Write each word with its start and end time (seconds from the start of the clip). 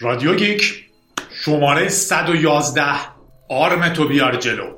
رادیو 0.00 0.34
گیک 0.34 0.84
شماره 1.30 1.88
111 1.88 2.82
آرم 3.48 3.88
تو 3.88 4.08
بیار 4.08 4.36
جلو. 4.36 4.76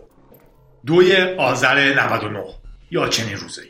دوی 0.86 1.16
آذر 1.39 2.00
99 2.00 2.45
یا 2.91 3.09
چنین 3.09 3.36
روزی 3.36 3.62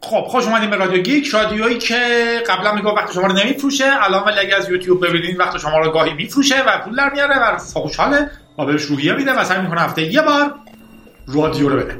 خب 0.00 0.24
خوش 0.28 0.44
اومدیم 0.44 0.70
به 0.70 0.76
رادیو 0.76 1.02
گیک 1.02 1.28
رادیویی 1.28 1.78
که 1.78 2.42
قبلا 2.48 2.72
می‌گفت 2.72 2.96
وقت 2.96 3.12
شما 3.12 3.26
رو 3.26 3.32
نمیفروشه. 3.32 4.04
الان 4.04 4.24
ولی 4.24 4.38
اگه 4.38 4.56
از 4.56 4.70
یوتیوب 4.70 5.06
ببینید 5.06 5.40
وقت 5.40 5.58
شما 5.58 5.78
رو 5.78 5.90
گاهی 5.90 6.14
میفروشه 6.14 6.62
و 6.62 6.78
پول 6.78 6.96
در 6.96 7.12
میاره 7.12 7.38
و 7.38 7.58
خوشحاله 7.58 8.30
و 8.58 8.64
بهش 8.64 8.82
روحیه 8.82 9.12
میده 9.12 9.32
و 9.32 9.44
سعی 9.44 9.62
می‌کنه 9.62 9.80
هفته 9.80 10.02
یه 10.02 10.22
بار 10.22 10.54
رادیو 11.28 11.68
رو 11.68 11.76
بده 11.76 11.98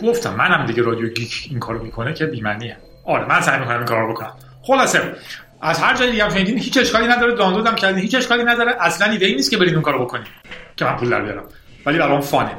گفتم 0.00 0.34
منم 0.34 0.66
دیگه 0.66 0.82
رادیو 0.82 1.08
گیک 1.08 1.46
این 1.50 1.58
کارو 1.58 1.82
می‌کنه 1.82 2.14
که 2.14 2.26
بیمنیه 2.26 2.76
آره 3.04 3.24
من 3.24 3.40
سعی 3.40 3.60
می‌کنم 3.60 3.76
این 3.76 3.86
کارو 3.86 4.12
بکنم. 4.12 4.32
خلاصه 4.62 5.16
از 5.64 5.78
هر 5.78 5.96
جای 5.96 6.10
دیگه 6.10 6.24
هم 6.24 6.30
شنیدین 6.30 6.58
هیچ 6.58 6.78
اشکالی 6.78 7.06
نداره 7.06 7.34
دانلود 7.34 7.66
هم 7.66 7.74
کردین 7.74 8.02
هیچ 8.02 8.14
اشکالی 8.14 8.44
نداره 8.44 8.76
اصلا 8.80 9.10
ایده 9.10 9.26
ای 9.26 9.34
نیست 9.34 9.50
که 9.50 9.56
برید 9.56 9.74
اون 9.74 9.82
کارو 9.82 10.04
بکنید 10.04 10.26
که 10.76 10.84
من 10.84 10.96
پول 10.96 11.10
در 11.10 11.22
بیارم. 11.22 11.44
ولی 11.86 11.98
برام 11.98 12.20
فانه. 12.20 12.50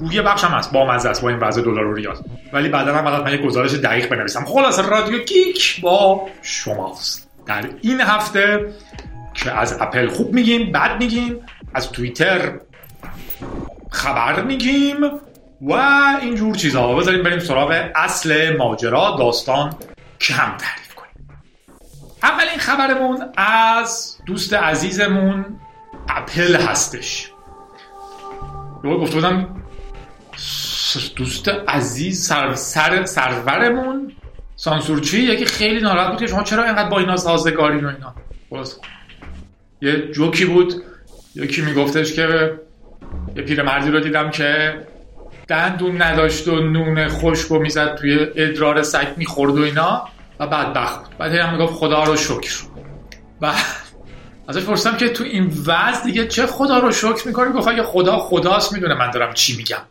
روی 0.00 0.22
بخش 0.22 0.44
هم 0.44 0.50
هست 0.50 0.72
با 0.72 0.86
مزه 0.86 1.08
است 1.08 1.22
با 1.22 1.28
این 1.28 1.38
وضع 1.38 1.62
دلار 1.62 1.86
و 1.86 1.94
ریال. 1.94 2.16
ولی 2.52 2.68
بعدا 2.68 2.94
هم 2.94 3.22
من 3.22 3.34
یک 3.34 3.42
گزارش 3.42 3.74
دقیق 3.74 4.08
بنویسم. 4.08 4.44
خلاص 4.44 4.78
رادیو 4.78 5.18
گیک 5.18 5.80
با 5.80 6.28
شماست. 6.42 7.30
در 7.46 7.64
این 7.82 8.00
هفته 8.00 8.72
که 9.34 9.52
از 9.52 9.80
اپل 9.80 10.08
خوب 10.08 10.32
میگیم 10.32 10.72
بد 10.72 10.96
میگیم 10.98 11.36
از 11.74 11.92
توییتر 11.92 12.52
خبر 13.90 14.42
میگیم 14.42 14.96
و 15.60 15.72
اینجور 16.22 16.56
چیزها 16.56 16.94
بذاریم 16.94 17.22
بریم 17.22 17.38
سراغ 17.38 17.90
اصل 17.94 18.56
ماجرا 18.56 19.16
داستان 19.18 19.74
کم 20.20 20.34
تعریف 20.34 20.58
کنیم 20.58 20.83
اولین 22.24 22.58
خبرمون 22.58 23.22
از 23.36 24.18
دوست 24.26 24.54
عزیزمون 24.54 25.44
اپل 26.08 26.56
هستش. 26.56 27.30
رو 28.82 29.00
گفته 29.00 29.14
بودم 29.14 29.62
دوست 31.16 31.48
عزیز 31.48 32.26
سر 32.26 32.54
سر 32.54 33.04
سرورمون 33.04 34.12
سانسورچی 34.56 35.18
یکی 35.18 35.44
خیلی 35.44 35.80
ناراحت 35.80 36.10
بود 36.10 36.18
که 36.18 36.26
شما 36.26 36.42
چرا 36.42 36.64
اینقدر 36.64 36.88
با 36.88 36.98
اینا 36.98 37.16
سازگاری 37.16 37.78
و 37.78 37.86
اینا؟ 37.86 38.14
خلاص 38.50 38.78
یه 39.82 40.12
جوکی 40.12 40.44
بود. 40.44 40.74
یکی 41.34 41.62
میگفتش 41.62 42.12
که 42.12 42.52
یه 43.36 43.42
پیرمردی 43.42 43.90
رو 43.90 44.00
دیدم 44.00 44.30
که 44.30 44.80
دندون 45.48 46.02
نداشت 46.02 46.48
و 46.48 46.60
نون 46.60 47.08
خشک 47.08 47.50
و 47.50 47.58
می‌زد 47.58 47.94
توی 47.94 48.18
ادرار 48.36 48.82
سگ 48.82 49.06
می‌خورد 49.16 49.58
و 49.58 49.62
اینا. 49.62 50.08
و 50.40 50.46
بدبخت 50.46 51.04
بود. 51.04 51.18
بعد 51.18 51.32
هم 51.32 51.52
می‌گفت 51.52 51.74
خدا 51.74 52.04
رو 52.04 52.16
شکر. 52.16 52.54
و 53.40 53.52
ازش 54.48 54.62
پرسیدم 54.62 54.96
که 54.96 55.08
تو 55.08 55.24
این 55.24 55.52
وضع 55.66 56.04
دیگه 56.04 56.26
چه 56.28 56.46
خدا 56.46 56.78
رو 56.78 56.92
شکر 56.92 57.26
می‌کنی؟ 57.26 57.52
گفت 57.52 57.82
خدا 57.82 58.18
خداست 58.18 58.72
می‌دونه 58.72 58.94
من 58.94 59.10
دارم 59.10 59.32
چی 59.32 59.56
میگم. 59.56 59.82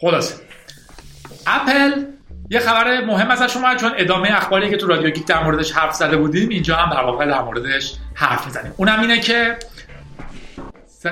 خلاصه. 0.00 0.34
اپل 1.46 2.04
یه 2.50 2.60
خبر 2.60 3.04
مهم 3.04 3.30
ازش 3.30 3.56
اومد 3.56 3.80
چون 3.80 3.92
ادامه 3.96 4.28
اخباری 4.32 4.70
که 4.70 4.76
تو 4.76 4.86
رادیو 4.86 5.10
گیک 5.10 5.26
در 5.26 5.44
موردش 5.44 5.72
حرف 5.72 5.94
زده 5.94 6.16
بودیم 6.16 6.48
اینجا 6.48 6.76
هم 6.76 6.94
در 6.94 7.04
واقع 7.04 7.26
در 7.26 7.42
موردش 7.42 7.92
حرف 8.14 8.46
می‌زنیم. 8.46 8.72
اونم 8.76 9.00
اینه 9.00 9.20
که 9.20 9.56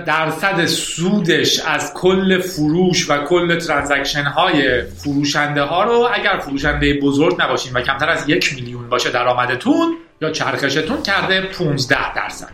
درصد 0.02 0.66
سودش 0.66 1.60
از 1.60 1.94
کل 1.94 2.40
فروش 2.40 3.10
و 3.10 3.24
کل 3.24 3.58
ترانزکشن 3.58 4.22
های 4.22 4.82
فروشنده 4.82 5.62
ها 5.62 5.84
رو 5.84 6.08
اگر 6.14 6.38
فروشنده 6.38 7.00
بزرگ 7.02 7.42
نباشین 7.42 7.72
و 7.72 7.80
کمتر 7.80 8.08
از 8.08 8.28
یک 8.28 8.54
میلیون 8.54 8.88
باشه 8.88 9.10
درآمدتون 9.10 9.96
یا 10.20 10.30
چرخشتون 10.30 11.02
کرده 11.02 11.42
15 11.42 12.14
درصد. 12.14 12.52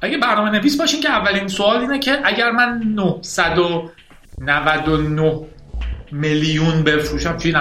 اگه 0.00 0.18
برنامه 0.18 0.50
نویس 0.50 0.80
باشین 0.80 1.00
که 1.00 1.08
اولین 1.10 1.48
سوال 1.48 1.80
اینه 1.80 1.98
که 1.98 2.18
اگر 2.24 2.50
من 2.50 2.82
999 4.38 5.46
میلیون 6.12 6.84
بفروشم 6.84 7.36
چی؟ 7.36 7.52
نه 7.52 7.60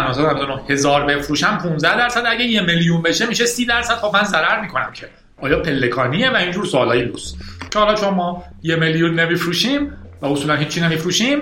هزار 0.69 1.05
بفروشم 1.05 1.57
15 1.57 1.97
درصد. 1.97 2.23
اگه 2.27 2.43
یه 2.43 2.61
میلیون 2.61 3.01
بشه 3.01 3.25
میشه 3.25 3.45
30 3.45 3.65
درصد. 3.65 3.95
خب 3.95 4.11
من 4.13 4.23
ضرر 4.23 4.61
می‌کنم 4.61 4.91
که. 4.93 5.09
آیا 5.41 5.59
پلکانیه 5.59 6.31
و 6.31 6.35
اینجور 6.35 6.65
سوالای 6.65 7.01
لوس؟ 7.01 7.33
که 7.71 7.79
حالا 7.79 7.95
چون 7.95 8.13
ما 8.13 8.43
یه 8.63 8.75
میلیون 8.75 9.19
نمیفروشیم 9.19 9.93
و 10.21 10.25
اصولا 10.25 10.55
هیچی 10.55 10.81
نمیفروشیم 10.81 11.41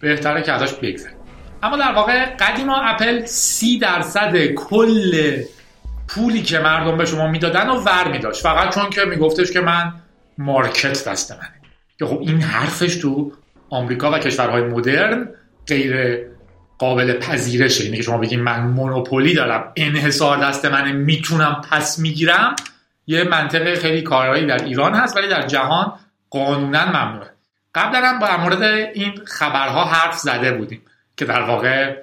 بهتره 0.00 0.42
که 0.42 0.52
ازش 0.52 0.72
بگذاریم 0.72 1.16
اما 1.62 1.76
در 1.76 1.92
واقع 1.92 2.24
قدیما 2.24 2.76
اپل 2.76 3.24
سی 3.24 3.78
درصد 3.78 4.46
کل 4.46 5.42
پولی 6.08 6.42
که 6.42 6.58
مردم 6.58 6.96
به 6.96 7.04
شما 7.04 7.26
می‌دادن 7.26 7.68
و 7.70 7.74
ور 7.74 8.12
میداشت. 8.12 8.42
فقط 8.42 8.74
چون 8.74 8.90
که 8.90 9.04
میگفتش 9.04 9.52
که 9.52 9.60
من 9.60 9.92
مارکت 10.38 11.08
دست 11.08 11.32
منه. 11.32 11.54
که 11.98 12.06
خب 12.06 12.18
این 12.20 12.40
حرفش 12.40 12.96
تو 12.96 13.32
آمریکا 13.70 14.10
و 14.10 14.18
کشورهای 14.18 14.62
مدرن 14.62 15.28
غیر 15.66 16.18
قابل 16.78 17.12
پذیرشه. 17.12 17.84
اینه 17.84 17.96
که 17.96 18.02
شما 18.02 18.18
بگید 18.18 18.40
من 18.40 18.60
مونوپولی 18.60 19.34
دارم 19.34 19.72
انحصار 19.76 20.38
دست 20.38 20.64
منه 20.64 20.92
می‌تونم 20.92 21.62
پس 21.70 21.98
می‌گیرم 21.98 22.56
یه 23.08 23.24
منطقه 23.24 23.76
خیلی 23.76 24.02
کارهایی 24.02 24.46
در 24.46 24.64
ایران 24.64 24.94
هست 24.94 25.16
ولی 25.16 25.28
در 25.28 25.46
جهان 25.46 25.92
قانونا 26.30 26.86
ممنوعه. 26.86 27.30
قبلا 27.74 28.08
هم 28.08 28.18
با 28.18 28.36
مورد 28.36 28.62
این 28.62 29.24
خبرها 29.26 29.84
حرف 29.84 30.18
زده 30.18 30.52
بودیم 30.52 30.82
که 31.16 31.24
در 31.24 31.42
واقع 31.42 31.96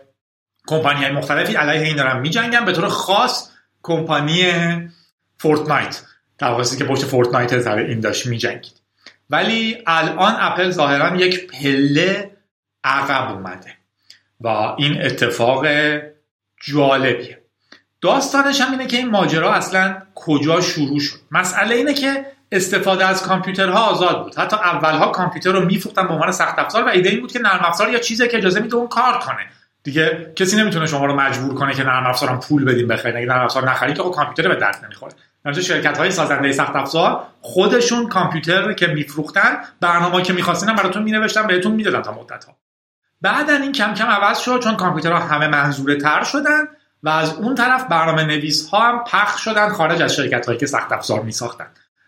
کمپانی 0.68 1.04
های 1.04 1.12
مختلفی 1.12 1.56
علیه 1.56 1.82
این 1.82 1.96
دارن 1.96 2.20
میجنگن 2.20 2.66
به 2.66 2.72
طور 2.72 2.88
خاص 2.88 3.52
کمپانی 3.84 4.54
فورتنایت. 5.38 6.02
در 6.38 6.48
واقع 6.48 6.64
که 6.64 6.84
پشت 6.84 7.06
فورتنایت 7.06 7.60
سر 7.60 7.78
این 7.78 8.00
داشت 8.00 8.26
میجنگید. 8.26 8.82
ولی 9.30 9.84
الان 9.88 10.36
اپل 10.40 10.70
ظاهرا 10.70 11.16
یک 11.16 11.48
پله 11.48 12.32
عقب 12.84 13.32
اومده 13.32 13.74
و 14.42 14.48
این 14.48 15.06
اتفاق 15.06 15.66
جالبیه. 16.62 17.45
داستانش 18.06 18.62
هم 18.62 18.72
اینه 18.72 18.88
که 18.88 18.98
این 18.98 19.10
ماجرا 19.10 19.54
اصلا 19.54 19.98
کجا 20.16 20.62
شروع 20.62 21.00
شد. 21.00 21.18
مسئله 21.32 21.76
اینه 21.76 21.94
که 21.94 22.26
استفاده 22.52 23.06
از 23.06 23.24
کامپیوترها 23.24 23.80
آزاد 23.80 24.24
بود. 24.24 24.36
حتی 24.36 24.56
اولها 24.56 25.08
کامپیوتر 25.08 25.52
رو 25.52 25.66
میفروختن 25.66 26.08
به 26.08 26.14
عنوان 26.14 26.32
سخت 26.32 26.60
افزار 26.60 26.84
و 26.84 26.88
ایده 26.88 27.10
این 27.10 27.22
بود 27.22 27.32
که 27.32 27.40
نرم 27.40 27.60
افزار 27.64 27.90
یا 27.90 28.00
چیزی 28.00 28.28
که 28.28 28.38
اجازه 28.38 28.60
میده 28.60 28.76
اون 28.76 28.88
کار 28.88 29.20
کنه. 29.20 29.46
دیگه 29.84 30.34
کسی 30.36 30.58
نمی‌تونه 30.58 30.86
شما 30.86 31.06
رو 31.06 31.16
مجبور 31.16 31.56
کنه 31.56 31.74
که 31.74 31.84
نرم 31.84 32.06
افزارم 32.06 32.40
پول 32.40 32.66
بدیم 32.66 32.88
بخرید 32.88 33.16
اگه 33.16 33.26
نرم 33.26 33.46
افزار 33.46 33.70
نخرید 33.70 33.96
که 33.98 34.04
خب 34.04 34.12
کامپیوتر 34.12 34.48
به 34.48 34.56
درد 34.56 34.86
نمی‌خوره. 34.86 35.14
در 35.46 35.54
شرکت 35.54 35.98
های 35.98 36.12
سازنده 36.12 36.52
سخت 36.52 36.76
افزار 36.76 37.24
خودشون 37.42 38.08
کامپیوتر 38.08 38.74
که 38.74 38.88
میفروختن 38.88 39.58
برنامه 39.82 40.22
که 40.22 40.34
می‌خواستین 40.34 40.76
براتون 40.76 41.04
مینوشتن 41.04 41.48
بهتون 41.48 41.72
می‌دادن 41.72 42.02
تا 42.02 42.12
مدت 42.12 42.46
ها 42.46 42.56
بعدا 43.22 43.54
این 43.54 43.72
کم 43.72 43.94
کم 43.94 44.06
عوض 44.06 44.40
شد 44.40 44.60
چون 44.64 44.76
کامپیوترها 44.76 45.20
همه 45.20 45.48
منظوره 45.48 45.96
تر 45.96 46.24
شدن. 46.24 46.68
و 47.04 47.10
از 47.10 47.34
اون 47.34 47.56
طرف 47.56 47.84
برنامه 47.84 48.24
نویس 48.24 48.70
ها 48.70 48.80
هم 48.80 49.04
پخش 49.04 49.42
شدن 49.42 49.70
خارج 49.70 50.02
از 50.02 50.16
شرکت 50.16 50.46
هایی 50.46 50.60
که 50.60 50.66
سخت 50.66 50.92
افزار 50.92 51.22
می 51.22 51.32
ساختن 51.32 51.68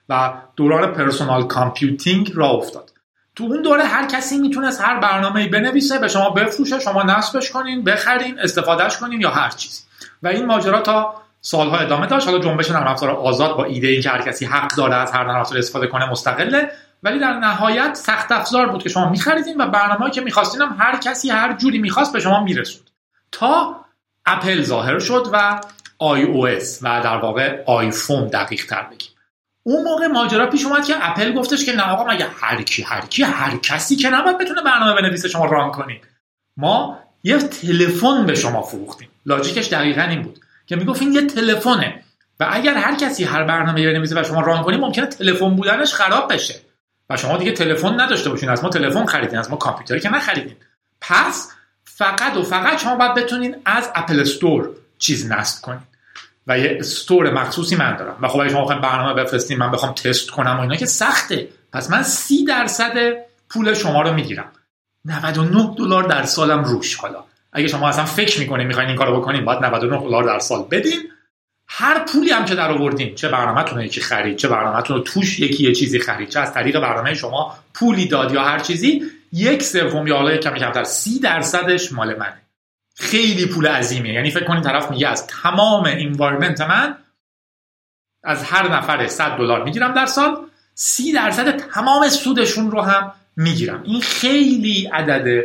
و 0.09 0.33
دوران 0.55 0.93
personal 0.93 1.47
computing 1.47 2.31
راه 2.35 2.49
افتاد. 2.49 2.91
تو 3.35 3.43
اون 3.43 3.61
دوره 3.61 3.83
هر 3.83 4.05
کسی 4.05 4.37
می‌تونست 4.37 4.81
هر 4.81 4.99
برنامه 4.99 5.47
بنویسه 5.47 5.99
به 5.99 6.07
شما 6.07 6.29
بفروشه 6.29 6.79
شما 6.79 7.03
نصبش 7.03 7.51
کنین 7.51 7.83
بخرین 7.83 8.39
استفادهش 8.39 8.97
کنین 8.97 9.21
یا 9.21 9.29
هر 9.29 9.49
چیزی. 9.49 9.83
و 10.23 10.27
این 10.27 10.45
ماجرا 10.45 10.81
تا 10.81 11.13
سالها 11.41 11.77
ادامه 11.77 12.07
داشت. 12.07 12.27
حالا 12.27 12.39
جنبش 12.39 12.71
نرم 12.71 12.87
افزار 12.87 13.09
آزاد 13.09 13.57
با 13.57 13.63
ایده 13.63 13.87
اینکه 13.87 14.09
هر 14.09 14.21
کسی 14.21 14.45
حق 14.45 14.75
داره 14.75 14.95
از 14.95 15.11
هر 15.11 15.23
نرم 15.23 15.39
افزار 15.39 15.57
استفاده 15.57 15.87
کنه 15.87 16.09
مستقله. 16.09 16.71
ولی 17.03 17.19
در 17.19 17.33
نهایت 17.33 17.93
سخت 17.93 18.31
افزار 18.31 18.69
بود 18.69 18.83
که 18.83 18.89
شما 18.89 19.09
میخریدین 19.09 19.61
و 19.61 19.67
برنامه‌ای 19.67 20.11
که 20.11 20.21
می‌خواستین 20.21 20.61
هم 20.61 20.75
هر 20.79 20.97
کسی 20.97 21.29
هر 21.29 21.53
جوری 21.53 21.79
می‌خواست 21.79 22.13
به 22.13 22.19
شما 22.19 22.43
می‌رسوند 22.43 22.89
تا 23.31 23.75
اپل 24.27 24.63
ظاهر 24.63 24.99
شد 24.99 25.27
و 25.33 25.61
iOS 25.99 26.79
و 26.81 27.01
در 27.03 27.17
واقع 27.17 27.63
آیفون 27.65 28.27
دقیق 28.27 28.65
تر 28.65 28.83
بگیم. 28.83 29.09
اون 29.63 29.83
موقع 29.83 30.07
ماجرا 30.07 30.49
پیش 30.49 30.65
اومد 30.65 30.85
که 30.85 31.09
اپل 31.09 31.33
گفتش 31.33 31.65
که 31.65 31.75
نه 31.75 31.83
آقا 31.83 32.03
مگه 32.03 32.27
هر 32.41 32.61
کی 32.61 32.83
هر 32.83 33.05
کی 33.05 33.23
هر 33.23 33.57
کسی 33.57 33.95
که 33.95 34.09
نباید 34.09 34.37
بتونه 34.37 34.61
برنامه 34.61 35.01
بنویسه 35.01 35.27
شما 35.27 35.45
run 35.45 35.71
کنید 35.71 36.07
ما 36.57 36.99
یه 37.23 37.37
تلفن 37.37 38.25
به 38.25 38.35
شما 38.35 38.61
فروختیم. 38.61 39.09
logic 39.25 39.55
ش 39.55 39.67
دقیقا 39.67 40.01
این 40.01 40.21
بود 40.21 40.39
که 40.65 40.75
می‌گفت 40.75 41.02
این 41.02 41.13
یه 41.13 41.21
تلفنه 41.21 42.03
و 42.39 42.47
اگر 42.51 42.73
هر 42.73 42.95
کسی 42.95 43.23
هر 43.23 43.43
برنامه 43.43 43.93
بنویسه 43.93 44.21
و 44.21 44.23
شما 44.23 44.41
ران 44.41 44.63
کنید 44.63 44.79
ممکنه 44.79 45.05
تلفن 45.05 45.55
بودنش 45.55 45.93
خراب 45.93 46.33
بشه. 46.33 46.55
و 47.09 47.17
شما 47.17 47.37
دیگه 47.37 47.51
تلفن 47.51 48.01
نداشته 48.01 48.29
باشین 48.29 48.49
از 48.49 48.63
ما 48.63 48.69
تلفن 48.69 49.05
خریدین 49.05 49.39
از 49.39 49.51
ما 49.51 49.57
کامپیوتری 49.57 49.99
که 49.99 50.09
نخریدین. 50.09 50.55
پس 51.01 51.51
فقط 51.97 52.37
و 52.37 52.43
فقط 52.43 52.79
شما 52.79 52.95
باید 52.95 53.13
بتونین 53.13 53.55
از 53.65 53.91
اپل 53.95 54.19
استور 54.19 54.69
چیز 54.97 55.31
نصب 55.31 55.61
کنین. 55.61 55.81
و 56.47 56.59
یه 56.59 56.77
استور 56.79 57.31
مخصوصی 57.31 57.75
من 57.75 57.95
دارم. 57.95 58.17
و 58.21 58.27
خب 58.27 58.39
اگه 58.39 58.49
شما 58.49 58.65
برنامه 58.65 59.23
بفرستین 59.23 59.57
من 59.57 59.71
بخوام 59.71 59.93
تست 59.93 60.29
کنم 60.31 60.57
و 60.57 60.61
اینا 60.61 60.75
که 60.75 60.85
سخته. 60.85 61.47
پس 61.73 61.91
من 61.91 62.03
سی 62.03 62.45
درصد 62.45 62.93
پول 63.49 63.73
شما 63.73 64.01
رو 64.01 64.13
می‌گیرم. 64.13 64.51
99 65.05 65.75
دلار 65.77 66.03
در 66.03 66.23
سالم 66.23 66.63
روش 66.63 66.95
حالا. 66.95 67.23
اگه 67.53 67.67
شما 67.67 67.89
اصلا 67.89 68.05
فکر 68.05 68.39
می‌کنین 68.39 68.67
می‌خواین 68.67 68.89
این 68.89 68.97
کارو 68.97 69.21
بکنین 69.21 69.45
باید 69.45 69.65
99 69.65 69.99
دلار 69.99 70.23
در 70.23 70.39
سال 70.39 70.65
بدین. 70.71 71.11
هر 71.69 71.99
پولی 71.99 72.29
هم 72.29 72.45
که 72.45 72.55
در 72.55 72.71
آوردین 72.71 73.15
چه 73.15 73.29
برنامهتون 73.29 73.81
یکی 73.81 74.01
خرید 74.01 74.37
چه 74.37 74.47
برنامهتون 74.47 74.97
رو 74.97 75.03
توش 75.03 75.39
یکی 75.39 75.63
یه 75.63 75.75
چیزی 75.75 75.99
خرید 75.99 76.29
چه 76.29 76.39
از 76.39 76.53
طریق 76.53 76.79
برنامه 76.79 77.13
شما 77.13 77.57
پولی 77.73 78.07
داد 78.07 78.33
یا 78.33 78.43
هر 78.43 78.59
چیزی 78.59 79.01
یک 79.31 79.63
سوم 79.63 80.07
یا 80.07 80.15
حالا 80.15 80.37
کمی 80.37 80.59
کمتر 80.59 80.83
سی 80.83 81.19
درصدش 81.19 81.91
مال 81.91 82.17
منه. 82.17 82.41
خیلی 82.95 83.45
پول 83.45 83.67
عظیمه. 83.67 84.09
یعنی 84.09 84.31
فکر 84.31 84.45
کنید 84.45 84.63
طرف 84.63 84.91
میگه 84.91 85.07
از 85.07 85.27
تمام 85.27 85.85
اینوایرمنت 85.85 86.61
من 86.61 86.97
از 88.23 88.43
هر 88.43 88.75
نفر 88.75 89.07
100 89.07 89.37
دلار 89.37 89.63
می‌گیرم 89.63 89.93
در 89.93 90.05
سال 90.05 90.37
سی 90.73 91.13
درصد 91.13 91.57
تمام 91.57 92.09
سودشون 92.09 92.71
رو 92.71 92.81
هم 92.81 93.13
می‌گیرم. 93.35 93.83
این 93.83 94.01
خیلی 94.01 94.89
عدد 94.93 95.43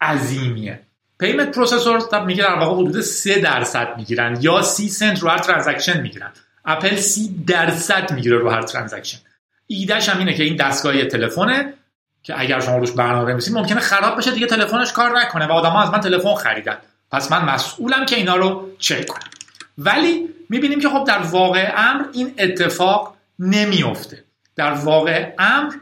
عظیمیه. 0.00 0.80
payment 1.22 1.54
processor 1.54 2.24
میگه 2.24 2.42
در 2.42 2.54
واقع 2.54 2.82
حدود 2.82 3.00
3 3.00 3.38
درصد 3.38 3.88
می‌گیرن 3.96 4.38
یا 4.40 4.62
30 4.62 4.88
سنت 4.88 5.22
رو 5.22 5.28
هر 5.28 5.38
transaction 5.38 6.00
می‌گیرن. 6.00 6.30
اپل 6.64 6.96
30 6.96 7.44
درصد 7.46 8.12
می‌گیره 8.12 8.38
رو 8.38 8.50
هر 8.50 8.62
transaction. 8.62 9.18
ایدهش 9.66 10.08
هم 10.08 10.18
اینه 10.18 10.34
که 10.34 10.42
این 10.42 10.56
دستگاه 10.56 11.04
تلفنه 11.04 11.74
که 12.22 12.40
اگر 12.40 12.60
شما 12.60 12.76
روش 12.76 12.90
برنامه 12.90 13.24
بنویسید 13.24 13.54
ممکنه 13.54 13.80
خراب 13.80 14.18
بشه 14.18 14.30
دیگه 14.30 14.46
تلفنش 14.46 14.92
کار 14.92 15.18
نکنه 15.20 15.46
و 15.46 15.52
آدما 15.52 15.82
از 15.82 15.90
من 15.90 16.00
تلفن 16.00 16.34
خریدن. 16.34 16.76
پس 17.10 17.32
من 17.32 17.44
مسئولم 17.44 18.06
که 18.06 18.16
اینا 18.16 18.36
رو 18.36 18.68
چک 18.78 19.06
کنم. 19.06 19.30
ولی 19.78 20.28
می‌بینیم 20.48 20.80
که 20.80 20.88
خب 20.88 21.04
در 21.04 21.18
واقع 21.18 21.72
امر 21.76 22.04
این 22.12 22.34
اتفاق 22.38 23.16
نمیفته 23.38 24.24
در 24.56 24.72
واقع 24.72 25.34
امر 25.38 25.72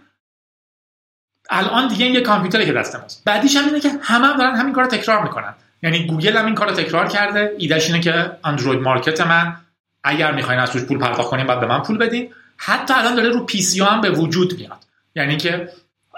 الان 1.51 1.89
دیگه 1.89 2.05
این 2.05 2.15
یه 2.15 2.21
کامپیوتره 2.21 2.67
که 2.67 2.73
دست 2.73 2.97
ماست 2.97 3.23
بعدیش 3.25 3.57
هم 3.57 3.65
اینه 3.65 3.81
که 3.81 3.91
همه 4.03 4.27
هم 4.27 4.37
دارن 4.37 4.57
همین 4.57 4.73
کار 4.73 4.85
تکرار 4.85 5.23
می‌کنن. 5.23 5.55
یعنی 5.83 6.07
گوگل 6.07 6.37
هم 6.37 6.47
این 6.47 6.55
کار 6.55 6.69
رو 6.69 6.75
تکرار 6.75 7.09
کرده. 7.09 7.53
ایدهش 7.59 7.87
اینه 7.87 8.01
که 8.01 8.31
Android 8.45 8.81
Market 8.81 9.21
من 9.21 9.57
اگر 10.05 10.33
می‌خواین 10.33 10.61
از 10.61 10.71
توش 10.71 10.83
پول 10.83 10.99
پرداخت 10.99 11.31
کنین 11.31 11.47
بعد 11.47 11.61
به 11.61 11.67
من 11.67 11.83
پول 11.83 11.99
بدین. 11.99 12.29
حتی 12.57 12.95
الان 12.95 13.15
داره 13.15 13.29
رو 13.29 13.47
PC 13.47 13.81
هم 13.81 14.01
به 14.01 14.11
وجود 14.11 14.59
میاد. 14.59 14.85
یعنی 15.15 15.37
که 15.37 15.69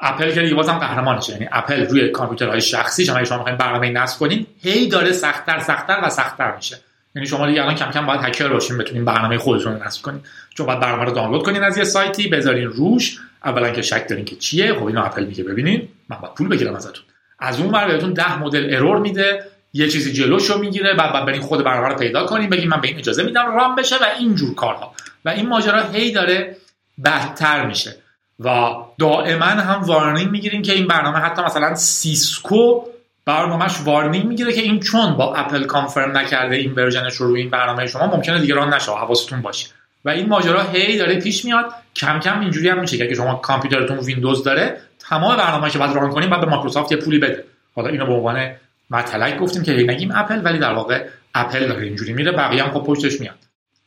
اپل 0.03 0.33
که 0.33 0.43
دیگه 0.43 0.55
بازم 0.55 0.79
قهرمانشه 0.79 1.33
یعنی 1.33 1.49
اپل 1.53 1.87
روی 1.87 2.09
کامپیوترهای 2.09 2.61
شخصی 2.61 3.05
شما 3.05 3.25
شما 3.25 3.39
می‌خواین 3.39 3.59
برنامه 3.59 3.91
نصب 3.91 4.19
کنین 4.19 4.47
هی 4.63 4.89
داره 4.89 5.13
سختتر 5.13 5.59
سختتر 5.59 6.01
و 6.03 6.11
سختتر 6.11 6.57
میشه. 6.57 6.79
یعنی 7.15 7.29
شما 7.29 7.47
دیگه 7.47 7.63
الان 7.63 7.75
کم 7.75 7.91
کم 7.91 8.07
باید 8.07 8.21
هکر 8.23 8.49
باشین 8.49 8.79
بتونین 8.79 9.05
برنامه 9.05 9.39
خودتون 9.39 9.73
رو 9.73 9.85
نصب 9.85 10.03
کنین. 10.03 10.21
چون 10.55 10.67
باید 10.67 10.81
برنامه 10.81 11.05
رو 11.05 11.11
دانلود 11.11 11.43
کنین 11.43 11.65
از 11.65 11.79
یه 11.79 11.85
سایتی 11.85 12.29
بذارین 12.29 12.65
روش. 12.65 13.19
اولا 13.45 13.71
که 13.71 13.83
شک 13.83 14.09
دارین 14.09 14.25
که 14.25 14.37
چیه. 14.37 14.75
خب 14.75 14.87
اینو 14.87 15.05
اپل 15.05 15.25
میگه. 15.25 15.45
ببینین. 15.45 15.89
من 16.09 16.17
باید 16.17 16.35
پول 16.35 16.49
بگیرم 16.49 16.75
ازتون. 16.75 17.05
از 17.39 17.61
اون 17.61 17.71
ور 17.71 17.89
بهتون 17.89 18.13
10 18.13 18.39
مدل 18.39 18.75
error 18.75 18.99
میده. 18.99 19.45
یه 19.73 19.89
چیزی 19.89 20.13
جلوشو 20.13 20.59
می‌گیره. 20.59 20.95
بعد 20.95 21.13
بعد 21.13 21.27
برین 21.27 21.41
خود 21.41 21.65
برنامه 21.65 21.89
رو 21.89 21.95
پیدا 21.95 22.27
کنین. 22.27 22.51
بگین 22.51 22.69
من 22.69 22.81
به 22.81 22.89
این 22.89 22.99
اجازه 22.99 23.23
میدم 23.23 23.57
run 23.57 23.77
بشه 23.77 23.97
و 23.97 24.07
اینجور 24.19 24.55
کارها. 24.55 24.95
و 25.25 25.29
این 25.29 25.49
ماجرا 25.49 25.83
هی 25.83 26.13
داره 26.13 26.57
بدتر 27.05 27.67
میشه. 27.67 27.97
و 28.41 28.71
دائما 28.99 29.45
هم 29.45 29.83
warning 29.83 30.31
می‌گیریم 30.31 30.63
که 30.63 30.73
این 30.73 30.87
برنامه 30.87 31.19
حتی 31.19 31.43
مثلا 31.43 31.75
سیسکو 31.75 32.85
برنامهش 33.25 33.81
warning 33.85 34.25
می‌گیره 34.25 34.53
که 34.53 34.61
این 34.61 34.81
چون 34.81 35.17
با 35.17 35.35
اپل 35.35 35.65
confirm 35.65 36.17
نکرده 36.17 36.57
این 36.57 36.73
version 36.73 37.06
ش 37.06 37.15
رو 37.15 37.27
روی 37.27 37.41
این 37.41 37.51
برنامه 37.51 37.87
شما 37.87 38.07
ممکنه 38.07 38.41
دیگه 38.41 38.55
run 38.55 38.75
نشه 38.75 38.93
حواستون 38.93 39.43
باشه. 39.43 39.67
و 40.05 40.11
این 40.11 40.29
ماجرا 40.29 40.63
هی 40.63 40.99
داره 40.99 41.21
پیش 41.21 41.45
میاد. 41.45 41.75
کم 41.97 42.21
کم 42.21 42.41
اینجوری 42.41 42.69
هم 42.69 42.81
میشه 42.81 42.99
که 42.99 43.05
اگه 43.05 43.15
شما 43.15 43.35
کامپیوترتون 43.35 43.99
ویندوز 43.99 44.45
داره 44.45 44.81
تمام 44.99 45.37
برنامه 45.37 45.71
که 45.71 45.79
باید 45.79 45.93
run 45.93 46.11
کنیم 46.11 46.31
بعد 46.31 46.41
به 46.41 46.47
مایکروسافت 46.47 46.93
یه 46.93 46.99
پولی 46.99 47.19
بده. 47.19 47.45
حالا 47.75 47.89
اینو 47.89 48.07
به 48.07 48.13
عنوان 48.13 48.51
مطلق 48.91 49.39
گفتیم 49.39 49.63
که 49.63 49.73
نگیم 49.73 50.11
اپل 50.15 50.45
ولی 50.45 50.59
در 50.59 50.73
واقع 50.73 51.07
اپل 51.35 51.69
داره 51.69 51.83
اینجوری 51.83 52.13
میره 52.13 52.33
بقیه 52.33 52.65
هم 52.65 52.71
خب 52.71 52.87
پشتش 52.87 53.21
میاد. 53.21 53.39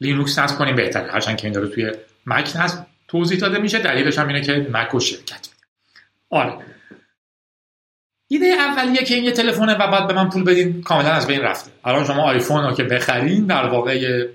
لینوکس 0.02 0.40
نصب 0.40 0.58
کنیم 0.58 0.76
بهتره. 0.76 1.12
هرچند 1.12 1.38
که 1.38 1.48
این 1.48 1.54
داره 1.54 1.68
توی 1.68 1.92
مک 2.26 2.52
نصب 2.56 2.86
توضیح 3.08 3.40
داده 3.40 3.60
میشه. 3.60 3.80
دلیلش 3.80 4.20
هم 4.20 4.28
اینه 4.28 4.42
که 4.42 4.68
مک 4.74 4.96
و 4.96 5.00
شرکت 5.00 5.48
آره. 6.30 6.54
ایده 8.28 8.46
اولیه 8.46 9.04
که 9.04 9.16
این 9.16 9.24
یه 9.24 9.32
تلفنه 9.32 9.74
و 9.74 9.92
بعد 9.92 10.08
به 10.08 10.14
من 10.14 10.30
پول 10.30 10.44
بدین 10.44 10.82
کاملا 10.82 11.10
از 11.10 11.28
بین 11.28 11.42
رفته. 11.42 11.72
الان 11.86 12.06
شما 12.06 12.24
آیفون 12.24 12.64
رو 12.64 12.74
که 12.74 12.84
بخرین 12.84 13.46
در 13.46 13.66
واقع 13.66 14.26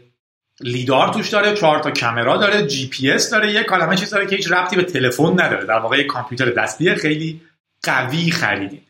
LiDAR 0.60 1.12
توش 1.12 1.28
داره 1.28 1.54
چهار 1.54 1.78
تا 1.78 1.90
کامرا 1.90 2.36
داره 2.36 2.66
جی 2.66 2.88
پی 2.88 3.10
اس 3.10 3.30
داره 3.30 3.52
یه 3.52 3.62
عالمه 3.62 3.96
چیز 3.96 4.10
داره 4.10 4.26
که 4.26 4.36
هیچ 4.36 4.52
ربطی 4.52 4.76
به 4.76 4.82
تلفن 4.82 5.32
نداره. 5.32 5.66
در 5.66 5.78
واقع 5.78 5.98
یه 5.98 6.04
کامپیوتر 6.04 6.50
دستی 6.50 6.94
خیلی 6.94 7.40
قوی 7.82 8.30
خریدین 8.30 8.82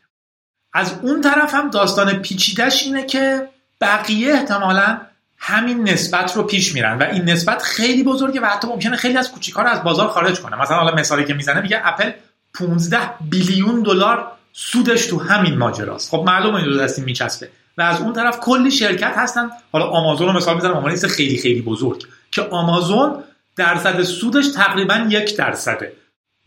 از 0.73 0.95
اون 1.03 1.21
طرف 1.21 1.55
هم 1.55 1.71
داستان 1.71 2.13
پیچیدش 2.13 2.83
اینه 2.83 3.07
که 3.07 3.49
بقیه 3.81 4.33
احتمالا 4.33 5.01
همین 5.39 5.89
نسبت 5.89 6.37
رو 6.37 6.43
پیش 6.43 6.75
میرن 6.75 6.99
و 6.99 7.03
این 7.03 7.25
نسبت 7.25 7.63
خیلی 7.63 8.03
بزرگه 8.03 8.41
و 8.41 8.45
حتی 8.45 8.69
ممکنه 8.69 8.97
خیلی 8.97 9.17
از 9.17 9.33
کوچیکا 9.33 9.63
رو 9.63 9.69
از 9.69 9.83
بازار 9.83 10.09
خارج 10.09 10.41
کنه. 10.41 10.57
مثلا 10.57 10.77
حالا 10.77 10.95
مثالی 10.95 11.25
که 11.25 11.35
می‌زنه 11.35 11.61
میگه 11.61 11.81
اپل 11.85 12.11
15 12.55 12.99
billion 13.31 13.83
دلار 13.83 14.33
سودش 14.53 15.07
تو 15.07 15.19
همین 15.19 15.59
ماجراست. 15.59 16.11
خب 16.11 16.23
معلومه 16.27 16.57
این 16.57 16.65
دو 16.65 16.79
دستی 16.79 17.03
میچسبه. 17.03 17.51
و 17.79 17.83
از 17.83 18.01
اون 18.01 18.13
طرف 18.13 18.41
کلی 18.41 18.71
شرکت 18.71 19.13
هستن. 19.17 19.51
حالا 19.73 19.87
آمازون 19.87 20.27
رو 20.27 20.33
مثال 20.33 20.55
می‌زنم 20.55 20.77
عنوان 20.77 20.97
خیلی 20.97 21.39
خیلی 21.39 21.63
بزرگ 21.63 22.07
که 22.31 22.43
آمازون 22.43 23.23
درصد 23.57 24.03
سودش 24.03 24.49
تقریبا 24.49 25.07
یک 25.09 25.37
درصده. 25.37 25.93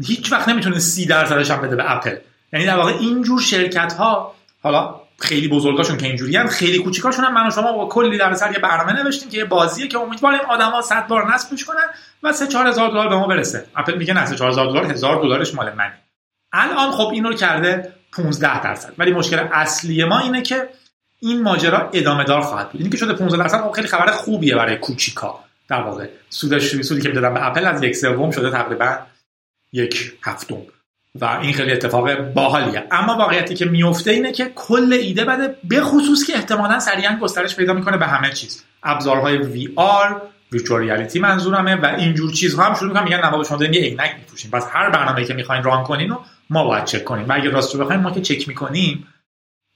هیچ 0.05 0.31
وقت 0.31 0.49
نمی‌تونه 0.49 0.79
سی 0.79 1.05
درصدش 1.05 1.51
هم 1.51 1.61
بده 1.61 1.75
به 1.75 1.91
اپل. 1.91 2.15
یعنی 2.53 2.65
در 2.65 2.77
واقع 2.77 2.91
اینجور 2.99 3.41
شرکت 3.41 3.93
ها 3.93 4.35
حالا 4.61 4.95
خیلی 5.19 5.47
بزرگاشون 5.47 5.97
که 5.97 6.05
اینجوری 6.05 6.37
هم 6.37 6.47
خیلی 6.47 6.79
کوچیکاشون 6.79 7.25
هم 7.25 7.33
من 7.33 7.47
و 7.47 7.51
شما 7.51 7.73
با 7.73 7.87
کلی 7.87 8.17
در 8.17 8.33
سر 8.33 8.51
یه 8.51 8.59
برنامه 8.59 9.03
نوشتیم 9.03 9.29
که 9.29 9.37
یه 9.37 9.45
بازیه 9.45 9.87
که 9.87 9.97
امیدواریم 9.99 10.39
آدما 10.49 10.81
100 10.81 11.07
بار 11.07 11.33
نصبش 11.33 11.65
کنن 11.65 11.85
و 12.23 12.33
3 12.33 12.47
4000 12.47 12.89
دلار 12.89 13.09
به 13.09 13.15
ما 13.15 13.27
برسه. 13.27 13.65
اپل 13.75 13.97
میگه 13.97 14.13
نه 14.13 14.25
3 14.25 14.35
4000 14.35 14.67
دلار 14.67 14.85
1000 14.85 15.21
دلارش 15.21 15.55
مال 15.55 15.73
منه. 15.73 15.93
الان 16.53 16.91
خب 16.91 17.09
اینو 17.13 17.33
کرده 17.33 17.93
15 18.13 18.61
درصد. 18.61 18.93
ولی 18.97 19.11
مشکل 19.11 19.47
اصلی 19.51 20.03
ما 20.03 20.19
اینه 20.19 20.41
که 20.41 20.69
این 21.23 21.41
ماجرا 21.41 21.89
ادامه 21.93 22.23
دار 22.23 22.41
خواهد 22.41 22.71
بود. 22.71 22.81
اینی 22.81 22.91
که 22.91 22.97
شده 22.97 23.13
15 23.13 23.37
درصد 23.37 23.61
خب 23.61 23.71
خیلی 23.71 23.87
خبر 23.87 24.11
خوبیه 24.11 24.55
برای 24.55 24.75
کوچیکا. 24.75 25.39
در 25.69 25.81
واقع 25.81 26.07
سودش 26.29 26.81
سودی 26.81 27.01
که 27.01 27.09
می‌دادن 27.09 27.33
به 27.33 27.47
اپل 27.47 27.65
از 27.65 27.83
یک 27.83 27.95
سوم 27.95 28.31
شده 28.31 28.51
تقریبا 28.51 28.97
یک 29.73 30.13
هفتم. 30.23 30.57
و 31.21 31.25
این 31.41 31.53
خیلی 31.53 31.71
اتفاق 31.71 32.15
باحالیه. 32.15 32.83
اما 32.91 33.15
واقعیتی 33.17 33.55
که 33.55 33.65
میفته 33.65 34.11
اینه 34.11 34.31
که 34.31 34.51
کل 34.55 34.93
ایده 34.93 35.25
بده 35.25 35.55
به 35.63 35.81
خصوص 35.81 36.27
که 36.27 36.33
احتمالا 36.35 36.79
سریعا 36.79 37.17
گسترش 37.21 37.55
پیدا 37.55 37.73
می‌کنه 37.73 37.97
به 37.97 38.05
همه 38.05 38.31
چیز. 38.31 38.63
ابزارهای 38.83 39.37
وی 39.37 39.69
آر 39.75 40.21
ویچوال 40.51 40.79
ریالیتی 40.79 41.19
منظورمه 41.19 41.75
و 41.75 41.85
اینجور 41.85 42.31
چیزها 42.31 42.63
هم 42.63 42.73
شروع 42.73 42.87
می‌کنن 42.89 43.03
میگن 43.03 43.17
نه 43.17 43.43
شما 43.43 43.57
دارین 43.57 43.73
یه 43.73 43.81
عینک 43.81 44.15
میپوشین 44.19 44.51
پس 44.51 44.67
هر 44.71 44.89
برنامه‌ای 44.89 45.25
که 45.25 45.33
می‌خواین 45.33 45.63
ران 45.63 45.83
کنین 45.83 46.09
رو 46.09 46.21
ما 46.49 46.63
باید 46.63 46.85
چک 46.85 47.03
کنیم. 47.03 47.29
و 47.29 47.33
اگه 47.33 47.49
رو 47.49 47.79
بخوایم 47.79 48.01
ما 48.01 48.11
که 48.11 48.21
چک 48.21 48.47
می‌کنیم. 48.47 49.07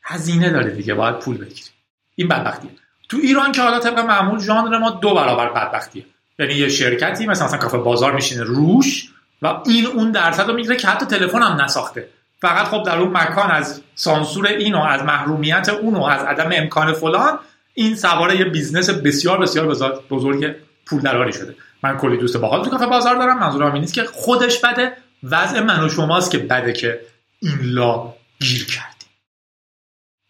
هزینه 0.08 0.50
داره 0.50 0.72
دیگه 0.72 0.94
باید 0.94 1.20
پول 1.20 1.38
بگیریم 1.38 1.72
این 2.16 2.28
بدبختیه. 2.28 2.72
تو 3.10 3.18
ایران 3.18 3.52
که 3.52 3.62
حالا 3.62 3.80
طبق 3.80 4.00
معمول 4.00 4.40
ژانر 4.40 4.78
ما 4.78 4.90
دو 4.90 5.14
برابر 5.14 5.50
بدبختیه. 5.50 6.06
یعنی 6.40 6.54
یه 6.54 6.70
شرکتی 6.70 7.26
مثلا 7.26 7.48
مثلا 7.48 7.60
کافه 7.60 7.78
بازار 7.78 8.16
میشینه 8.16 8.44
روش 8.44 9.10
و 9.42 9.60
این 9.66 9.86
اون 9.86 10.12
درصد 10.12 10.48
رو 10.48 10.54
می‌گیره 10.54 10.76
که 10.76 10.88
حتی 10.88 11.06
تلفن 11.06 11.42
هم 11.42 11.62
نساخته. 11.62 12.08
فقط 12.42 12.66
خب 12.66 12.84
در 12.84 12.98
اون 12.98 13.18
مکان 13.18 13.52
از 13.52 13.82
سانسور 13.96 14.48
اینو 14.48 14.82
از 14.82 15.04
محرومیت 15.04 15.70
اونو 15.70 16.04
از 16.04 16.24
عدم 16.24 16.50
امکان 16.54 16.94
فلان 16.94 17.40
این 17.74 17.96
سواره 17.96 18.40
یه 18.40 18.46
business 18.46 18.90
بسیار 18.90 19.38
بسیار 19.38 19.68
بزرگ 20.10 20.56
پول 20.86 21.02
دراری 21.02 21.34
شده. 21.34 21.56
من 21.84 21.98
کلی 21.98 22.18
دوست 22.18 22.38
باحال 22.38 22.64
تو 22.64 22.70
کافه 22.70 22.86
بازار 22.86 23.16
دارم 23.16 23.40
منظورم 23.40 23.72
این 23.72 23.82
نیست 23.82 23.94
که 23.94 24.04
خودش 24.04 24.60
بده 24.60 24.94
وضع 25.24 25.60
من 25.60 25.84
و 25.84 25.90
شماست 25.90 26.32
که 26.32 26.38
بده 26.38 26.74
که 26.74 27.00
این 27.42 27.60
لا 27.62 28.14
گیر 28.40 28.66
کردیم 28.66 28.97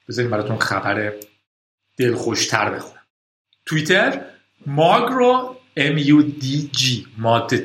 بذاریم 0.07 0.31
براتون 0.31 0.57
خبر 0.57 1.13
دلخوشتر 1.97 2.69
بخونم. 2.69 3.01
توییتر 3.65 4.21
ماگ 4.65 5.03
رو 5.11 5.57
M 5.77 5.99
U 5.99 6.43
D 6.43 6.45
G 6.77 7.07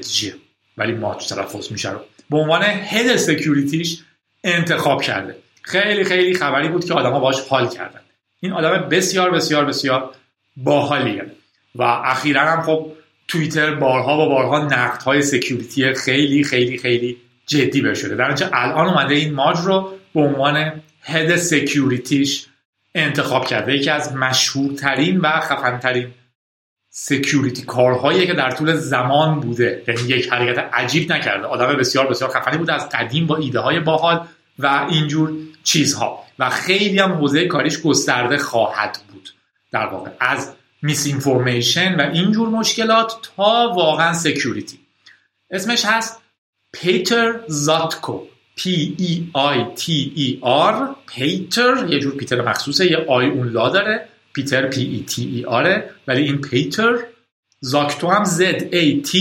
جی 0.01 0.35
ولی 0.77 0.93
ماچ 0.93 1.29
تلفظ 1.29 1.73
میشه 1.73 1.91
رو 1.91 2.01
به 2.31 2.37
عنوان 2.37 2.63
هد 2.65 3.17
سکیوریتیش 3.17 3.99
انتخاب 4.45 5.03
کرده. 5.03 5.37
خیلی 5.63 6.05
خیلی 6.05 6.35
خبری 6.35 6.69
بود 6.69 6.85
که 6.85 6.95
آدما 6.95 7.21
باش 7.21 7.41
حال 7.41 7.69
کردن. 7.69 8.01
این 8.41 8.53
آدم 8.53 8.89
بسیار 8.89 9.31
بسیار 9.31 9.65
بسیار 9.65 10.15
باحالیه. 10.57 11.27
و 11.75 11.83
اخیرا 11.83 12.41
هم 12.41 12.63
خب 12.63 12.93
توییتر 13.29 13.75
بارها 13.75 14.27
و 14.27 14.29
بارها 14.29 14.65
نقد 14.65 15.03
های 15.03 15.23
security 15.23 15.95
خیلی 15.95 16.45
خیلی 16.45 16.79
خیلی 16.79 17.17
جدی 17.47 17.81
بشده 17.81 18.15
در 18.15 18.49
الان 18.53 18.87
اومده 18.87 19.15
این 19.15 19.35
ماج 19.35 19.57
رو 19.59 19.93
به 20.15 20.21
عنوان 20.21 20.83
head 21.02 21.37
security 21.37 22.25
ش 22.25 22.47
انتخاب 22.94 23.47
کرده. 23.47 23.75
یکی 23.75 23.90
از 23.90 24.12
مشهورترین 24.12 25.21
و 25.21 25.40
خفنترین 25.40 26.11
security 26.91 27.62
کارهایی 27.62 28.26
که 28.26 28.35
در 28.35 28.50
طول 28.50 28.76
زمان 28.76 29.40
بوده. 29.40 29.85
یعنی 29.88 30.00
یک 30.00 30.32
حرکت 30.32 30.59
عجیب 30.73 31.12
نکرده. 31.12 31.47
آدم 31.47 31.76
بسیار 31.76 32.06
بسیار 32.06 32.30
خفنی 32.30 32.59
بوده 32.59 32.73
از 32.73 32.88
قدیم 32.88 33.26
با 33.26 33.37
ایده 33.37 33.61
های 33.61 33.80
باحال 33.80 34.26
و 34.59 34.87
اینجور 34.90 35.32
چیزها. 35.64 36.25
و 36.38 36.50
خیلی 36.50 36.99
هم 36.99 37.12
حوزه 37.12 37.47
کاریش 37.47 37.80
گسترده 37.80 38.38
خواهد 38.38 38.99
بود. 39.12 39.28
در 39.73 39.87
واقع 39.87 40.11
از 40.21 40.52
misinformation 40.83 42.00
و 42.00 42.11
اینجور 42.12 42.49
مشکلات 42.49 43.12
تا 43.37 43.73
واقعا 43.76 44.12
security 44.12 44.79
اسمش 45.50 45.85
هست 45.85 46.23
پیتر 46.73 47.40
زاتکو. 47.49 48.21
P 48.59 48.62
E 48.99 49.12
I 49.35 49.56
T 49.80 49.85
E 50.16 50.40
R. 50.44 50.97
پیتر 51.06 51.87
یه 51.88 51.99
جور 51.99 52.16
پیتر 52.16 52.40
مخصوصه 52.40 52.90
یه 52.90 52.97
I 53.09 53.26
اون 53.26 53.49
لا 53.49 53.68
داره. 53.68 54.09
پیتر 54.32 54.71
P 54.71 54.75
E 54.75 55.11
T 55.11 55.14
E 55.14 55.44
R 55.47 55.82
ولی 56.06 56.23
این 56.23 56.40
پیتر 56.40 56.94
زاکتو 57.61 58.09
هم 58.09 58.25
Z 58.25 58.40
A 58.73 59.06
T 59.09 59.16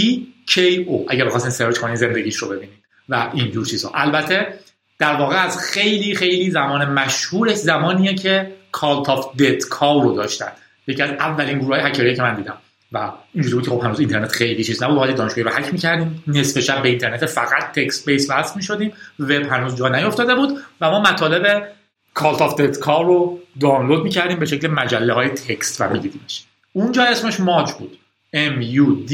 K 0.52 0.58
O. 0.88 1.06
اگر 1.08 1.26
بخواستین 1.26 1.52
سرچ 1.52 1.78
کنین 1.78 1.96
زندگیش 1.96 2.36
رو 2.36 2.50
ببینید 2.50 2.82
و 3.10 3.32
اینجور 3.34 3.66
چیزها 3.66 3.92
البته 3.96 4.60
در 5.00 5.16
واقع 5.16 5.36
از 5.36 5.58
خیلی 5.58 6.16
خیلی 6.16 6.52
زمان 6.52 6.94
مشهورش 6.94 7.56
زمانیه 7.56 8.16
که 8.16 8.52
Cult 8.72 9.10
of 9.10 9.36
the 9.36 9.48
Dead 9.48 9.64
Cow 9.70 10.02
رو 10.02 10.16
داشتن. 10.16 10.52
یکی 10.88 11.02
از 11.02 11.10
اولین 11.10 11.60
گروه 11.60 11.82
های 11.82 12.16
که 12.16 12.22
من 12.22 12.36
دیدم. 12.36 12.58
و 12.92 13.12
اینجوری 13.34 13.66
که 13.66 13.72
خب 13.72 13.82
هنوز 13.84 14.00
اینترنت 14.00 14.32
خیلی 14.32 14.64
چیز 14.64 14.84
نبود 14.84 14.96
باید 14.96 15.16
دانشگاهی 15.16 15.44
رو 15.44 15.50
هک 15.50 15.74
می‌کردیم. 15.74 16.24
نصف 16.28 16.60
شب 16.60 16.84
به 16.84 16.90
اینترنت 16.90 17.26
فقط 17.26 17.72
text 17.72 18.06
base 18.06 18.28
وصل 18.30 18.54
می‌شدیم. 18.56 18.94
وب 19.20 19.32
هنوز 19.32 19.76
جا 19.76 19.90
نیافتاده 19.90 20.36
بود 20.36 20.60
و 20.82 20.92
ما 20.92 21.00
مطالب 21.00 21.72
Cult 22.14 22.42
of 22.42 22.62
the 22.62 22.70
Dead 22.70 22.80
Cow 22.80 23.06
رو 23.06 23.40
دانلود 23.60 24.04
می‌کردیم 24.04 24.40
به 24.40 24.46
شکل 24.46 24.68
مجله 24.68 25.14
های 25.14 25.30
text 25.30 25.82
و 25.82 25.90
میدیدیمش. 25.90 26.44
اونجا 26.74 27.04
اسمش 27.04 27.40
ماج 27.40 27.72
بود. 27.72 27.98
M 28.36 28.64
U 28.64 29.10
D 29.12 29.14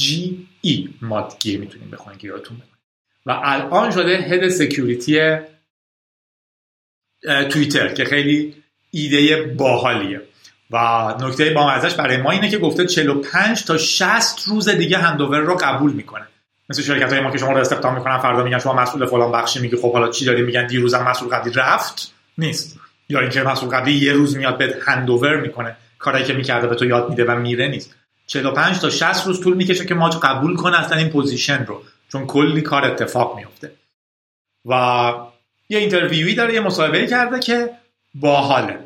G 0.00 0.04
E. 0.66 0.88
مادگیر 1.02 1.60
می‌تونیم 1.60 1.90
بخونیم 1.90 2.18
که 2.18 2.28
یادتون 2.28 2.56
و 3.26 3.40
الان 3.44 3.90
شده 3.90 4.16
هد 4.16 4.48
سکیوریتی 4.48 5.36
توییتر 7.50 7.94
که 7.94 8.04
خیلی 8.04 8.54
ایده 8.90 9.42
باحالیه. 9.42 10.22
و 10.70 11.14
نکته 11.20 11.50
با 11.50 11.70
ازش 11.70 11.94
برای 11.94 12.16
ما 12.16 12.30
اینه 12.30 12.50
که 12.50 12.58
گفته 12.58 12.86
45 12.86 13.64
تا 13.64 13.78
60 13.78 14.44
روز 14.46 14.68
دیگه 14.68 14.98
هندوور 14.98 15.38
رو 15.38 15.56
قبول 15.56 15.92
می‌کنه. 15.92 16.26
مثل 16.68 16.82
شرکت 16.82 17.12
های 17.12 17.20
ما 17.20 17.30
که 17.30 17.38
شما 17.38 17.52
رو 17.52 17.58
استخدام 17.58 17.94
می‌کنن 17.94 18.18
فردا 18.18 18.42
میگن 18.42 18.58
شما 18.58 18.72
مسئول 18.72 19.06
فلان 19.06 19.32
بخشی 19.32 19.60
میگی 19.60 19.76
خب 19.76 19.92
حالا 19.92 20.08
چی 20.08 20.24
داری 20.24 20.42
میگن؟ 20.42 20.66
دیروزم 20.66 21.02
مسئول 21.02 21.28
قبلی 21.28 21.52
رفت. 21.52 22.12
نیست. 22.38 22.78
یا 23.08 23.20
اینکه 23.20 23.42
مسئول 23.42 23.76
قبلی 23.76 23.92
یه 23.92 24.12
روز 24.12 24.36
میاد 24.36 24.58
به 24.58 24.76
هندوور 24.86 25.36
می‌کنه. 25.36 25.76
کاری 25.98 26.24
که 26.24 26.32
می‌کرده 26.32 26.66
به 26.66 26.74
تو 26.74 26.84
یاد 26.84 27.10
میده 27.10 27.24
و 27.24 27.36
میره 27.36 27.68
نیست. 27.68 27.94
45 28.26 28.80
تا 28.80 28.90
60 28.90 29.26
روز 29.26 29.40
طول 29.40 29.54
می‌کشه 29.56 29.86
که 29.86 29.94
ماج 29.94 30.16
قبول 30.16 30.56
کنه 30.56 30.80
اصلا 30.80 30.98
این 30.98 31.08
position 31.08 31.64
رو. 31.64 31.82
چون 32.12 32.26
کلی 32.26 32.60
کار 32.60 32.84
اتفاق 32.84 33.36
میفته 33.36 33.72
و 34.66 35.12
یه 35.68 35.78
interview 35.78 36.28
ی 36.28 36.34
داره 36.34 36.54
یه 36.54 36.60
مصاحبه 36.60 37.06
کرده 37.06 37.38
که 37.38 37.70
باحاله. 38.14 38.78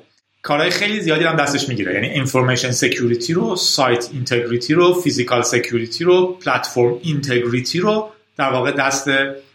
کارهای 0.42 0.70
خیلی 0.70 1.00
زیادی 1.00 1.24
هم 1.24 1.36
دستش 1.36 1.68
می‌گیره. 1.68 1.94
یعنی 1.94 2.08
information 2.08 2.70
security 2.70 3.32
رو 3.32 3.56
site 3.56 4.08
integrity 4.12 4.74
رو 4.74 5.00
physical 5.00 5.42
security 5.42 6.04
رو 6.04 6.26
platform 6.32 6.98
integrity 7.02 7.80
رو 7.80 8.10
در 8.36 8.50
واقع 8.50 8.70
دست 8.70 9.10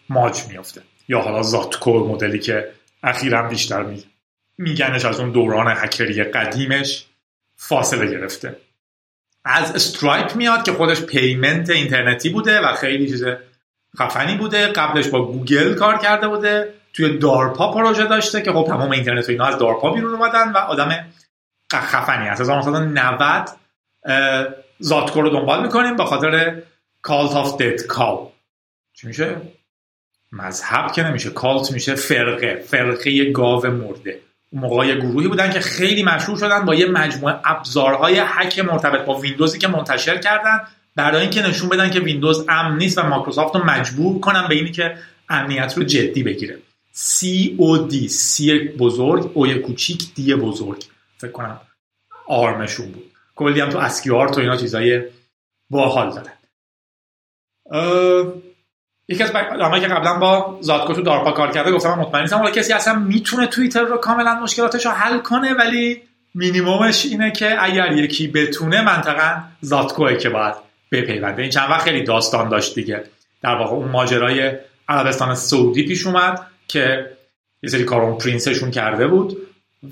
ماج 0.09 0.43
میفته 0.49 0.81
یا 1.07 1.21
حالا 1.21 1.41
زاتکو 1.41 2.07
مدلی 2.07 2.39
که 2.39 2.67
اخیرا 3.03 3.47
بیشتر 3.47 3.83
می 3.83 4.03
میگنش 4.57 5.05
از 5.05 5.19
اون 5.19 5.31
دوران 5.31 5.67
هکری 5.77 6.23
قدیمش 6.23 7.05
فاصله 7.55 8.11
گرفته. 8.11 8.55
از 9.45 9.71
استرایپ 9.75 10.35
میاد 10.35 10.63
که 10.63 10.71
خودش 10.71 11.01
payment 11.01 11.69
اینترنتی 11.69 12.29
بوده 12.29 12.59
و 12.59 12.73
خیلی 12.73 13.09
چیز 13.09 13.23
خفنی 13.99 14.37
بوده. 14.37 14.67
قبلش 14.67 15.07
با 15.07 15.25
گوگل 15.25 15.73
کار 15.73 15.97
کرده 15.97 16.27
بوده. 16.27 16.73
توی 16.93 17.17
دارپا 17.17 17.71
پروژه 17.71 18.05
داشته 18.05 18.41
که 18.41 18.51
خب 18.51 18.65
تمام 18.67 18.91
اینترنت 18.91 19.29
و 19.29 19.31
اینا 19.31 19.45
از 19.45 19.57
دارپا 19.57 19.91
بیرون 19.91 20.13
اومدن 20.13 20.51
و 20.51 20.57
آدم 20.57 21.05
خفنی 21.73 22.27
هست. 22.27 22.41
از 22.41 22.49
1990 22.49 23.49
زادکو 24.79 25.21
رو 25.21 25.29
دنبال 25.29 25.63
می‌کنیم 25.63 25.95
به 25.95 26.05
خاطر 26.05 26.61
Cult 27.01 27.31
of 27.31 27.57
the 27.57 27.69
Dead 27.69 27.85
Cow 27.85 28.17
چی 28.93 29.07
میشه؟ 29.07 29.35
مذهب 30.31 30.91
که 30.91 31.03
نمیشه. 31.03 31.29
cult 31.29 31.71
میشه 31.71 31.95
فرقه. 31.95 32.55
فرقه 32.67 33.31
گاو 33.31 33.67
مرده. 33.67 34.19
اون 34.51 34.61
موقع 34.61 34.95
گروهی 34.95 35.27
بودن 35.27 35.51
که 35.51 35.59
خیلی 35.59 36.03
مشهور 36.03 36.37
شدن 36.37 36.65
با 36.65 36.75
یه 36.75 36.85
مجموعه 36.85 37.35
ابزارهای 37.45 38.21
هک 38.25 38.59
مرتبط 38.59 39.05
با 39.05 39.13
ویندوزی 39.13 39.59
که 39.59 39.67
منتشر 39.67 40.17
کردن 40.17 40.61
برای 40.95 41.21
اینکه 41.21 41.41
نشون 41.41 41.69
بدن 41.69 41.89
که 41.89 41.99
ویندوز 41.99 42.45
امن 42.49 42.77
نیست 42.77 42.97
و 42.97 43.03
مایکروسافت 43.03 43.55
رو 43.55 43.63
مجبور 43.63 44.19
کنن 44.19 44.47
به 44.47 44.55
اینی 44.55 44.71
که 44.71 44.97
امنیت 45.29 45.73
رو 45.77 45.83
جدی 45.83 46.23
بگیره. 46.23 46.57
C 46.95 47.55
o 47.59 47.77
D 47.77 48.07
C 48.07 48.59
بزرگ 48.59 49.31
o 49.33 49.53
کوچیک 49.53 50.13
D 50.15 50.35
بزرگ. 50.35 50.83
فکر 51.17 51.31
کنم 51.31 51.61
آرمشون 52.27 52.91
بود. 52.91 53.11
کلی 53.35 53.61
هم 53.61 53.69
تو 53.69 53.79
art 54.15 54.37
و 54.37 54.39
اینا 54.39 54.57
چیزای 54.57 55.03
باحال 55.69 56.09
دارن. 56.09 56.33
یکی 59.07 59.23
از 59.23 59.31
آدمایی 59.31 59.81
که 59.81 59.87
قبلا 59.87 60.19
با 60.19 60.57
زادکو 60.61 60.93
تو 60.93 61.01
دارپا 61.01 61.31
کار 61.31 61.51
کرده 61.51 61.71
گفتم 61.71 61.89
مطمئن 61.89 62.21
نیستم. 62.21 62.37
حالا 62.37 62.51
کسی 62.51 62.73
اصلا 62.73 62.99
می‌تونه 62.99 63.47
توییتر 63.47 63.81
رو 63.81 63.97
کاملا 63.97 64.39
مشکلاتش 64.39 64.85
رو 64.85 64.91
حل 64.91 65.19
کنه 65.19 65.53
ولی 65.53 66.01
مینیمومش 66.35 67.05
اینه 67.05 67.31
که 67.31 67.63
اگر 67.63 67.91
یکی 67.91 68.27
بتونه 68.27 68.81
منطقا 68.81 69.43
زادکوه 69.61 70.17
که 70.17 70.29
باید 70.29 70.55
بپیونده. 70.91 71.41
این 71.41 71.51
چند 71.51 71.69
وقت 71.69 71.81
خیلی 71.81 72.03
داستان 72.03 72.49
داشت 72.49 72.75
دیگه. 72.75 73.03
در 73.41 73.55
واقع 73.55 73.75
اون 73.75 73.91
ماجرای 73.91 74.51
عربستان 74.89 75.35
سعودی 75.35 75.83
پیش 75.83 76.07
اومد. 76.07 76.47
که 76.67 77.09
یه 77.63 77.69
سری 77.69 77.83
کارون 77.83 78.17
پرینسشون 78.17 78.71
کرده 78.71 79.07
بود 79.07 79.37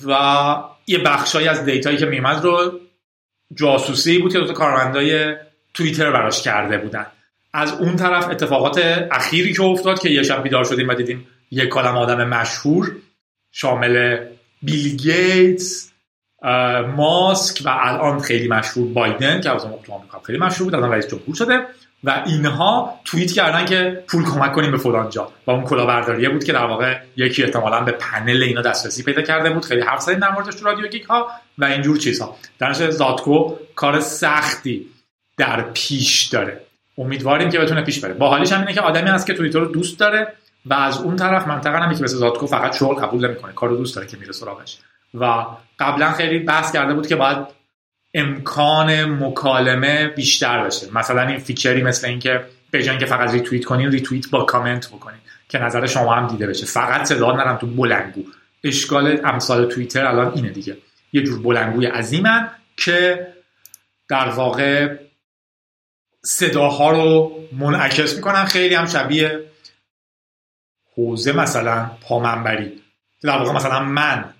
و 0.08 0.13
یه 0.88 0.98
بخشایی 0.98 1.48
از 1.48 1.66
دیتایی 1.66 1.98
که 1.98 2.06
میمد 2.06 2.44
رو 2.44 2.80
جاسوسی 3.56 4.18
بود 4.18 4.34
که 4.34 4.40
دو 4.40 4.54
کارمندای 4.54 5.36
توییتر 5.74 6.12
براش 6.12 6.42
کرده 6.42 6.78
بودن. 6.78 7.06
از 7.54 7.74
اون 7.74 7.96
طرف 7.96 8.30
اتفاقات 8.30 9.08
اخیری 9.12 9.54
که 9.54 9.63
افتاد 9.63 10.00
که 10.00 10.10
یه 10.10 10.24
شب 10.24 10.44
بیدار 10.44 10.63
شدیم 10.63 10.90
و 10.90 10.94
دیدیم 10.94 11.28
یک 11.51 11.70
کلم 11.70 11.98
آدم 11.98 12.28
مشهور 12.28 12.96
شامل 13.51 14.18
بیل 14.62 14.98
گیتس 14.98 15.92
ماسک 16.96 17.62
و 17.66 17.70
الان 17.82 18.20
خیلی 18.20 18.48
مشهور 18.48 18.94
بایدن 18.94 19.42
که 19.42 19.50
از 19.50 19.62
تو 19.62 19.94
آمریکا 19.94 20.20
خیلی 20.20 20.40
مشهور 20.40 20.63
بود 20.63 20.75
الان 20.75 20.92
رئیس 20.92 21.08
جمهور 21.08 21.36
شده. 21.36 21.66
و 22.03 22.24
اینها 22.25 23.00
توییت 23.05 23.31
کردن 23.31 23.65
که 23.65 24.03
پول 24.08 24.24
کمک 24.24 24.53
کنیم 24.53 24.72
به 24.72 24.77
فلان 24.77 25.10
جا. 25.10 25.31
و 25.48 25.51
اون 25.51 25.63
کلاهبرداریه 25.63 26.29
بود 26.29 26.43
که 26.43 26.53
در 26.53 26.65
واقع 26.65 27.00
یکی 27.15 27.43
احتمالا 27.43 27.81
به 27.81 27.91
پنل 27.91 28.43
اینا 28.43 28.62
دسترسی 28.62 29.03
پیدا 29.03 29.22
کرده 29.22 29.50
بود. 29.50 29.65
خیلی 29.65 29.81
حرف 29.81 30.01
زدیم 30.01 30.20
در 30.20 30.31
موردش 30.31 30.55
تو 30.55 30.65
رادیو 30.65 30.86
ها 31.10 31.27
و 31.58 31.65
اینجور 31.65 31.98
چیزها. 31.98 32.38
در 32.60 32.74
زادکو 32.74 33.55
کار 33.75 34.00
سختی 34.00 34.86
در 35.38 35.62
پیش 35.62 36.24
داره. 36.24 36.62
امیدواریم 36.98 37.50
که 37.50 37.60
بتونه 37.60 37.81
پیش 37.81 38.00
بره. 38.00 38.13
باحالیش 38.13 38.51
هم 38.51 38.60
اینه 38.60 38.74
که 38.74 38.81
آدمی 38.81 39.10
هست 39.10 39.27
که 39.27 39.34
توییتر 39.34 39.60
رو 39.60 39.65
دوست 39.65 40.00
داره 40.00 40.34
و 40.65 40.74
از 40.74 41.01
اون 41.01 41.15
طرف 41.15 41.48
منطقا 41.48 41.77
هم 41.77 41.96
که 41.96 42.03
مثل 42.03 42.15
زادکو 42.15 42.48
فقط 42.48 42.77
شغل 42.77 42.96
قبول 42.96 43.27
نمی‌کنه. 43.27 43.53
کارو 43.53 43.77
دوست 43.77 43.96
داره 43.96 44.08
که 44.08 44.17
میره 44.17 44.31
سراغش. 44.31 44.77
و 45.13 45.46
قبلا 45.79 46.12
خیلی 46.12 46.39
بحث 46.39 46.72
کرده 46.72 46.93
بود 46.93 47.08
که 47.08 47.15
باید 47.15 47.38
امکان 48.13 49.06
مکالمه 49.06 50.08
بیشتر 50.08 50.65
بشه 50.65 50.94
مثلا 50.94 51.27
این 51.27 51.39
feature 51.39 51.78
ی 51.78 51.84
مثل 51.84 52.08
اینکه 52.08 52.46
به 52.72 52.84
که 52.84 53.06
فقط 53.06 53.32
ریتوییت 53.32 53.65
کنین 53.65 53.91
ریتوییت 53.91 54.30
با 54.30 54.44
کامنت 54.44 54.88
بکنین 54.88 55.20
که 55.50 55.58
نظر 55.58 55.86
شما 55.88 56.15
هم 56.15 56.27
دیده 56.27 56.48
بشه. 56.48 56.65
فقط 56.65 57.06
صدا 57.06 57.32
نره 57.31 57.58
تو 57.58 57.68
بلنگو. 57.68 58.24
اشکال 58.63 59.20
امثال 59.24 59.65
توییتر 59.65 60.06
الان 60.06 60.34
اینه 60.36 60.50
دیگه. 60.50 60.77
یه 61.13 61.24
جور 61.24 61.41
بلنگوی 61.41 61.86
عظیمن 61.86 62.50
که 62.77 63.27
در 64.10 64.30
واقع 64.30 64.98
صداها 66.25 66.91
رو 66.91 67.39
منعکس 67.51 68.15
می‌کنن. 68.15 68.46
خیلی 68.46 68.75
هم 68.75 68.86
شبیه 68.86 69.39
حوزه 70.96 71.32
مثلا 71.32 71.91
پامنبری. 72.01 72.82
در 73.24 73.38
واقع 73.38 73.51
مثلا 73.51 73.80
من 73.80 74.34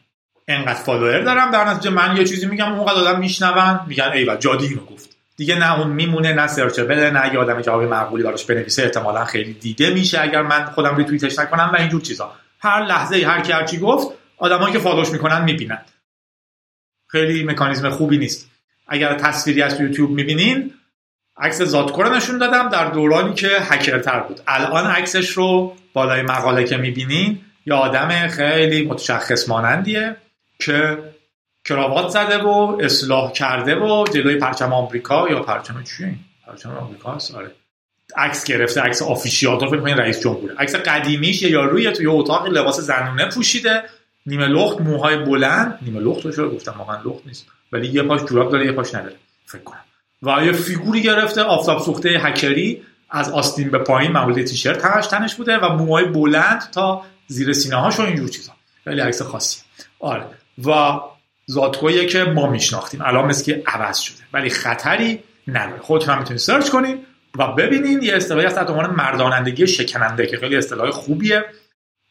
انقدر 0.52 0.74
follower 0.74 1.22
دارم 1.22 1.52
در 1.52 1.66
نتیجه 1.66 1.90
من 1.90 2.18
یه 2.18 2.24
چیزی 2.24 2.46
میگم 2.46 2.74
اونقدر 2.74 2.94
آدم 2.94 3.20
میشنون 3.20 3.80
میگن 3.88 4.12
ایول 4.14 4.38
جادی 4.38 4.66
اینو 4.66 4.86
گفت. 4.86 5.10
دیگه 5.38 5.56
نه 5.56 5.80
اون 5.80 5.88
میمونه 5.88 6.34
نه 6.34 6.48
searchable 6.48 7.10
نه 7.10 7.34
یه 7.34 7.40
آدم 7.40 7.62
جواب 7.62 7.84
معقولی 7.84 8.24
براش 8.24 8.46
بنویسه 8.46 8.84
احتمالا 8.84 9.26
خیلی 9.26 9.54
دیده 9.54 9.90
میشه 9.90 10.22
اگر 10.22 10.42
من 10.42 10.66
خودم 10.66 10.96
ریتوییتش 10.96 11.40
نکنم 11.40 11.72
و 11.74 11.78
اینجور 11.78 12.02
چیزا. 12.02 12.32
هر 12.60 12.86
لحظه 12.86 13.26
هر 13.26 13.42
کی 13.42 13.52
هر 13.52 13.64
چی 13.64 13.78
گفت 13.78 14.18
آدمایی 14.38 14.74
که 14.74 14.80
follow 14.80 15.02
ش 15.02 15.10
می‌کنن 15.10 15.44
می‌بینن. 15.44 15.82
خیلی 17.08 17.44
مکانیزم 17.44 17.90
خوبی 17.90 18.18
نیست. 18.18 18.52
اگر 18.88 19.14
تصویری 19.14 19.62
از 19.62 19.82
یوتیوب 19.82 20.10
می‌بینین 20.10 20.74
عکس 21.38 21.62
زادکو 21.62 22.04
رو 22.04 22.16
نشون 22.16 22.38
دادم 22.38 22.70
در 22.70 22.86
دورانی 22.86 23.34
که 23.34 23.48
هکرتر 23.62 24.20
بود. 24.20 24.40
الان 24.48 24.92
عکسش 24.92 25.30
رو 25.30 25.76
بالای 25.94 26.22
مقاله 26.22 26.64
که 26.64 26.78
می‌بینین 26.78 27.42
یا 27.66 27.78
آدم 27.78 28.28
خیلی 28.28 28.86
متشخص 28.86 29.50
مانندیه. 29.50 30.16
که 30.62 30.98
کراوات 31.66 32.10
زده 32.10 32.38
و 32.38 32.78
اصلاح 32.82 33.32
کرده 33.32 33.76
و 33.76 34.06
جلوی 34.14 34.36
پرچم 34.36 34.74
آمریکا 34.74 35.30
یا 35.30 35.42
پرچم 35.42 35.84
چیه 35.84 36.16
پرچم 36.48 36.70
آمریکا 36.70 37.12
هست؟ 37.12 37.36
آره. 37.36 37.52
عکس 38.18 38.44
گرفته 38.44 38.82
عکس 38.82 39.02
آفیشیال 39.02 39.60
رو 39.60 39.70
فکر 39.70 39.96
رئیس 39.96 40.20
جمهوره 40.20 40.56
عکس 40.58 40.76
قدیمیش 40.76 41.42
یا 41.42 41.66
روی 41.66 41.92
توی 41.92 42.08
اتاق 42.08 42.48
لباس 42.48 42.80
زنونه 42.80 43.30
پوشیده 43.30 43.84
نیمه 44.26 44.48
لخت 44.48 44.82
موهای 44.82 45.18
بلند. 45.18 45.80
نیمه 45.82 46.00
لخت 46.00 46.26
رو 46.26 46.56
گفتم؟ 46.56 46.76
واقعا 46.78 47.02
لخت 47.06 47.28
نیست. 47.28 47.46
ولی 47.72 47.88
یه 47.88 48.04
پاش 48.04 48.22
جوراب 48.22 48.52
داره 48.52 48.66
یه 48.66 48.72
پاش 48.72 48.96
نداره. 48.96 49.16
فکر 49.46 49.62
کنم. 49.62 49.80
و 50.24 50.46
یه 50.46 50.52
فیگوری 50.52 51.02
گرفته 51.02 51.42
آفتاب 51.42 51.82
سوخته 51.82 52.10
هکری 52.10 52.84
از 53.10 53.30
آستین 53.30 53.72
به 53.72 53.78
پایین 53.78 54.12
معمولی 54.12 54.44
تیشرت. 54.44 54.86
همش 54.86 55.08
تنش 55.08 55.36
بوده 55.36 55.58
و 55.58 55.70
موهای 55.70 56.06
بلند 56.06 56.70
تا 56.72 57.06
زیر 57.28 57.54
سینه 57.54 57.76
هاش 57.76 58.00
و 58.00 58.04
اینجور 58.04 58.30
چیزا. 58.30 58.52
خیلی 58.84 59.02
عکس 59.02 59.22
خاصی 59.22 59.62
آره. 60.00 60.26
و 60.66 61.00
ذاتگویی 61.52 62.06
که 62.06 62.24
ما 62.24 62.50
میشناختیم. 62.50 63.02
الان 63.02 63.26
مثل 63.26 63.46
که 63.46 63.64
عوض 63.66 64.00
شده. 64.00 64.18
ولی 64.34 64.50
خطری 64.50 65.24
نداره. 65.48 65.82
خودتون 65.82 66.14
هم 66.14 66.20
می‌تونید 66.20 66.40
سرچ 66.40 66.70
کنین 66.70 67.06
و 67.38 67.48
ببینین 67.48 68.02
یه 68.02 68.16
اصطلاحی 68.16 68.46
هست 68.46 68.58
عنوان 68.58 68.90
مردانندگی 68.90 69.68
شکننده 69.68 70.26
که 70.26 70.38
خیلی 70.38 70.56
اصطلاح 70.56 70.92
خوبیه. 70.92 71.46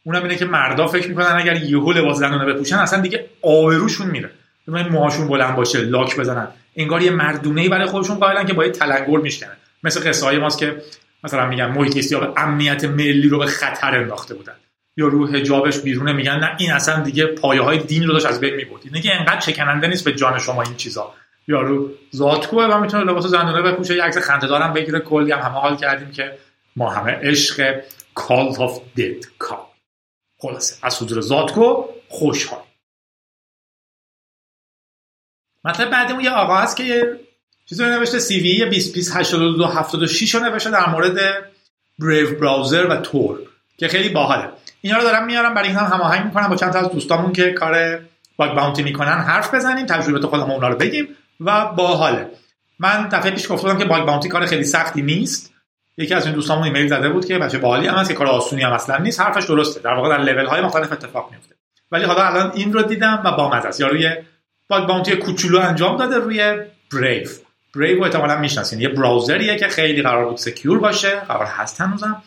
اونم 0.04 0.22
اینه 0.22 0.36
که 0.36 0.44
مردا 0.44 0.86
فکر 0.86 1.08
می‌کنن 1.08 1.36
اگر 1.36 1.56
یهو 1.56 1.92
لباس 1.92 2.18
زنانه 2.18 2.52
بپوشن 2.52 2.76
اصلا 2.76 3.00
دیگه 3.00 3.26
آبروشون 3.42 4.06
میره. 4.06 4.30
ببین 4.68 4.88
موهاشون 4.88 5.28
بلند 5.28 5.56
باشه 5.56 5.78
لاک 5.78 6.16
بزنن. 6.16 6.48
انگار 6.76 7.02
یه 7.02 7.10
مردونه 7.10 7.60
ای 7.60 7.68
برای 7.68 7.86
خودشون 7.86 8.16
قائلن 8.16 8.46
که 8.46 8.52
با 8.52 8.64
یه 8.64 8.70
تلنگر 8.70 9.18
میشکنن. 9.18 9.56
مثل 9.82 10.08
قصه 10.08 10.26
های 10.26 10.38
ماست 10.38 10.58
که 10.58 10.82
مثلا 11.24 11.46
میگن 11.46 11.66
محیط 11.66 12.12
یا 12.12 12.34
امنیت 12.36 12.84
ملی 12.84 13.28
رو 13.28 13.38
به 13.38 13.46
خطر 13.46 13.96
انداخته 13.98 14.34
بودن. 14.34 14.52
یا 14.96 15.08
رو 15.08 15.26
حجابش 15.26 15.78
بیرونه 15.78 16.12
میگن 16.12 16.38
نه 16.38 16.56
این 16.58 16.72
اصلا 16.72 17.02
دیگه 17.02 17.26
پایه 17.26 17.62
های 17.62 17.78
دین 17.78 18.06
رو 18.06 18.12
داشت 18.12 18.26
از 18.26 18.40
بین 18.40 18.54
می‌برد. 18.54 18.80
اینه 18.84 19.00
که 19.00 19.14
انقدر 19.14 19.40
چکننده 19.40 19.86
نیست 19.86 20.04
به 20.04 20.14
جان 20.14 20.38
شما 20.38 20.62
این 20.62 20.76
چیزا. 20.76 21.14
یارو 21.48 21.90
ذاتگوه 22.16 22.64
و 22.64 22.80
می‌تونه 22.80 23.04
لباس 23.04 23.26
زنانه 23.26 23.62
بپوشه 23.62 23.96
یه 23.96 24.02
عکس 24.02 24.18
خنده 24.18 24.46
دارم 24.46 24.72
بگیره 24.72 25.00
کلی 25.00 25.32
هم 25.32 25.38
همه 25.38 25.60
حال 25.60 25.76
کردیم 25.76 26.10
که 26.10 26.38
ما 26.76 26.90
همه 26.90 27.12
عشق 27.12 27.80
Call 28.18 28.56
of 28.56 28.98
Dead 28.98 29.26
کال 29.38 29.66
خلاصه 30.38 30.86
از 30.86 31.02
حضور 31.02 31.20
ذاتگو 31.20 31.88
خوشحال. 32.08 32.62
مطلب 35.64 35.90
بعد 35.90 36.10
اون 36.12 36.20
یه 36.20 36.30
آقا 36.30 36.56
هست 36.56 36.76
که 36.76 37.20
چیزی 37.66 37.84
نوشته 37.84 38.18
سی 38.18 38.40
وی 38.40 38.64
20 38.64 38.94
20 38.94 39.16
82 39.16 39.66
76 39.66 40.34
رو 40.34 40.40
نوشته 40.40 40.70
در 40.70 40.88
مورد 40.88 41.18
بریو 41.98 42.40
براوزر 42.40 42.86
و 42.86 42.96
تور 42.96 43.49
که 43.80 43.88
خیلی 43.88 44.08
باحاله. 44.08 44.48
اینا 44.80 44.96
رو 44.96 45.02
دارم 45.02 45.26
میارم 45.26 45.54
برای 45.54 45.68
هم 45.68 45.84
هماهنگ 45.84 46.24
می‌کنم 46.24 46.48
با 46.48 46.56
چند 46.56 46.72
تا 46.72 46.78
از 46.78 46.90
دوستامون 46.90 47.32
که 47.32 47.52
کار 47.52 47.98
باگ 48.36 48.54
باونتی 48.54 48.82
می‌کنن 48.82 49.18
حرف 49.18 49.54
بزنیم 49.54 49.86
تجربه 49.86 50.26
خودمون 50.26 50.50
اونا 50.50 50.68
رو 50.68 50.76
بگیم 50.76 51.08
و 51.40 51.66
باحاله. 51.66 52.26
من 52.78 53.08
دفعه 53.08 53.30
پیش 53.30 53.52
گفتم 53.52 53.78
که 53.78 53.84
bug 53.84 54.02
bounty 54.02 54.28
کار 54.28 54.46
خیلی 54.46 54.64
سختی 54.64 55.02
نیست. 55.02 55.52
یکی 55.96 56.14
از 56.14 56.26
این 56.26 56.34
دوستامون 56.34 56.64
ایمیل 56.64 56.86
زده 56.86 57.08
بود 57.08 57.24
که 57.24 57.38
بچه 57.38 57.58
باحالی 57.58 57.86
هم 57.86 57.94
هست 57.94 58.08
که 58.08 58.14
کار 58.14 58.26
آسونی 58.26 58.62
هم 58.62 58.72
اصلا 58.72 58.98
نیست. 58.98 59.20
حرفش 59.20 59.44
درسته. 59.44 59.80
در 59.80 59.94
واقع 59.94 60.08
در 60.08 60.18
لول 60.18 60.46
های 60.46 60.60
مختلف 60.60 60.92
اتفاق 60.92 61.30
میفته 61.30 61.54
ولی 61.92 62.04
حالا 62.04 62.26
الان 62.26 62.52
این 62.54 62.72
رو 62.72 62.82
دیدم 62.82 63.22
و 63.24 63.32
با 63.32 63.54
است 63.54 63.80
یا 63.80 63.86
روی 63.86 64.10
bug 64.68 64.86
bounty 64.86 65.16
کوچولو 65.16 65.58
انجام 65.60 65.96
داده 65.96 66.16
روی 66.16 66.54
بریو 66.92 67.28
بریو 67.74 67.98
رو 67.98 68.04
احتمالاً 68.04 68.38
می‌شناسین. 68.38 68.80
یه 68.80 68.88
browser 68.88 69.42
یه 69.42 69.58
که 69.58 69.68
خیلی 69.68 70.02
قرار 70.02 70.24
بود 70.24 70.36
secure 70.36 70.78
باشه. 70.78 71.20
قرار 71.20 71.46
هست 71.46 71.80
هنوزم. 71.80 72.22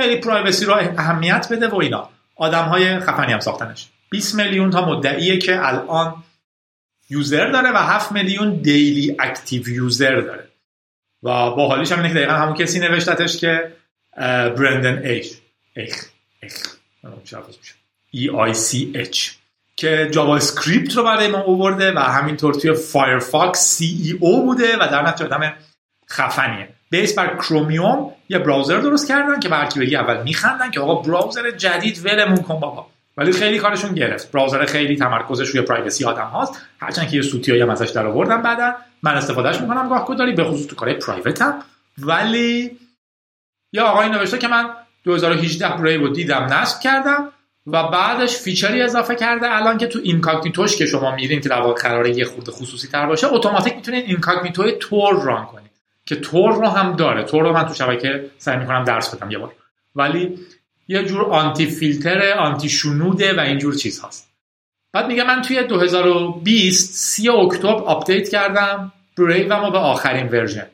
خیلی 0.00 0.16
privacy 0.16 0.64
رو 0.64 0.74
اهمیت 0.74 1.48
بده 1.50 1.68
و 1.68 1.76
اینا. 1.76 2.10
آدم 2.36 2.64
های 2.64 3.00
خفنی 3.00 3.32
هم 3.32 3.40
ساختنش. 3.40 3.88
20 4.10 4.34
میلیون 4.34 4.70
تا 4.70 4.88
مدعیه 4.88 5.38
که 5.38 5.66
الان 5.66 6.24
user 7.10 7.50
داره 7.50 7.70
و 7.70 7.76
7 7.76 8.12
میلیون 8.12 8.54
daily 8.54 9.16
active 9.18 9.68
user 9.68 10.20
داره. 10.20 10.48
و 11.22 11.50
با 11.50 11.68
حالیش 11.68 11.92
هم 11.92 11.98
اینه 11.98 12.08
که 12.08 12.14
دقیقا 12.14 12.32
همون 12.32 12.54
کسی 12.54 12.78
نوشتتش 12.78 13.36
که 13.36 13.72
Brendan 14.56 15.06
Eich 15.06 15.32
اخ 15.76 16.04
اخ 16.42 16.54
ای 18.10 18.28
آی 18.30 18.54
سی 18.54 18.92
اچ 18.94 19.30
که 19.76 20.08
جاوا 20.12 20.36
اسکریپت 20.36 20.96
رو 20.96 21.04
برای 21.04 21.28
ما 21.28 21.38
آورده 21.38 21.92
و 21.92 21.98
همینطور 21.98 22.54
توی 22.54 22.72
فایرفاکس 22.72 23.58
CEO 23.58 24.44
بوده 24.44 24.76
و 24.76 24.88
در 24.90 25.02
نتیجه 25.02 25.24
آدم 25.24 25.56
خفنیه. 26.10 26.68
base 26.90 27.18
بر 27.18 27.36
کرومیوم 27.36 28.12
یه 28.28 28.38
browser 28.38 28.78
درست 28.78 29.08
کردن 29.08 29.40
که 29.40 29.48
به 29.48 29.57
هر 29.57 29.66
کی 29.66 29.80
بگی 29.80 29.96
اول 29.96 30.22
میخندن 30.22 30.70
که 30.70 30.80
آقا 30.80 30.94
browser 30.94 31.50
جدید 31.50 32.06
ولمون 32.06 32.42
کن 32.42 32.60
بابا. 32.60 32.86
ولی 33.16 33.32
خیلی 33.32 33.58
کارشون 33.58 33.94
گرفت. 33.94 34.32
browser 34.32 34.64
خیلی 34.64 34.96
تمرکزش 34.96 35.48
روی 35.48 35.62
privacy 35.62 36.04
آدم 36.04 36.26
هاست. 36.26 36.62
هرچند 36.80 37.08
که 37.08 37.16
یه 37.16 37.22
سوتی 37.22 37.60
هم 37.60 37.70
ازش 37.70 37.90
در 37.90 38.06
آوردن 38.06 38.42
بعدا. 38.42 38.74
من 39.02 39.14
استفادهش 39.14 39.60
می‌کنم. 39.60 39.88
گاه 39.88 40.04
گداری 40.06 40.32
به 40.32 40.44
خصوص 40.44 40.66
تو 40.66 40.76
کارهای 40.76 40.98
private 40.98 41.42
هم. 41.42 41.62
ولی 41.98 42.78
یه 43.72 43.86
آقایی 43.86 44.08
نوشته 44.08 44.38
که 44.38 44.48
من 44.48 44.70
2018 45.04 45.68
بریو 45.68 46.08
دیدم 46.08 46.42
نصب 46.42 46.80
کردم 46.80 47.32
و 47.66 47.88
بعدش 47.88 48.36
feature 48.36 48.76
ی 48.76 48.82
اضافه 48.82 49.14
کرده. 49.14 49.56
الان 49.56 49.78
که 49.78 49.86
تو 49.86 49.98
incognito 50.02 50.62
ش 50.62 50.76
که 50.76 50.86
شما 50.86 51.14
میرین 51.14 51.40
که 51.40 51.48
در 51.48 51.60
واقع 51.60 51.82
قراره 51.82 52.16
یه 52.16 52.24
خورده 52.24 52.52
خصوصی 52.52 52.88
تر 52.88 53.06
باشه 53.06 53.26
اتوماتیک 53.32 53.74
می‌تونید 53.76 54.04
incognito 54.06 54.70
تور 54.70 55.22
run 55.22 55.46
کنید 55.46 55.67
که 56.08 56.16
تور 56.16 56.54
رو 56.54 56.66
هم 56.68 56.96
داره. 56.96 57.24
تور 57.24 57.42
رو 57.42 57.52
من 57.52 57.66
تو 57.66 57.74
شبکه 57.74 58.30
سعی 58.38 58.56
می‌کنم 58.56 58.84
درس 58.84 59.14
بدم 59.14 59.30
یه 59.30 59.38
بار. 59.38 59.54
ولی 59.94 60.38
یه 60.88 61.04
جور 61.04 61.22
آنتی 61.22 61.66
فیلتر 61.66 62.32
آنتی 62.32 62.68
شنوده 62.68 63.36
و 63.36 63.40
اینجور 63.40 63.74
چیز 63.74 64.04
هست 64.04 64.28
بعد 64.92 65.06
میگه 65.06 65.24
من 65.24 65.42
توی 65.42 65.62
2020 65.62 66.94
سی 66.94 67.28
اکتبر 67.28 67.82
update 67.82 68.28
کردم 68.28 68.92
بریوم 69.18 69.70
به 69.70 69.78
آخرین 69.78 70.28
version. 70.28 70.66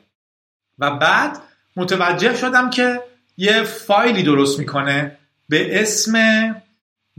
و 0.79 0.91
بعد 0.91 1.37
متوجه 1.75 2.35
شدم 2.35 2.69
که 2.69 3.01
یه 3.37 3.63
فایلی 3.63 4.23
درست 4.23 4.59
می‌کنه 4.59 5.17
به 5.49 5.81
اسم 5.81 6.15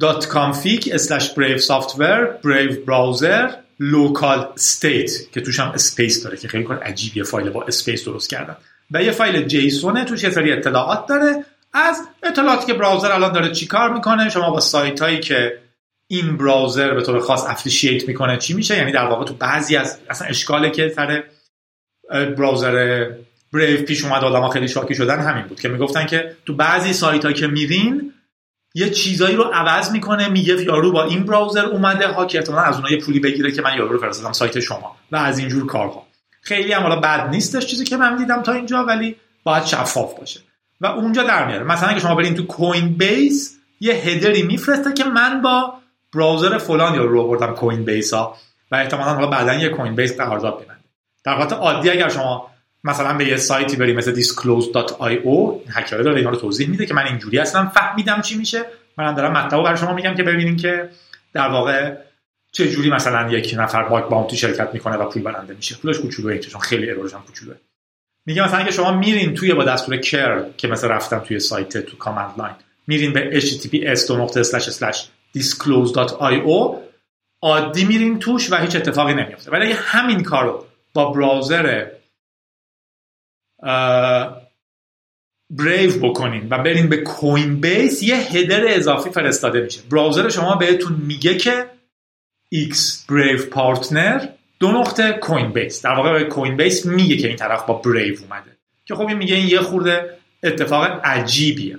.config 0.03 0.81
slash 0.81 1.25
brave 1.35 1.61
software 1.61 2.41
brave 2.45 2.75
browser 2.87 3.66
local 3.81 4.61
state 4.61 5.31
که 5.33 5.41
توش 5.41 5.61
هم 5.61 5.69
space 5.69 6.23
داره 6.23 6.37
که 6.37 6.49
خیلی 6.49 6.65
کار 6.65 6.79
عجیبیه 6.79 7.23
فایل 7.23 7.51
با 7.51 7.65
space 7.65 8.05
درست 8.05 8.31
کردن. 8.31 8.57
و 8.91 9.03
یه 9.03 9.11
فایل 9.11 9.47
جیسونه 9.47 10.05
توش 10.05 10.25
یه 10.25 10.31
سری 10.31 10.53
اطلاعات 10.53 11.07
داره. 11.07 11.45
از 11.73 12.03
اطلاعاتی 12.23 12.67
که 12.67 12.75
براوزر 12.75 13.13
الان 13.13 13.33
داره 13.33 13.53
چیکار 13.53 13.93
می‌کنه؟ 13.93 14.29
شما 14.29 14.51
با 14.51 14.61
سایت 14.61 15.01
هایی 15.01 15.21
که 15.21 15.59
این 16.09 16.37
براوزر 16.37 16.95
به 16.95 17.03
طور 17.03 17.21
خاص 17.21 17.45
افلیشیت 17.47 18.09
می‌کنه 18.09 18.37
چی 18.37 18.55
میشه؟ 18.55 18.77
یعنی 18.77 18.93
در 18.93 19.07
واقع 19.07 19.25
تو 19.25 19.35
بعضی 19.35 19.77
از 19.77 19.99
اصلا 20.11 20.29
اشکاله 20.29 20.71
که 20.71 20.93
سر 20.97 21.25
براوزر 22.11 23.07
بریو 23.53 23.83
پیش 23.83 24.05
اومد 24.05 24.25
آدم 24.25 24.49
خیلی 24.49 24.69
شاکی 24.69 24.95
شدن 24.95 25.21
همین 25.21 25.45
بود 25.47 25.61
که 25.61 25.69
می‌گفتن 25.69 26.07
که 26.07 26.37
تو 26.47 26.55
بعضی 26.55 26.93
سایت 26.93 27.25
هایی 27.25 27.37
که 27.37 27.47
میرین 27.47 28.13
یه 28.77 28.91
چیزایی 28.91 29.37
رو 29.37 29.43
عوض 29.43 29.91
می‌کنه 29.91 30.29
میگه 30.29 30.63
یارو 30.63 30.93
با 30.93 31.05
این 31.05 31.25
براوزر 31.25 31.65
اومده. 31.65 32.09
ها 32.09 32.27
که 32.27 32.39
احتمالاً 32.39 32.63
از 32.63 32.75
اونها 32.75 32.91
یه 32.91 33.01
پولی 33.01 33.21
بگیره 33.21 33.53
که 33.53 33.63
من 33.63 33.77
یارو 33.77 33.93
رو 33.93 33.99
فرستادم 33.99 34.33
سایت 34.33 34.61
شما. 34.61 34.97
و 35.13 35.17
از 35.17 35.39
اینجور 35.39 35.67
کارها. 35.67 36.07
خیلی 36.43 36.73
هم 36.73 36.83
حالا 36.83 36.97
بد 36.97 37.29
نیستش 37.31 37.67
چیزی 37.67 37.85
که 37.85 37.97
من 37.97 38.17
دیدم 38.17 38.43
تا 38.43 38.53
اینجا 38.53 38.85
ولی 38.85 39.17
باید 39.45 39.65
شفاف 39.65 40.19
باشه. 40.19 40.41
و 40.81 40.87
اونجا 40.87 41.23
در 41.23 41.47
میاره. 41.47 41.65
مثلا 41.65 41.93
که 41.93 42.01
شما 42.01 42.15
برین 42.15 42.35
تو 42.35 42.47
کوین 42.47 42.95
بیس 42.95 43.57
یه 43.81 43.95
هدری 43.95 44.43
میفرسته 44.43 44.93
که 44.93 45.05
من 45.05 45.43
با 45.43 45.75
براوزر 46.15 46.59
فلان 46.59 46.95
یا 46.95 47.05
رو 47.05 47.21
آوردم 47.21 47.55
کوین 47.55 47.85
بیس 47.85 48.15
ها 48.15 48.37
و 48.71 48.77
احتمالاً 48.77 49.15
حالا 49.15 49.27
بعدا 49.27 49.55
یه 49.55 49.69
کوین 49.69 49.95
بیس 49.95 50.17
قرارداد 50.17 50.55
ببنده. 50.55 50.81
در 51.25 51.35
حالت 51.35 51.53
عادی 51.53 51.91
اگر 51.91 52.09
شما 52.09 52.51
مثلا 52.87 53.17
به 53.17 53.27
یه 53.27 53.37
سایتی 53.37 53.77
بریم 53.77 53.97
مثل 53.97 54.23
disclose.io 54.23 55.71
هکر 55.71 55.97
داره 55.97 56.17
اینا 56.17 56.31
رو 56.31 56.37
توضیح 56.37 56.69
میده 56.69 56.87
که 56.87 56.95
من 56.95 57.07
اینجوری 57.07 57.39
اصلا 57.39 57.67
فهمیدم 57.67 58.21
چی 58.21 58.39
میشه. 58.39 58.65
من 58.99 59.15
دارم 59.15 59.33
مطلب 59.33 59.63
برای 59.63 59.79
شما 59.79 59.95
میگم 59.95 60.15
که 60.15 60.23
ببینین 60.23 60.57
که 60.57 60.89
در 61.33 61.49
واقع 61.49 61.95
چه 62.53 62.71
جوری 62.71 62.91
مثلا 62.91 63.31
یک 63.31 63.55
نفر 63.59 63.83
bug 63.83 64.05
bounty 64.05 64.37
شرکت 64.37 64.71
می‌کنه 64.73 64.97
و 64.97 65.09
پول 65.09 65.23
برنده 65.23 65.55
میشه. 65.55 65.77
پولش 65.77 65.99
کوچولوئه 65.99 66.39
چون 66.39 66.61
خیلی 66.61 66.91
error 66.91 67.08
ش 67.08 67.15
هم 67.15 67.23
کوچولوئه 67.27 67.59
میگه 68.27 68.45
مثلا 68.45 68.65
که 68.65 68.71
شما 68.71 68.93
میرین 68.93 69.35
توی 69.35 69.55
با 69.55 69.65
دستور 69.65 69.97
curl 69.97 70.45
که 70.57 70.69
مثلا 70.69 70.91
رفتم 70.91 71.19
توی 71.19 71.41
سایت 71.41 71.79
تو 71.79 71.97
command 71.97 72.35
line 72.39 72.55
میرین 72.87 73.13
به 73.13 73.41
https 73.41 74.01
disclose.io 75.39 76.77
عادی 77.43 77.85
میرین 77.85 78.19
توش 78.19 78.53
و 78.53 78.57
هیچ 78.57 78.77
اتفاقی 78.77 79.15
نمیفته 79.15 79.51
ولی 79.51 79.73
همین 79.73 80.23
کارو 80.23 80.65
با 80.95 81.11
browser 81.13 81.87
Brave 85.51 86.09
بکنین 86.09 86.49
و 86.51 86.59
برین 86.59 86.89
به 86.89 86.97
Coinbase 86.97 88.03
یه 88.03 88.17
header 88.17 88.75
اضافی 88.75 89.11
فرستاده 89.11 89.61
میشه. 89.61 89.81
browser 89.91 90.29
شما 90.29 90.57
بهتون 90.57 90.93
میگه 90.93 91.37
که 91.37 91.67
X 92.55 92.77
Brave 93.09 93.55
Partner 93.55 94.27
دو 94.59 94.73
نقطه 94.73 95.13
Coinbase 95.13 95.83
در 95.83 95.95
واقع 95.95 96.13
به 96.13 96.25
Coinbase 96.25 96.87
میگه 96.87 97.17
که 97.17 97.29
این 97.29 97.37
طرف 97.37 97.67
با 97.67 97.75
Brave 97.75 98.19
اومده. 98.23 98.57
که 98.85 98.95
خب 98.95 99.07
این 99.07 99.17
میگه 99.17 99.35
این 99.35 99.49
یه 99.49 99.61
خورده 99.61 100.19
اتفاق 100.43 101.01
عجیبیه. 101.05 101.79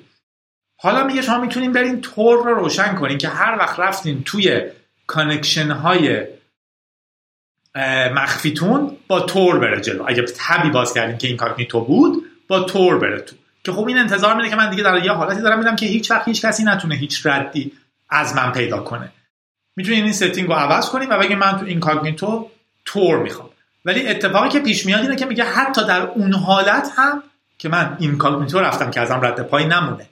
حالا 0.80 1.04
میگه 1.04 1.22
شما 1.22 1.42
می‌تونین 1.42 1.72
برین 1.72 2.02
Tor 2.02 2.46
رو 2.46 2.56
روشن 2.56 2.96
کنین 2.96 3.18
که 3.18 3.28
هر 3.28 3.58
وقت 3.60 3.80
رفتین 3.80 4.24
توی 4.24 4.62
connection 5.08 5.72
های 5.72 6.26
مخفیتون 8.13 8.98
با 9.08 9.20
Tor 9.20 9.60
بره 9.60 9.82
جلو. 9.82 10.04
اگه 10.08 10.26
tab 10.38 10.62
ی 10.62 10.70
باز 10.70 10.94
کردین 10.94 11.18
که 11.18 11.28
incognito 11.28 11.82
بود 11.82 12.24
با 12.48 12.60
تور 12.60 13.00
بره 13.00 13.22
تو. 13.22 13.36
که 13.63 13.72
خب 13.72 13.88
این 13.88 13.98
انتظار 13.98 14.36
میده 14.36 14.50
که 14.50 14.56
من 14.56 14.70
دیگه 14.70 14.84
در 14.84 15.06
یه 15.06 15.12
حالتی 15.12 15.42
دارم 15.42 15.60
میدم 15.60 15.76
که 15.76 15.86
هیچ 15.86 16.12
وقت 16.12 16.28
هیچ 16.28 16.46
کسی 16.46 16.63
نتونه 16.63 16.96
هیچ 16.96 17.26
ردی 17.26 17.72
از 18.10 18.36
من 18.36 18.52
پیدا 18.52 18.80
کنه. 18.80 19.12
می‌تونین 19.76 20.04
این 20.04 20.13
setting 20.13 20.48
رو 20.48 20.54
عوض 20.54 20.90
کنیم 20.90 21.10
و 21.10 21.18
بگیم 21.18 21.40
من 21.40 21.60
تو 21.60 21.66
incognito 21.65 22.50
Tor 22.86 23.20
می‌خوام. 23.20 23.50
ولی 23.86 24.08
اتفاقی 24.08 24.50
که 24.50 24.60
پیش 24.60 24.86
میاد 24.86 25.02
اینه 25.02 25.16
که 25.16 25.26
میگه 25.26 25.44
حتی 25.44 25.88
در 25.88 26.02
اون 26.02 26.34
حالت 26.34 26.90
هم 26.96 27.24
که 27.58 27.70
من 27.70 27.98
incognito 28.00 28.60
رفتم 28.60 28.92
که 28.92 29.02
ازم 29.02 29.20
رد 29.24 29.42
پای 29.42 29.66
نمونه. 29.66 30.10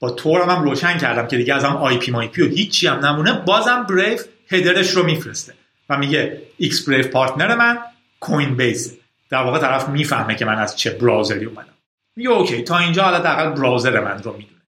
با 0.00 0.10
Tor 0.10 0.42
هم, 0.42 0.50
هم 0.50 0.62
روشن 0.62 0.98
کردم 0.98 1.26
که 1.26 1.36
دیگه 1.36 1.54
ازم 1.54 1.76
IP 1.76 2.10
مای 2.10 2.28
پی 2.28 2.42
و 2.42 2.48
هیچی 2.48 2.86
هم 2.86 3.06
نمونه. 3.06 3.32
بازم 3.32 3.82
Brave 3.82 4.24
header 4.50 4.80
ش 4.80 4.90
رو 4.90 5.02
میفرسته. 5.02 5.54
و 5.90 5.96
میگه 5.96 6.42
X 6.56 6.88
Brave 6.88 7.06
Partner 7.06 7.54
من 7.54 7.78
Coinbase 8.20 8.96
در 9.30 9.42
واقع 9.42 9.58
طرف 9.58 9.88
می‌فهمه 9.88 10.34
که 10.34 10.44
من 10.44 10.58
از 10.58 10.76
چه 10.76 10.90
browser 10.90 11.37
ی 11.37 11.44
اومدم. 11.44 11.74
میگه 12.16 12.30
okay 12.30 12.62
تا 12.62 12.78
اینجا 12.78 13.02
حالا 13.02 13.18
دقیقا 13.18 13.50
browser 13.50 14.00
من 14.00 14.22
رو 14.22 14.32
می‌دونه. 14.32 14.60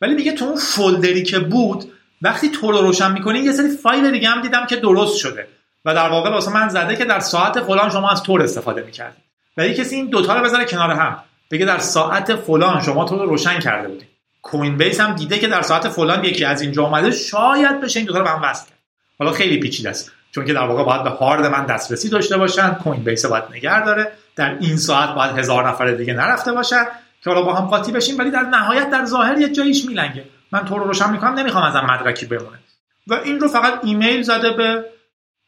ولی 0.00 0.14
میگه 0.14 0.32
تو 0.32 0.44
اون 0.44 0.56
فولدری 0.56 1.22
که 1.22 1.38
بود 1.38 1.92
وقتی 2.22 2.48
تو 2.48 2.72
رو 2.72 2.78
روشن 2.78 3.12
می‌کنی 3.12 3.38
یه 3.38 3.52
سری 3.52 3.68
فایل 3.68 4.10
دیگه 4.10 4.28
هم 4.28 4.42
دیدم 4.42 4.66
که 4.66 4.76
درست 4.76 5.18
شده. 5.18 5.48
و 5.84 5.94
در 5.94 6.08
واقع 6.08 6.30
واسه 6.30 6.52
من 6.52 6.68
زده 6.68 6.96
که 6.96 7.04
در 7.04 7.20
ساعت 7.20 7.60
فلان 7.60 7.90
شما 7.90 8.10
از 8.10 8.22
تور 8.22 8.42
استفاده 8.42 8.82
می‌کردید. 8.82 9.24
ولی 9.56 9.74
کسی 9.74 9.96
این 9.96 10.06
دوتا 10.06 10.34
رو 10.34 10.44
بذاره 10.44 10.64
کنار 10.64 10.90
هم. 10.90 11.18
بگه 11.50 11.66
در 11.66 11.78
ساعت 11.78 12.36
فلان 12.36 12.82
شما 12.82 13.04
تو 13.04 13.16
رو 13.16 13.26
روشن 13.26 13.60
کرده 13.60 13.88
بودی. 13.88 14.06
کوین 14.42 14.76
بیس 14.76 15.00
هم 15.00 15.14
دیده 15.14 15.38
که 15.38 15.46
در 15.46 15.62
ساعت 15.62 15.88
فلان 15.88 16.24
یکی 16.24 16.44
از 16.44 16.62
اینجا 16.62 16.84
اومده 16.84 17.10
شاید 17.10 17.80
بشه 17.80 18.00
این 18.00 18.06
دوتا 18.06 18.18
رو 18.18 18.24
به 18.24 18.30
هم 18.30 18.42
وصل 18.42 18.68
کرد. 18.68 18.78
حالا 19.18 19.32
خیلی 19.32 19.60
پیچیده 19.60 19.90
است. 19.90 20.12
چون 20.32 20.44
که 20.44 20.52
در 20.52 20.66
واقع 20.66 20.84
باید 20.84 21.04
به 21.04 21.10
هارد 21.10 21.46
من 21.46 21.66
دسترسی 21.66 22.08
داشته 22.08 22.36
باشن 22.36 22.70
کوین 22.70 23.04
بیس 23.04 23.26
باید 23.26 23.44
نگه 23.50 23.84
داره. 23.84 24.12
در 24.36 24.56
این 24.60 24.76
ساعت 24.76 25.14
باید 25.14 25.38
هزار 25.38 25.68
نفر 25.68 25.90
دیگه 25.90 26.12
نرفته 26.12 26.52
باشن 26.52 26.84
که 27.24 27.30
حالا 27.30 27.42
با 27.42 27.54
هم 27.54 27.66
قاطی 27.66 27.92
بشیم 27.92 28.18
ولی 28.18 28.30
در 28.30 28.42
نهایت 28.42 28.90
در 28.90 29.04
ظاهر 29.04 29.38
یه 29.38 29.48
جاییش 29.48 29.84
میلنگه. 29.84 30.24
من 30.52 30.64
تو 30.64 30.78
رو 30.78 30.84
روشن 30.84 31.10
می‌کنم 31.10 31.34
نمی‌خوام 31.34 31.64
ازم 31.64 31.86
مدرکی 31.90 32.26
بمونه. 32.26 32.58
و 33.06 33.14
این 33.14 33.40
رو 33.40 33.48
فقط 33.48 33.80
ایمیل 33.84 34.22
زده 34.22 34.50
به 34.50 34.84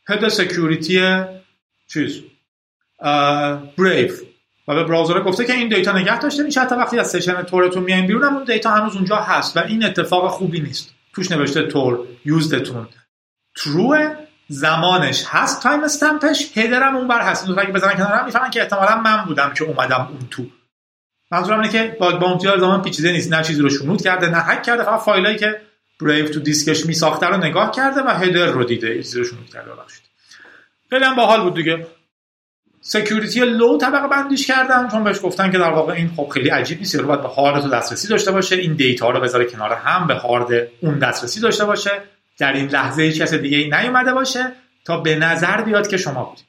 هد 0.08 0.28
سکیوریتی 0.28 1.22
چیز 1.92 2.22
بریف 3.78 4.22
و 4.68 4.74
به 4.74 4.84
براوزر 4.84 5.20
گفته 5.20 5.44
که 5.44 5.52
این 5.52 5.68
دیتا 5.68 5.92
نگه 5.92 6.18
داشته 6.18 6.42
میشه 6.42 6.60
حتی 6.60 6.74
وقتی 6.74 6.98
از 6.98 7.10
سشن 7.10 7.42
تورتون 7.42 7.82
میایم 7.82 8.06
بیرون 8.06 8.24
اون 8.24 8.44
دیتا 8.44 8.70
هنوز 8.70 8.96
اونجا 8.96 9.16
هست 9.16 9.56
و 9.56 9.60
این 9.60 9.84
اتفاق 9.84 10.30
خوبی 10.30 10.60
نیست. 10.60 10.94
توش 11.14 11.30
نوشته 11.30 11.62
تور 11.62 12.06
یوزدتون. 12.24 12.88
تروه. 13.56 14.16
زمانش 14.52 15.24
هست 15.28 15.62
تایم 15.62 15.84
استمپش 15.84 16.58
هدرم 16.58 16.96
اون 16.96 17.08
بر 17.08 17.20
هست 17.20 17.48
اگه 17.58 17.72
بزنن 17.72 17.94
کنار 17.94 18.12
هم 18.12 18.24
می‌فهمن 18.24 18.50
که 18.50 18.62
احتمالا 18.62 19.00
من 19.00 19.24
بودم 19.24 19.52
که 19.54 19.64
اومدم 19.64 20.08
اون 20.10 20.28
تو. 20.30 20.46
منظورم 21.30 21.60
اینه 21.60 21.72
که 21.72 21.96
bug 22.00 22.18
bounty 22.18 22.46
ها 22.46 22.58
زمان 22.58 22.82
پیچیده 22.82 23.12
نیست. 23.12 23.32
نه 23.32 23.42
چیزی 23.42 23.62
رو 23.62 23.70
شنود 23.70 24.02
کرده 24.02 24.28
نه 24.28 24.38
هک 24.38 24.62
کرده 24.62 24.82
فقط 24.82 25.00
فایلایی 25.00 25.36
که 25.36 25.60
Brave 26.00 26.28
تو 26.28 26.40
دیسکش 26.40 26.86
میساخته 26.86 27.26
رو 27.26 27.36
نگاه 27.36 27.70
کرده 27.70 28.00
و 28.00 28.08
header 28.08 28.46
رو 28.46 28.64
دیده. 28.64 28.94
چیزی 29.02 29.18
رو 29.18 29.24
شنود 29.24 29.46
کرده 29.46 29.70
خیلی 30.90 31.04
هم 31.04 31.16
باحال 31.16 31.42
بود 31.42 31.54
دیگه. 31.54 31.86
security 32.80 33.40
low 33.40 33.78
طبقه 33.78 34.08
بندیش 34.08 34.46
کردن 34.46 34.88
چون 34.88 35.04
بهش 35.04 35.18
گفتن 35.22 35.50
که 35.50 35.58
در 35.58 35.70
واقع 35.70 35.92
این 35.92 36.10
خب 36.16 36.28
خیلی 36.28 36.48
عجیب 36.48 36.78
نیست. 36.78 36.94
رو 36.94 37.06
باید 37.06 37.22
به 37.22 37.28
هارد 37.28 37.62
تو 37.62 37.68
دسترسی 37.68 38.08
داشته 38.08 38.32
باشه. 38.32 38.56
این 38.56 38.74
data 38.74 39.10
رو 39.10 39.20
بذاره 39.20 39.44
کنار 39.44 39.72
هم 39.72 40.06
به 40.06 40.14
هارد 40.14 40.68
اون 40.80 40.98
دسترسی 40.98 41.40
داشته 41.40 41.64
باشه. 41.64 41.90
در 42.42 42.52
این 42.52 42.68
لحظه 42.68 43.02
هیچ 43.02 43.22
کس 43.22 43.34
دیگه 43.34 43.58
ای 43.58 43.70
نیومده 43.70 44.14
باشه 44.14 44.52
تا 44.84 44.96
به 44.96 45.16
نظر 45.16 45.62
بیاد 45.62 45.88
که 45.88 45.96
شما 45.96 46.24
بودید. 46.24 46.44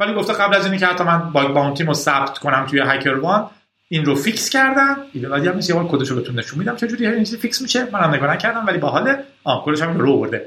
ولی 0.00 0.14
گفته 0.14 0.32
قبل 0.32 0.54
از 0.54 0.66
اینکه 0.66 0.86
حتی 0.86 1.04
من 1.04 1.32
bug 1.32 1.48
bounty 1.48 1.84
رو 1.84 1.94
ثبت 1.94 2.38
کنم 2.38 2.66
توی 2.66 2.80
HackerOne 2.80 3.50
این 3.88 4.04
رو 4.04 4.14
fix 4.14 4.50
کردم. 4.50 4.96
ایده 5.12 5.28
بعدی 5.28 5.48
هم 5.48 5.58
یه 5.58 5.88
کدش 5.88 6.08
رو 6.08 6.32
نشون 6.32 6.58
میدم 6.58 6.76
چجوری 6.76 7.06
این 7.06 7.24
چیزی 7.24 7.36
fix 7.36 7.62
میشه. 7.62 7.86
منم 7.92 8.14
نگاه 8.14 8.32
نکردم 8.34 8.66
ولی 8.66 8.78
باحاله 8.78 9.24
آ 9.44 9.64
کدش 9.64 9.82
هم 9.82 9.98
رو 9.98 10.12
آورده 10.12 10.46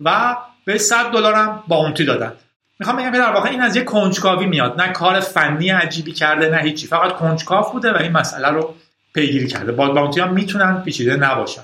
و 0.00 0.36
به 0.64 0.78
100 0.78 1.10
دلارم 1.12 1.62
bounty 1.68 2.04
دادن. 2.04 2.32
می‌خوام 2.78 2.96
بگم 2.96 3.10
در 3.10 3.32
واقع 3.32 3.50
این 3.50 3.62
از 3.62 3.76
یه 3.76 3.84
کنجکاوی 3.84 4.46
میاد. 4.46 4.80
نه 4.80 4.92
کار 4.92 5.20
فنی 5.20 5.70
عجیبی 5.70 6.12
کرده 6.12 6.48
نه 6.48 6.62
هیچی. 6.62 6.86
فقط 6.86 7.12
کنجکاو 7.12 7.72
بوده 7.72 7.92
و 7.92 7.96
این 7.96 8.12
مسئله 8.12 8.48
رو 8.48 8.74
پیگیری 9.14 9.46
کرده. 9.46 9.72
bug 9.72 9.92
bounty 9.92 10.20
ها 10.20 10.28
می‌تونن 10.28 10.82
پیچیده 10.82 11.16
نباشن. 11.16 11.62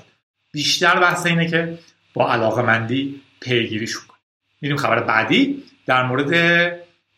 بیشتر 0.51 0.99
بحث 0.99 1.25
اینه 1.25 1.47
که 1.47 1.77
با 2.13 2.31
علاقه 2.31 2.61
مندی 2.61 3.21
پیگیریشون 3.39 4.03
کنیم 4.07 4.21
میریم 4.61 4.77
خبر 4.77 5.03
بعدی 5.03 5.63
در 5.85 6.03
مورد 6.03 6.33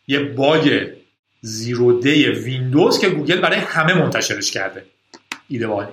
یه 0.06 0.18
bug 0.18 0.92
zero 1.40 2.00
day 2.00 2.26
ویندوز 2.26 2.98
که 2.98 3.08
گوگل 3.08 3.40
برای 3.40 3.58
همه 3.58 3.94
منتشرش 3.94 4.50
کرده. 4.50 4.86
ایده 5.48 5.66
والی 5.66 5.92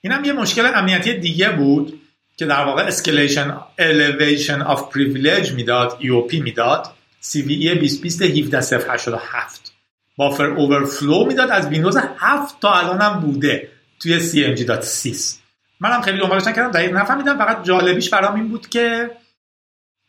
این 0.00 0.12
هم 0.12 0.24
یه 0.24 0.32
مشکل 0.32 0.66
امنیتی 0.74 1.14
دیگه 1.14 1.50
بود 1.50 2.00
که 2.36 2.46
در 2.46 2.64
واقع 2.64 2.82
escalation 2.82 3.60
elevation 3.78 4.66
of 4.66 4.78
privilege 4.78 5.52
می‌داد 5.52 5.98
EOP 6.00 6.34
می‌داد. 6.34 6.94
CVE 7.22 7.78
2020 7.78 8.22
17087 8.22 9.73
buffer 10.16 10.44
overflow 10.44 11.24
می‌داد 11.24 11.50
از 11.50 11.68
ویندوز 11.68 11.96
7 12.18 12.60
تا 12.60 12.74
الان 12.74 13.00
هم 13.00 13.20
بوده 13.20 13.68
توی 14.00 14.20
cng.sys 14.20 15.34
منم 15.80 16.02
خیلی 16.02 16.18
دنبالش 16.18 16.46
نکردم 16.46 16.70
دقیق 16.70 16.96
نفهمیدم 16.96 17.38
فقط 17.38 17.64
جالبیش 17.64 18.10
برام 18.10 18.34
این 18.34 18.48
بود 18.48 18.68
که 18.68 19.10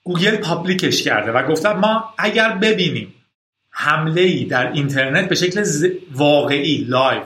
گوگل 0.04 0.36
public 0.36 0.87
ش 0.87 1.04
کرده 1.04 1.32
و 1.32 1.48
گفتم 1.48 1.72
ما 1.72 2.14
اگر 2.18 2.50
ببینیم 2.50 3.14
حمله 3.70 4.22
ای 4.22 4.46
در 4.46 4.72
اینترنت 4.72 5.30
به 5.30 5.36
شکل 5.36 5.64
واقعی 6.12 6.86
live 6.88 7.24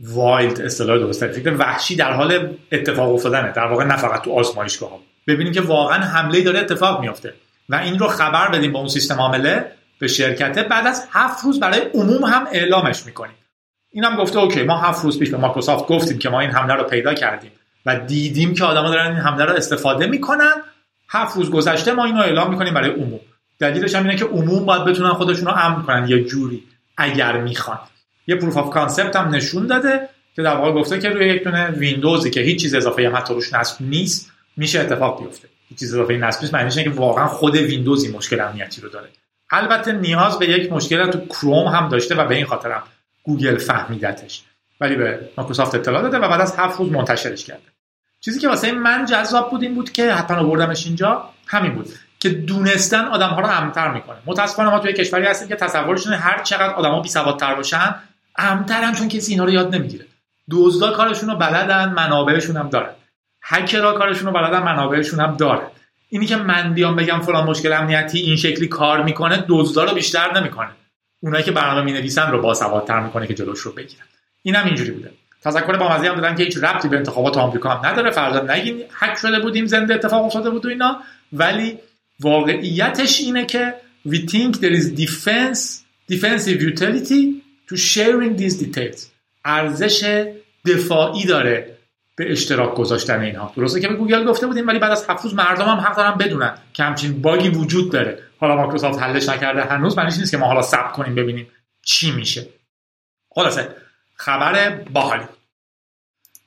wild 0.00 0.60
اصطلاح 0.60 0.98
درست 0.98 1.26
فکر 1.26 1.54
وحشی 1.54 1.96
در 1.96 2.12
حال 2.12 2.56
اتفاق 2.72 3.14
افتادنه. 3.14 3.52
در 3.52 3.66
واقع 3.66 3.84
نه 3.84 3.96
فقط 3.96 4.22
تو 4.22 4.32
آزمایشگاه 4.32 5.00
ببینیم 5.26 5.52
که 5.52 5.60
واقعا 5.60 5.98
حمله 5.98 6.40
داره 6.40 6.58
اتفاق 6.58 7.00
میافته. 7.00 7.34
و 7.68 7.74
این 7.74 7.98
رو 7.98 8.06
خبر 8.06 8.48
بدیم 8.48 8.72
با 8.72 8.78
اون 8.78 8.88
سیستم 8.88 9.14
عامله 9.14 9.72
به 9.98 10.08
شرکته 10.08 10.62
بعد 10.62 10.86
از 10.86 11.08
هفت 11.10 11.44
روز 11.44 11.60
برای 11.60 11.80
عموم 11.80 12.24
هم 12.24 12.46
اعلامش 12.52 13.06
می‌کنیم. 13.06 13.36
این 13.92 14.04
هم 14.04 14.16
گفته 14.16 14.38
okay 14.38 14.62
ما 14.62 14.80
هفت 14.80 15.04
روز 15.04 15.18
پیش 15.18 15.30
به 15.30 15.36
مایکروسافت 15.36 15.86
گفتیم 15.86 16.18
که 16.18 16.28
ما 16.28 16.40
این 16.40 16.50
حمله 16.50 16.74
رو 16.74 16.84
پیدا 16.84 17.14
کردیم 17.14 17.52
و 17.86 18.00
دیدیم 18.00 18.54
که 18.54 18.64
آدما 18.64 18.90
دارن 18.90 19.06
این 19.06 19.20
حمله 19.20 19.44
رو 19.44 19.52
استفاده 19.52 20.06
می‌کنن. 20.06 20.62
هفت 21.08 21.36
روز 21.36 21.50
گذشته 21.50 21.92
ما 21.92 22.04
اینو 22.04 22.20
اعلام 22.20 22.50
می‌کنیم 22.50 22.74
برای 22.74 22.90
عموم. 22.90 23.20
دلیلش 23.58 23.94
هم 23.94 24.02
اینه 24.02 24.16
که 24.16 24.24
عموم 24.24 24.64
باید 24.64 24.84
بتونن 24.84 25.12
خودشون 25.12 25.46
رو 25.46 25.52
امن 25.52 25.82
کنن 25.82 26.08
یه 26.08 26.24
جوری 26.24 26.64
اگر 26.96 27.36
می‌خوان. 27.36 27.78
یه 28.26 28.36
proof 28.36 28.56
of 28.56 28.70
concept 28.70 29.16
هم 29.16 29.34
نشون 29.34 29.66
داده 29.66 30.08
که 30.36 30.42
در 30.42 30.56
واقع 30.56 30.72
گفته 30.72 30.98
که 30.98 31.08
روی 31.08 31.26
یک 31.28 31.44
دونه 31.44 31.70
ویندوزی 31.70 32.30
که 32.30 32.40
هیچ 32.40 32.62
چیز 32.62 32.74
اضافه 32.74 33.06
هم 33.06 33.16
حتی 33.16 33.34
روش 33.34 33.52
نصب 33.54 33.76
نیست 33.80 34.32
میشه 34.56 34.80
اتفاق 34.80 35.22
بیفته. 35.22 35.48
هیچ 35.68 35.78
چیز 35.78 35.94
اضافه 35.94 36.16
نصب 36.16 36.40
نیست 36.40 36.54
معنیش 36.54 36.78
که 36.78 36.90
واقعا 36.90 37.26
خود 37.26 37.56
ویندوزی 37.56 38.12
مشکل 38.12 38.40
امنیتی 38.40 38.80
رو 38.80 38.88
داره. 38.88 39.08
البته 39.50 39.92
نیاز 39.92 40.38
به 40.38 40.48
یک 40.48 40.72
مشکل 40.72 41.10
تو 41.10 41.26
کروم 41.26 41.66
هم 41.66 41.88
داشته 41.88 42.14
و 42.14 42.24
به 42.24 42.34
این 42.34 42.46
خاطر 42.46 42.70
هم 42.70 42.82
گوگل 43.22 43.56
فهمیدتش. 43.58 44.42
ولی 44.80 44.96
به 44.96 45.30
مایکروسافت 45.36 45.74
اطلاع 45.74 46.02
داده 46.02 46.18
و 46.18 46.28
بعد 46.28 46.40
از 46.40 46.56
هفت 46.56 46.78
روز 46.78 46.92
منتشرش 46.92 47.44
کرده. 47.44 47.62
چیزی 48.20 48.40
که 48.40 48.48
واسه 48.48 48.72
من 48.72 49.04
جذاب 49.04 49.50
بود 49.50 49.62
این 49.62 49.74
بود 49.74 49.92
که 49.92 50.12
حتما 50.12 50.36
آوردمش 50.36 50.86
اینجا 50.86 51.30
همین 51.46 51.74
بود 51.74 51.88
که 52.18 52.28
دونستن 52.28 53.04
آدم 53.04 53.28
ها 53.28 53.40
رو 53.40 53.46
امن‌تر 53.46 53.90
می‌کنه. 53.90 54.16
متاسفانه 54.26 54.70
ما 54.70 54.78
توی 54.78 54.92
کشوری 54.92 55.26
هستیم 55.26 55.48
که 55.48 55.56
تصورشون 55.56 56.12
هر 56.12 56.42
چقدر 56.42 56.74
آدما 56.74 57.00
بی 57.00 57.08
سوادتر 57.08 57.54
باشن 57.54 57.94
امن‌ترن 58.38 58.92
چون 58.92 59.08
کسی 59.08 59.32
اینا 59.32 59.44
رو 59.44 59.50
یاد 59.50 59.74
نمی‌گیره. 59.74 60.06
دزدا 60.50 60.92
کارشون 60.92 61.28
رو 61.28 61.36
بلدن 61.36 61.88
منابعشون 61.88 62.56
هم 62.56 62.68
دارن. 62.68 62.90
هکرها 63.42 63.92
کارشون 63.92 64.26
رو 64.26 64.32
بلدن 64.32 64.62
منابعشون 64.62 65.20
هم 65.20 65.36
دارن. 65.36 65.68
اینی 66.08 66.26
که 66.26 66.36
من 66.36 66.74
بیام 66.74 66.96
بگم 66.96 67.20
فلان 67.20 67.46
مشکل 67.46 67.72
امنیتی 67.72 68.18
این 68.18 68.36
شکلی 68.36 68.68
کار 68.68 69.02
می‌کنه 69.02 69.44
دزدا 69.48 69.84
رو 69.84 69.94
بیشتر 69.94 70.40
نمی‌کنه. 70.40 70.70
اونایی 71.20 71.44
که 71.44 71.52
برنامه 71.52 71.82
می 71.82 71.92
نویسن 71.92 72.30
رو 72.30 72.42
باسوادتر 72.42 73.00
می‌کنه 73.00 73.26
که 73.26 73.34
جلوش 73.34 73.60
رو 73.60 73.72
بگیرن. 73.72 74.04
اینم 74.42 74.64
اینجوری 74.64 74.90
بوده. 74.90 75.10
تذکر 75.42 75.76
با 75.76 75.96
مزه 75.96 76.08
هم 76.08 76.14
دادن 76.14 76.34
که 76.34 76.44
هیچ 76.44 76.56
ربطی 76.56 76.88
به 76.88 76.96
انتخابات 76.96 77.36
آمریکا 77.36 77.70
هم 77.70 77.86
نداره. 77.86 78.10
فرضا 78.10 78.40
نگین 78.40 78.82
هک 78.92 79.18
شده 79.18 79.40
بودیم 79.40 79.66
زنده 79.66 79.94
اتفاق 79.94 80.24
افتاده 80.24 80.50
بود 80.50 80.66
و 80.66 80.68
اینا. 80.68 81.00
ولی 81.32 81.78
واقعیتش 82.20 83.20
اینه 83.20 83.46
که 83.46 83.74
we 84.08 84.16
think 84.16 84.56
there 84.56 84.74
is 84.80 85.00
defense 85.00 85.62
defensive 86.12 86.60
utility 86.60 87.42
to 87.68 87.76
sharing 87.76 88.36
these 88.40 88.54
details. 88.62 89.00
ارزش 89.44 90.26
دفاعی 90.66 91.26
داره. 91.26 91.75
به 92.16 92.32
اشتراک 92.32 92.74
گذاشتن 92.74 93.20
اینها. 93.20 93.52
درسته 93.56 93.80
که 93.80 93.88
به 93.88 93.94
گوگل 93.94 94.24
گفته 94.24 94.46
بودیم 94.46 94.66
ولی 94.66 94.78
بعد 94.78 94.92
از 94.92 95.06
هفت 95.08 95.24
روز 95.24 95.34
مردم 95.34 95.64
هم 95.64 95.78
حق 95.80 95.96
دارن 95.96 96.18
بدونن 96.18 96.58
که 96.72 96.82
همچین 96.82 97.22
bug 97.22 97.41
ی 97.41 97.48
وجود 97.48 97.92
داره. 97.92 98.22
حالا 98.40 98.56
مایکروسافت 98.56 99.02
حلش 99.02 99.28
نکرده 99.28 99.64
هنوز 99.64 99.98
معنیش 99.98 100.18
نیست 100.18 100.30
که 100.30 100.36
ما 100.36 100.46
حالا 100.46 100.62
ثبت 100.62 100.92
کنیم 100.92 101.14
ببینیم 101.14 101.46
چی 101.82 102.10
میشه. 102.10 102.46
خلاصه 103.30 103.68
خبر 104.14 104.70
باحالی. 104.70 105.24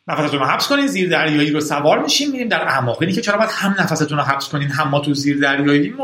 نفستون 0.08 0.40
رو 0.40 0.46
حبس 0.46 0.68
کنین 0.68 0.88
زیر 0.88 1.10
دریایی 1.10 1.52
رو 1.52 1.62
سوار 1.62 2.00
میشیم 2.00 2.32
میریم 2.32 2.48
در 2.48 2.62
اعماق. 2.62 3.02
اینی 3.02 3.14
که 3.14 3.22
چرا 3.22 3.38
باید 3.38 3.50
هم 3.54 3.76
نفستون 3.80 4.18
رو 4.18 4.24
حبس 4.24 4.50
کنین 4.50 4.70
هم 4.70 4.88
ما 4.88 5.00
تو 5.00 5.14
زیر 5.14 5.40
دریایی 5.40 5.96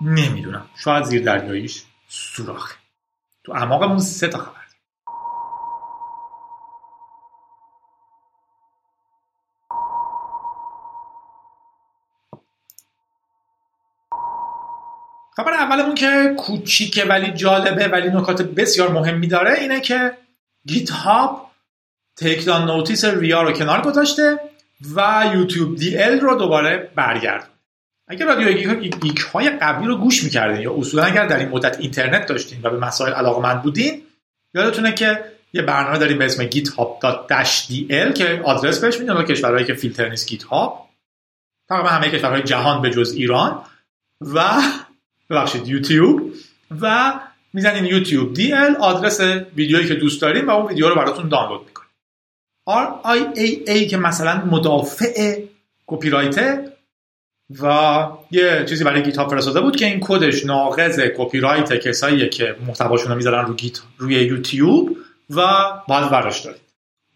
نمی‌دونم. 0.00 0.66
شاید 0.76 1.04
زیر 1.04 1.22
دریاییش 1.22 1.82
سوراخه. 2.08 2.74
تو 3.44 3.52
اعماقمون 3.52 3.98
سه 3.98 4.28
تا 4.28 4.38
خبر. 4.38 4.65
خبر 15.36 15.52
اولمون 15.52 15.94
که 15.94 16.34
کوچیکه 16.38 17.04
ولی 17.04 17.32
جالبه 17.32 17.88
ولی 17.88 18.08
نکات 18.08 18.42
بسیار 18.42 18.90
مهمی 18.90 19.26
داره 19.26 19.60
اینه 19.60 19.80
که 19.80 20.12
GitHub 20.66 21.50
takedown 22.18 22.64
notice 22.64 23.04
RIAA 23.04 23.42
رو 23.42 23.52
کنار 23.52 23.82
گذاشته 23.82 24.40
و 24.94 25.24
youtube-dl 25.34 26.20
رو 26.20 26.34
دوباره 26.34 26.90
برگرد 26.94 27.50
اگر 28.08 28.26
رادیو 28.26 28.74
گیک 28.74 29.18
های 29.18 29.50
قبلی 29.50 29.86
رو 29.86 29.96
گوش 29.96 30.24
می‌کردین 30.24 30.60
یا 30.60 30.74
اصولا 30.74 31.04
اگر 31.04 31.26
در 31.26 31.38
این 31.38 31.48
مدت 31.48 31.80
اینترنت 31.80 32.26
داشتین 32.26 32.60
و 32.62 32.70
به 32.70 32.78
مسائل 32.78 33.12
علاقمند 33.12 33.62
بودین 33.62 34.02
یادتونه 34.54 34.92
که 34.92 35.24
یه 35.52 35.62
برنامه 35.62 35.98
داریم 35.98 36.18
به 36.18 36.24
اسم 36.24 36.50
github.dl 36.50 38.12
که 38.12 38.42
آدرس 38.44 38.80
بهش 38.80 39.00
میدن 39.00 39.24
کشورهایی 39.24 39.66
که 39.66 39.74
فیلتر 39.74 40.08
نیست 40.08 40.28
GitHub 40.28 40.88
تقریبا 41.68 41.88
همه 41.88 42.10
کشورهای 42.10 42.42
جهان 42.42 42.82
به 42.82 42.90
جز 42.90 43.12
ایران. 43.12 43.62
و 44.20 44.62
ببخشید 45.30 45.68
یوتیوب 45.68 46.32
و 46.80 47.14
می‌زنین 47.52 47.84
youtube-dl 47.84 48.76
آدرس 48.76 49.20
ویدیویی 49.56 49.88
که 49.88 49.94
دوست 49.94 50.22
دارین 50.22 50.44
و 50.46 50.50
اون 50.50 50.66
ویدیو 50.66 50.88
رو 50.88 50.94
براتون 50.94 51.28
دانلود 51.28 51.60
می‌کنین 51.66 51.86
RIAA 52.68 53.90
که 53.90 53.96
مثلا 53.96 54.44
مدافع 54.44 55.42
کپی 55.86 56.10
و 57.62 58.06
یه 58.30 58.64
چیزی 58.68 58.84
برای 58.84 59.02
گیت 59.02 59.16
هاب 59.16 59.30
فرستاده 59.30 59.60
بود 59.60 59.76
که 59.76 59.86
این 59.86 60.00
کدش 60.00 60.46
ناقض 60.46 61.00
کپی 61.16 61.40
رایت 61.40 61.72
کساییه 61.72 62.28
که 62.28 62.56
محتواشون 62.66 63.08
رو 63.08 63.16
می‌ذارن 63.16 63.46
رو 63.46 63.54
گیت 63.54 63.80
روی 63.98 64.14
یوتیوب 64.14 64.96
و 65.30 65.42
باید 65.88 66.10
براش 66.10 66.40
دارید. 66.40 66.60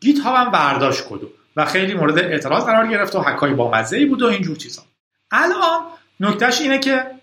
گیت 0.00 0.18
هاب 0.18 0.36
هم 0.36 0.50
برداشت 0.50 1.04
کدو 1.08 1.30
و 1.56 1.64
خیلی 1.64 1.94
مورد 1.94 2.18
اعتراض 2.18 2.64
قرار 2.64 2.86
گرفت 2.86 3.14
و 3.14 3.20
حکای 3.20 3.54
با 3.54 3.70
مزه 3.70 3.96
ای 3.96 4.06
بود 4.06 4.22
و 4.22 4.26
اینجور 4.26 4.56
چیزا. 4.56 4.82
الان 5.30 5.82
نکتهش 6.20 6.60
اینه 6.60 6.78
که 6.78 7.19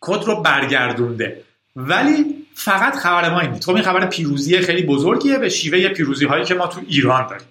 کد 0.00 0.24
رو 0.24 0.42
برگردونده. 0.42 1.42
ولی 1.76 2.46
فقط 2.54 2.96
خبر 2.96 3.30
ما 3.30 3.40
این 3.40 3.60
خب 3.60 3.74
این 3.74 3.84
خبر 3.84 4.06
پیروزی 4.06 4.58
خیلی 4.58 4.82
بزرگیه 4.82 5.38
به 5.38 5.48
شیوه 5.48 5.88
پیروزی 5.88 6.26
هایی 6.26 6.44
که 6.44 6.54
ما 6.54 6.66
تو 6.66 6.80
ایران 6.88 7.26
داریم. 7.26 7.46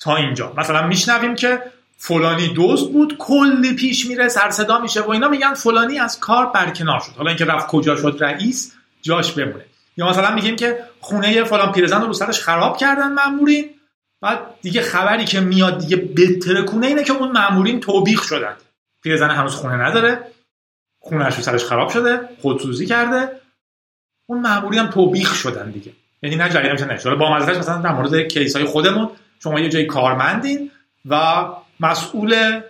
تا 0.00 0.16
اینجا. 0.16 0.52
مثلا 0.56 0.86
میشنویم 0.86 1.34
که 1.34 1.62
فلانی 1.96 2.48
دوست 2.48 2.92
بود 2.92 3.16
کلی 3.18 3.72
پیش 3.74 4.06
میره 4.06 4.28
سرصدا 4.28 4.78
میشه 4.78 5.00
و 5.00 5.10
اینا 5.10 5.28
میگن 5.28 5.54
فلانی 5.54 5.98
از 5.98 6.20
کار 6.20 6.46
برکنار 6.46 7.00
شد. 7.00 7.12
حالا 7.16 7.28
اینکه 7.28 7.44
رفت 7.44 7.66
کجا 7.66 7.96
شد 7.96 8.16
رئیس 8.20 8.74
جاش 9.02 9.32
بمونه. 9.32 9.64
یا 9.96 10.10
مثلا 10.10 10.34
میگیم 10.34 10.56
که 10.56 10.78
خونه 11.00 11.44
فلان 11.44 11.72
پیرزن 11.72 12.02
رو 12.02 12.12
سرش 12.12 12.40
خراب 12.40 12.76
کردن 12.76 13.12
مامورین. 13.12 13.70
بعد 14.20 14.38
دیگه 14.62 14.82
خبری 14.82 15.24
که 15.24 15.40
میاد 15.40 15.78
دیگه 15.78 15.96
بترکونه 15.96 16.86
اینه 16.86 17.04
که 17.04 17.12
اون 17.12 17.32
مامورین 17.32 17.80
توبیخ 17.80 18.22
شدن. 18.22 18.56
پیرزن 19.02 19.30
هنوز 19.30 19.54
خونه 19.54 19.74
نداره. 19.74 20.20
خونهش 20.98 21.34
رو 21.34 21.42
سرش 21.42 21.64
خراب 21.64 21.88
شده 21.88 22.20
خودسوزی 22.42 22.86
کرده. 22.86 23.40
اون 24.26 24.40
ماموری 24.40 24.78
هم 24.78 24.86
توبیخ 24.86 25.34
شدن 25.34 25.70
دیگه. 25.70 25.92
یعنی 26.22 26.36
نه 26.36 26.48
جریان 26.48 26.92
میشه 26.92 27.14
با 27.14 27.36
مزرش 27.36 27.56
مثلا 27.56 27.82
در 27.82 27.92
مورد 27.92 28.28
کیس 28.28 28.56
های 28.56 28.64
خودمون 28.64 29.10
شما 29.42 29.60
یه 29.60 29.68
جای 29.68 29.86
کارمندین 29.86 30.70
و 31.08 31.46
مسئول 31.80 32.60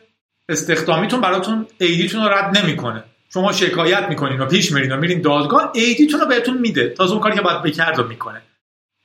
استخدامیتون 0.49 1.21
براتون 1.21 1.67
ایدیتون 1.79 2.23
رو 2.23 2.29
رد 2.29 2.59
نمی‌کنه. 2.59 3.05
شما 3.33 3.53
شکایت 3.53 4.09
می‌کنین 4.09 4.41
و 4.41 4.47
پیش 4.47 4.73
میرین 4.73 4.93
و 4.93 4.97
میرین 4.97 5.21
دادگاه 5.21 5.73
ایدیتون 5.75 6.21
رو 6.21 6.27
بهتون 6.27 6.59
میده. 6.59 6.89
تا 6.89 7.05
اون 7.05 7.21
کاری 7.21 7.35
که 7.35 7.41
باید 7.41 7.63
بکرد 7.63 7.99
رو 7.99 8.09
می‌کنه. 8.09 8.43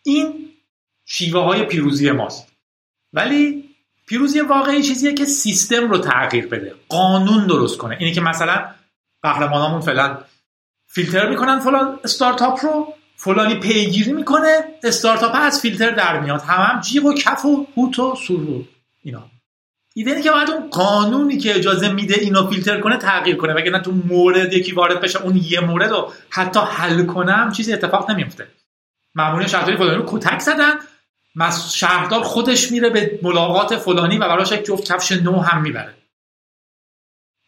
این 0.03 0.49
شیوه 1.05 1.39
های 1.39 1.63
پیروزی 1.63 2.11
ماست. 2.11 2.47
ولی 3.13 3.63
پیروزی 4.05 4.41
واقعی 4.41 4.83
چیزیه 4.83 5.13
که 5.13 5.25
سیستم 5.25 5.89
رو 5.89 5.97
تغییر 5.97 6.47
بده. 6.47 6.75
قانون 6.89 7.47
درست 7.47 7.77
کنه. 7.77 7.97
اینه 7.99 8.13
که 8.13 8.21
مثلا 8.21 8.65
قهرمانامون 9.23 9.81
فعلا 9.81 10.17
فیلتر 10.87 11.29
می‌کنن 11.29 11.59
فلان 11.59 11.99
استارتاپ 12.03 12.65
رو 12.65 12.93
فلانی 13.15 13.55
پیگیری 13.55 14.13
می‌کنه 14.13 14.63
استارتاپ 14.83 15.31
از 15.35 15.61
فیلتر 15.61 15.91
در 15.91 16.19
میاد. 16.19 16.41
هم 16.41 16.73
هم 16.73 16.81
جیغ 16.81 17.05
و 17.05 17.13
کف 17.13 17.45
و 17.45 17.67
هوت 17.77 17.99
و 17.99 18.15
سرور 18.27 18.65
اینا. 19.03 19.23
ایده 19.95 20.11
اینه 20.11 20.23
که 20.23 20.31
باید 20.31 20.49
اون 20.49 20.69
قانونی 20.69 21.37
که 21.37 21.55
اجازه 21.55 21.91
میده 21.91 22.15
اینو 22.15 22.47
فیلتر 22.47 22.81
کنه 22.81 22.97
تغییر 22.97 23.35
کنه. 23.35 23.53
وگرنه 23.53 23.79
تو 23.79 23.91
مورد 23.91 24.53
یکی 24.53 24.71
وارد 24.71 25.01
بشه 25.01 25.21
اون 25.21 25.41
یه 25.43 25.59
مورد 25.59 25.89
رو 25.89 26.13
حتی 26.29 26.59
حل 26.59 27.05
کنم 27.05 27.51
چیزی 27.51 27.73
اتفاق 27.73 28.11
نمیفته 28.11 28.47
مامورین 29.15 29.47
شهرداری 29.47 29.77
فلانی 29.77 29.95
رو 29.95 30.03
کتک 30.07 30.39
زدن 30.39 30.73
شهردار 31.71 32.23
خودش 32.23 32.71
میره 32.71 32.89
به 32.89 33.19
ملاقات 33.23 33.77
فلانی 33.77 34.17
و 34.17 34.19
براش 34.19 34.51
یک 34.51 34.65
جفت 34.65 34.83
کفش 34.93 35.11
نو 35.11 35.41
هم 35.41 35.61
می‌بره. 35.61 35.93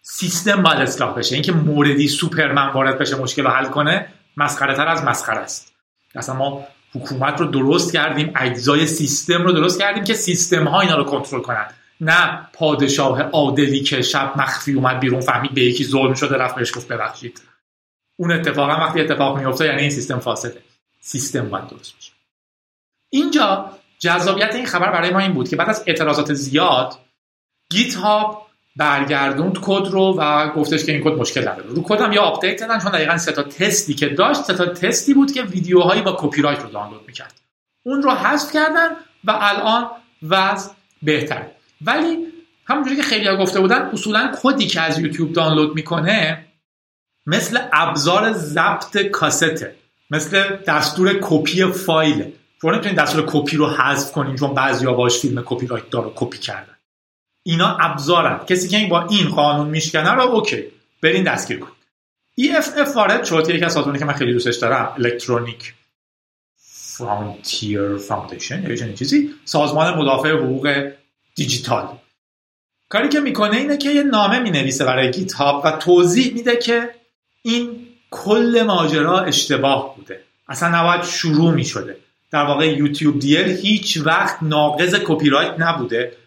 سیستم 0.07 0.63
باید 0.63 0.79
اصلاح 0.79 1.15
بشه. 1.15 1.35
اینکه 1.35 1.51
موردی 1.51 2.07
سوپرمن 2.07 2.73
وارد 2.73 2.99
بشه 2.99 3.15
مشکل 3.15 3.43
رو 3.43 3.49
حل 3.49 3.65
کنه 3.65 4.07
مسخره 4.37 4.75
تر 4.75 4.87
از 4.87 5.03
مسخره 5.03 5.39
است. 5.39 5.75
اصلا 6.15 6.35
ما 6.35 6.67
حکومت 6.95 7.39
رو 7.39 7.45
درست 7.45 7.93
کردیم 7.93 8.33
اجزای 8.35 8.87
سیستم 8.87 9.43
رو 9.43 9.51
درست 9.51 9.79
کردیم 9.79 10.03
که 10.03 10.13
سیستم 10.13 10.67
ها 10.67 10.81
اینا 10.81 10.95
رو 10.97 11.03
کنترل 11.03 11.41
کنن. 11.41 11.67
نه 12.01 12.47
پادشاه 12.53 13.21
عادلی 13.21 13.83
که 13.83 14.01
شب 14.01 14.33
مخفی 14.37 14.73
اومد 14.73 14.99
بیرون 14.99 15.21
فهمید 15.21 15.53
به 15.53 15.61
یکی 15.61 15.83
ظلم 15.83 16.13
شده 16.13 16.37
رفت 16.37 16.55
بهش 16.55 16.77
گفت 16.77 16.87
ببخشید. 16.87 17.41
اون 18.15 18.31
اتفاقا 18.31 18.73
وقتی 18.73 19.01
اتفاق 19.01 19.37
میفته 19.37 19.65
یعنی 19.65 19.81
این 19.81 19.89
سیستم 19.89 20.19
فاسده. 20.19 20.61
سیستم 20.99 21.49
باید 21.49 21.67
درست 21.67 21.97
بشه. 21.97 22.11
اینجا 23.09 23.71
جذابیت 23.99 24.55
این 24.55 24.65
خبر 24.65 24.91
برای 24.91 25.09
ما 25.11 25.19
این 25.19 25.33
بود 25.33 25.49
که 25.49 25.55
بعد 25.55 25.69
از 25.69 25.83
اعتراضات 25.87 26.33
زیاد 26.33 26.93
گیت 27.69 27.95
هاب 27.95 28.44
برگردوند 28.75 29.59
کد 29.61 29.88
رو 29.91 30.15
و 30.19 30.49
گفتش 30.49 30.85
که 30.85 30.91
این 30.91 31.03
کد 31.03 31.19
مشکل 31.19 31.41
نداره. 31.41 31.69
رو 31.69 31.83
کدم 31.83 32.11
یا 32.11 32.21
update 32.21 32.59
دادن 32.59 32.79
چون 32.79 32.91
دقیقا 32.91 33.17
سه 33.17 33.31
تا 33.31 33.43
تستی 33.43 33.93
که 33.93 34.09
داشت 34.09 34.41
سه 34.41 34.53
تا 34.53 34.65
تستی 34.65 35.13
بود 35.13 35.31
که 35.31 35.43
ویدیوهایی 35.43 36.01
با 36.01 36.17
کپی 36.19 36.41
رایت 36.41 36.61
رو 36.61 36.69
دانلود 36.69 37.01
می‌کرد. 37.07 37.41
اون 37.83 38.01
رو 38.01 38.11
حذف 38.11 38.53
کردن 38.53 38.89
و 39.23 39.38
الان 39.41 39.88
وضع 40.29 40.71
بهتره 41.01 41.51
ولی 41.81 42.17
همونجوری 42.65 42.95
که 42.95 43.03
خیلی 43.03 43.38
گفته 43.38 43.59
بودن 43.59 43.81
اصولا 43.93 44.31
کدی 44.43 44.67
که 44.67 44.81
از 44.81 44.99
یوتیوب 44.99 45.33
دانلود 45.33 45.75
می‌کنه 45.75 46.45
مثل 47.25 47.59
ابزار 47.73 48.33
ضبط 48.33 48.97
کاسته 48.97 49.75
مثل 50.11 50.55
دستور 50.67 51.19
کپی 51.21 51.65
فایل. 51.65 52.31
نمی‌تونید 52.63 52.97
دستور 52.97 53.23
کپی 53.27 53.57
رو 53.57 53.67
حذف 53.67 54.11
کنین 54.11 54.35
چون 54.35 54.53
بعضیا 54.53 54.93
باش 54.93 55.19
فیلم 55.19 55.43
کپی 55.45 55.67
رایت 55.67 55.89
دار 55.89 56.11
کپی 56.15 56.38
کردن. 56.38 56.74
اینا 57.47 57.77
ابزارن. 57.77 58.45
کسی 58.45 58.67
که 58.67 58.88
با 58.89 59.08
این 59.08 59.29
قانون 59.29 59.69
میشکنه 59.69 60.12
رو 60.12 60.21
OK. 60.21 60.63
برین 61.01 61.23
دستگیر 61.23 61.60
کنید. 61.60 61.75
EFF 62.41 62.95
وارد 62.95 63.23
شد. 63.23 63.49
یکی 63.49 63.65
از 63.65 63.73
سازمانی 63.73 63.99
که 63.99 64.05
من 64.05 64.13
خیلی 64.13 64.34
دوستش 64.34 64.55
دارم 64.55 64.93
Electronic 64.97 65.73
Frontier 66.97 67.97
Foundation 67.97 68.63
یا 68.63 68.93
چیزی. 68.93 69.34
سازمان 69.45 69.97
مدافع 69.97 70.31
حقوق 70.31 70.91
دیجیتال. 71.36 71.88
کاری 72.89 73.10
که 73.10 73.19
می‌کنه 73.19 73.58
اینه 73.58 73.77
که 73.77 73.89
یه 73.91 74.03
نامه 74.03 74.39
می‌نویسه 74.39 74.86
برای 74.86 75.12
گیت 75.12 75.34
هاب 75.34 75.62
و 75.65 75.71
توضیح 75.71 76.34
میده 76.34 76.55
که 76.55 76.89
این 77.41 77.88
کل 78.12 78.63
ماجرا 78.67 79.19
اشتباه 79.19 79.95
بوده. 79.95 80.23
اصلا 80.47 80.79
نباید 80.79 81.03
شروع 81.03 81.53
می‌شده. 81.53 81.97
در 82.31 82.43
واقع 82.43 82.77
youtube-dl 82.77 83.57
هیچ 83.58 83.97
وقت 84.05 84.38
ناقض 84.41 84.95
کپی 84.95 85.29
رایت 85.29 85.55
نبوده. 85.60 86.17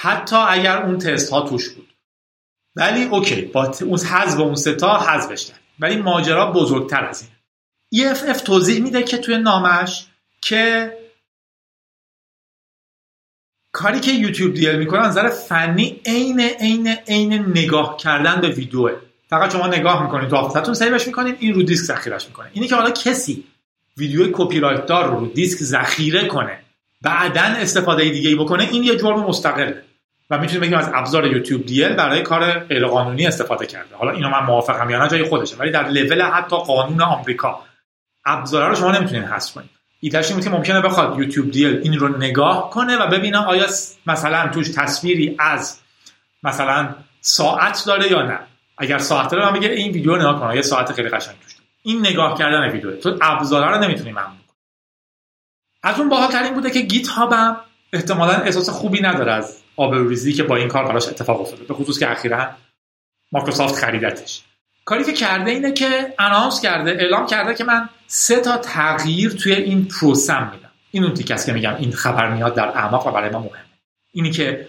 حتی 0.00 0.36
اگر 0.36 0.82
اون 0.82 0.98
تست 0.98 1.32
ها 1.32 1.48
توش 1.48 1.68
بود. 1.68 1.94
ولی 2.76 3.04
OK 3.04 3.42
با 3.42 3.72
اون 3.82 3.98
حذف 3.98 4.40
اون 4.40 4.54
سه 4.54 4.83
تا 4.83 4.98
حذفش 4.98 5.46
کرد. 5.46 5.60
ولی 5.80 5.96
ماجرا 5.96 6.52
بزرگتر 6.52 7.04
از 7.04 7.28
این 7.90 8.14
EFF 8.14 8.40
توضیح 8.42 8.82
میده 8.82 9.02
که 9.02 9.18
توی 9.18 9.38
نامش 9.38 10.06
که 10.40 10.92
کاری 13.72 14.00
که 14.00 14.12
youtube-dl 14.12 14.78
می‌کنه 14.78 15.06
نظر 15.06 15.28
فنی 15.28 16.00
عین 16.06 16.40
عین 16.40 16.88
عین 16.88 17.34
نگاه 17.34 17.96
کردن 17.96 18.40
به 18.40 18.48
ویدیوه. 18.48 18.92
فقط 19.28 19.52
شما 19.52 19.66
نگاه 19.66 20.02
می‌کنید 20.02 20.60
تو 20.62 20.74
save 20.74 20.95
ش 20.95 21.06
می‌کنید 21.06 21.36
این 21.40 21.54
رو 21.54 21.62
دیسک 21.62 21.84
ذخیرش 21.84 22.26
می‌کنه 22.26 22.50
اینی 22.52 22.68
که 22.68 22.74
حالا 22.74 22.90
کسی 22.90 23.44
ویدیو 23.96 24.28
کپی 24.32 24.60
رایت 24.60 24.86
دار 24.86 25.10
رو 25.10 25.20
رو 25.20 25.26
دیسک 25.26 25.58
ذخیره 25.58 26.26
کنه 26.26 26.58
بعدا 27.02 27.42
استفاده 27.42 28.10
دیگه 28.10 28.28
ای 28.28 28.34
بکنه 28.34 28.68
این 28.70 28.84
یه 28.84 28.96
جرم 28.96 29.20
مستقله. 29.20 29.87
و 30.30 30.38
می‌تونیم 30.38 30.60
بگیم 30.60 30.78
از 30.78 30.90
ابزار 30.94 31.26
youtube-dl 31.26 31.94
برای 31.94 32.22
کار 32.22 32.58
غیرقانونی 32.58 33.26
استفاده 33.26 33.66
کرده. 33.66 33.96
حالا 33.96 34.12
اینو 34.12 34.28
من 34.28 34.42
موافقم 34.44 34.90
یا 34.90 35.02
نه 35.02 35.08
جای 35.08 35.24
خودشه. 35.24 35.56
ولی 35.56 35.70
در 35.70 35.88
لول 35.88 36.22
حتی 36.22 36.56
قانون 36.56 37.02
آمریکا 37.02 37.62
ابزارا 38.24 38.68
رو 38.68 38.74
شما 38.74 38.90
نمی‌تونین 38.90 39.24
حذف 39.24 39.54
کنید 39.54 39.70
ایدهش 40.00 40.30
این 40.30 40.40
که 40.40 40.50
ممکنه 40.50 40.80
بخواد 40.80 41.18
یوتیوب 41.18 41.50
دیل 41.50 41.80
این 41.84 41.98
رو 41.98 42.16
نگاه 42.16 42.70
کنه 42.70 42.96
و 42.96 43.06
ببینه 43.06 43.38
آیا 43.38 43.66
مثلا 44.06 44.48
توش 44.48 44.68
تصویری 44.68 45.36
از 45.38 45.80
مثلا 46.42 46.94
ساعت 47.20 47.84
داره 47.86 48.10
یا 48.10 48.22
نه. 48.22 48.38
اگر 48.78 48.98
ساعت 48.98 49.30
داره 49.30 49.44
من 49.44 49.58
بگه 49.58 49.68
این 49.68 49.92
ویدیو 49.92 50.16
نگاه 50.16 50.40
کن 50.40 50.54
یه 50.54 50.62
ساعت 50.62 50.92
خیلی 50.92 51.08
قشنگ 51.08 51.36
توش 51.44 51.56
این 51.82 52.06
نگاه 52.06 52.38
کردن 52.38 52.70
ویدیو. 52.70 52.96
تو 52.96 53.18
ابزارا 53.20 53.76
رو 53.76 53.84
نمی‌تونی 53.84 54.10
ممنوع 54.10 54.32
از 55.82 56.00
اون 56.00 56.08
باحالترین 56.08 56.54
بوده 56.54 56.70
که 56.70 56.80
گیت 56.80 57.08
هابم 57.08 57.56
احتمالا 57.92 58.32
احساس 58.32 58.70
خوبی 58.70 59.00
نداره 59.00 59.32
از 59.32 59.62
آبروریزی 59.78 60.32
که 60.32 60.42
با 60.42 60.56
این 60.56 60.68
کار 60.68 60.84
براش 60.84 61.08
اتفاق 61.08 61.40
افتاده 61.40 61.64
به 61.64 61.74
خصوص 61.74 61.98
که 61.98 62.10
اخیرا 62.10 62.48
مایکروسافت 63.32 63.74
خریدتش. 63.74 64.42
کاری 64.84 65.04
که 65.04 65.12
کرده 65.12 65.50
اینه 65.50 65.72
که 65.72 66.14
اناونس 66.18 66.60
کرده 66.60 66.90
اعلام 66.90 67.26
کرده 67.26 67.54
که 67.54 67.64
من 67.64 67.88
سه 68.06 68.40
تا 68.40 68.56
تغییر 68.56 69.30
توی 69.30 69.52
این 69.52 69.88
پروسم 69.88 70.50
میدم. 70.54 70.70
این 70.90 71.04
اون 71.04 71.14
تیک 71.14 71.44
که 71.46 71.52
میگم 71.52 71.74
این 71.78 71.92
خبر 71.92 72.30
میاد 72.30 72.54
در 72.54 72.68
اعماق 72.68 73.06
و 73.06 73.10
برای 73.10 73.30
ما 73.30 73.38
مهمه. 73.38 73.64
اینی 74.12 74.30
که 74.30 74.68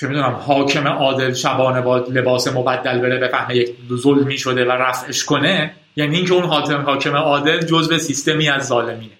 چه 0.00 0.06
می‌دونم 0.06 0.32
حاکم 0.32 0.88
عادل 0.88 1.34
شبانه 1.34 1.80
با 1.80 1.96
لباس 1.96 2.48
مبدل 2.48 2.98
بره 2.98 3.18
بفهمه 3.18 3.56
یک 3.56 3.76
ظلمی 3.94 4.38
شده 4.38 4.64
و 4.64 4.70
رفعش 4.70 5.24
کنه 5.24 5.74
یعنی 5.96 6.16
اینکه 6.16 6.32
اون 6.34 6.44
حاکم 6.44 6.82
حاکم 6.82 7.16
عادل 7.16 7.60
جزء 7.60 7.98
سیستمی 7.98 8.48
از 8.48 8.66
ظالمینه. 8.66 9.18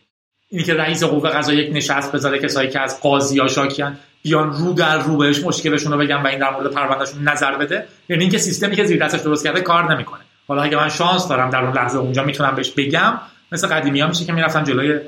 اینی 0.48 0.64
که 0.64 0.74
رئیس 0.74 1.04
قوه 1.04 1.30
قضاییه 1.30 1.64
یک 1.64 1.76
نشست 1.76 2.12
بذاره 2.12 2.38
کسایی 2.38 2.70
که 2.70 2.80
از 2.80 3.00
قاضی 3.00 3.36
یا 3.36 3.48
شاکیان. 3.48 3.98
بیان 4.24 4.52
رو 4.52 4.72
در 4.72 4.98
رو 4.98 5.16
بهش 5.16 5.44
مشکلشون 5.44 5.92
رو 5.92 5.98
بگن 5.98 6.22
و 6.22 6.26
این 6.26 6.38
در 6.38 6.50
مورد 6.50 6.70
پروندهشون 6.70 7.28
نظر 7.28 7.56
بده 7.56 7.88
یعنی 8.08 8.22
اینکه 8.22 8.38
سیستمی 8.38 8.76
که 8.76 8.84
زیر 8.84 9.04
دستش 9.04 9.20
درست 9.20 9.44
کرده 9.44 9.60
کار 9.60 9.94
نمی‌کنه. 9.94 10.20
حالا 10.48 10.62
اگه 10.62 10.76
من 10.76 10.88
شانس 10.88 11.28
دارم 11.28 11.50
در 11.50 11.64
اون 11.64 11.76
لحظه 11.76 11.98
اونجا 11.98 12.24
می‌تونم 12.24 12.54
بهش 12.54 12.70
بگم 12.70 13.20
مثل 13.52 13.66
قدیمی 13.66 14.00
ها 14.00 14.08
میشه 14.08 14.24
که 14.24 14.32
می‌رفتن 14.32 14.64
جلوی 14.64 15.00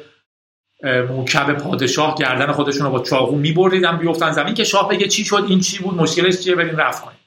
موکب 1.08 1.52
پادشاه 1.52 2.14
گردن 2.18 2.52
خودشون 2.52 2.86
رو 2.86 2.92
با 2.92 3.02
چاقو 3.02 3.36
میبریدن 3.36 3.96
بیفتن 3.96 4.32
زمین 4.32 4.54
که 4.54 4.64
شاه 4.64 4.88
بگه 4.88 5.08
چی 5.08 5.24
شد 5.24 5.44
این 5.48 5.60
چی 5.60 5.78
بود 5.78 5.94
مشکلش 5.94 6.40
چیه 6.40 6.54
بریم 6.54 6.76
رفت 6.76 7.04
کنیم. 7.04 7.18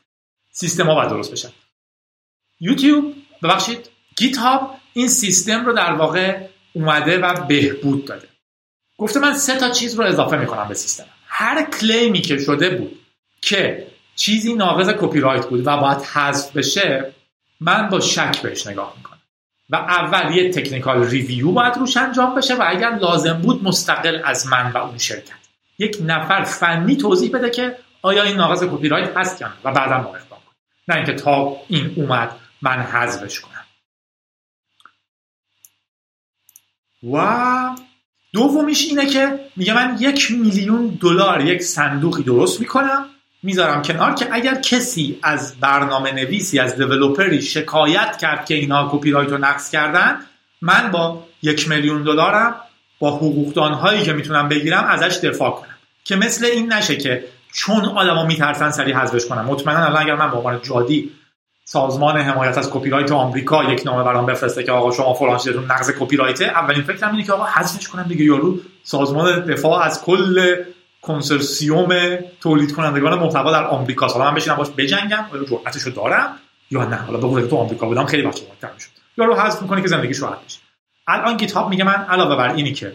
سیستم 0.52 0.86
ها 0.86 0.96
باید 0.96 1.10
درست 1.10 1.32
بشن 1.32 1.50
یوتیوب 2.60 3.16
ببخشید 3.44 3.90
گیت 4.18 4.38
هاب 4.38 4.76
این 4.94 5.08
سیستم 5.08 5.66
رو 5.66 5.74
در 5.74 5.94
واقع 5.94 6.38
اومده 6.74 7.18
و 7.18 7.46
بهبود 7.46 8.06
داده. 8.06 8.28
گفته 8.98 9.20
من 9.20 9.38
سه 9.38 9.58
تا 9.58 9.70
چیز 9.70 9.96
رو 9.96 10.06
اضافه 10.06 10.38
می‌کنم 10.38 10.68
به 10.68 10.74
سیستم. 10.74 11.06
هر 11.40 11.64
claim 11.64 12.12
ی 12.12 12.22
که 12.22 12.38
شده 12.38 12.70
بود 12.70 13.00
که 13.42 13.88
چیزی 14.16 14.54
ناقض 14.54 14.90
کپی 14.90 15.20
رایت 15.20 15.46
بود 15.46 15.68
و 15.68 15.78
باید 15.78 16.02
حذف 16.02 16.58
بشه 16.58 17.14
من 17.60 17.90
با 17.90 18.00
شک 18.00 18.42
بهش 18.42 18.68
نگاه 18.68 18.94
می‌کنم. 18.98 19.20
و 19.70 19.76
اول 19.76 20.36
یه 20.36 20.52
technical 20.52 21.04
review 21.04 21.52
باید 21.52 21.78
روش 21.78 21.98
انجام 21.98 22.36
بشه 22.36 22.56
و 22.56 22.64
اگر 22.68 22.96
لازم 22.96 23.34
بود 23.34 23.64
مستقل 23.64 24.22
از 24.26 24.48
من 24.48 24.72
و 24.72 24.78
اون 24.78 24.98
شرکت. 24.98 25.34
یک 25.78 25.98
نفر 26.06 26.44
فنی 26.44 26.98
توضیح 26.98 27.32
بده 27.32 27.50
که 27.50 27.78
آیا 28.02 28.24
این 28.24 28.36
ناقض 28.36 28.64
کپی 28.64 28.88
رایت 28.88 29.18
هست 29.18 29.42
یا 29.42 29.48
نه 29.48 29.54
و 29.64 29.72
بعدا 29.72 29.98
ما 29.98 30.10
اقدام 30.16 30.40
کنم 30.46 30.56
نه 30.88 30.96
اینکه 30.96 31.14
تا 31.14 31.58
این 31.68 31.94
اومد 31.96 32.36
من 32.62 32.82
حذفش 32.82 33.40
کنم. 33.40 33.66
و 37.14 37.89
دومیش 38.34 38.86
اینه 38.90 39.06
که 39.06 39.40
میگه 39.56 39.74
من 39.74 39.98
یک 40.00 40.32
میلیون 40.32 40.98
دلار 41.02 41.46
یک 41.46 41.62
صندوقی 41.62 42.24
درست 42.24 42.60
می‌کنم 42.60 43.06
می‌ذارم 43.44 43.82
کنار 43.82 44.14
که 44.14 44.28
اگر 44.32 44.56
کسی 44.56 45.20
از 45.24 45.60
برنامه 45.60 46.12
نویسی 46.12 46.60
از 46.60 46.76
developer 46.76 47.35
ی 47.35 47.42
شکایت 47.42 48.18
کرد 48.18 48.46
که 48.46 48.56
اینا 48.56 48.90
کپی 48.92 49.12
رایت 49.12 49.30
رو 49.30 49.38
نقض 49.38 49.72
کردن 49.72 50.20
من 50.62 50.92
با 50.92 51.26
یک 51.42 51.70
میلیون 51.70 52.04
دلارم 52.04 52.56
با 53.00 53.16
حقوقدان 53.18 53.74
هایی 53.74 54.04
که 54.04 54.14
می‌تونم 54.14 54.50
بگیرم 54.50 54.84
ازش 54.84 55.18
دفاع 55.18 55.52
کنم. 55.52 55.76
که 56.04 56.16
مثل 56.16 56.46
این 56.46 56.74
نشه 56.74 56.96
که 56.96 57.26
چون 57.54 57.86
آدما 57.86 58.26
میترسن 58.26 58.72
سری 58.72 58.92
حذفش 58.92 59.26
کنم 59.26 59.46
مطمئنا 59.46 59.86
الان 59.86 60.02
اگر 60.02 60.16
من 60.16 60.32
به 60.32 60.38
عنوان 60.38 60.60
جادی 60.64 61.12
سازمان 61.72 62.18
حمایت 62.18 62.58
از 62.58 62.72
کپی 62.72 62.90
رایت 62.90 63.12
آمریکا 63.12 63.64
یک 63.64 63.86
نامه 63.86 64.04
برام 64.04 64.26
بفرسته 64.26 64.64
که 64.64 64.72
آقا 64.72 64.92
شما 64.92 65.14
فلان 65.14 65.38
چیزتون 65.38 65.66
نقض 65.66 65.92
کپی 66.00 66.18
رایته 66.18 66.46
اولین 66.46 66.84
فکرم 66.84 67.12
اینه 67.12 67.24
که 67.24 67.34
آقا 67.34 67.46
حذفش 67.46 67.88
کنم 67.88 68.04
دیگه. 68.04 68.26
یارو 68.26 68.60
سازمان 68.84 69.46
دفاع 69.46 69.84
از 69.84 70.04
کل 70.04 70.56
کنسرسیوم 71.02 72.18
تولید 72.42 72.76
کنندگان 72.76 73.20
محتوا 73.20 73.52
در 73.52 73.64
آمریکا 73.64 74.08
حالا 74.08 74.26
من 74.26 74.36
بشینم 74.36 74.56
باش 74.56 74.68
بجنگم. 74.78 75.26
آیا 75.34 75.44
جرأتشو 75.44 75.90
دارم. 75.90 76.36
یا 76.72 76.86
نه. 76.86 76.96
حالا 76.96 77.18
بگو 77.18 77.42
تو 77.42 77.58
آمریکا 77.58 77.86
بودم 77.86 78.06
خیلی 78.06 78.24
بچه 78.24 78.42
محترم 78.50 78.78
شد 78.80 78.90
یارو 79.18 79.36
حذف 79.36 79.62
می‌کنه 79.62 79.82
که 79.82 79.88
زندگیش 79.88 80.22
راحت 80.22 80.46
بشه. 80.46 80.60
الان 81.08 81.38
گیت 81.38 81.52
هاب 81.52 81.70
میگه 81.70 81.84
من 81.84 82.06
علاوه 82.10 82.36
بر 82.36 82.54
اینی 82.54 82.74
که 82.74 82.94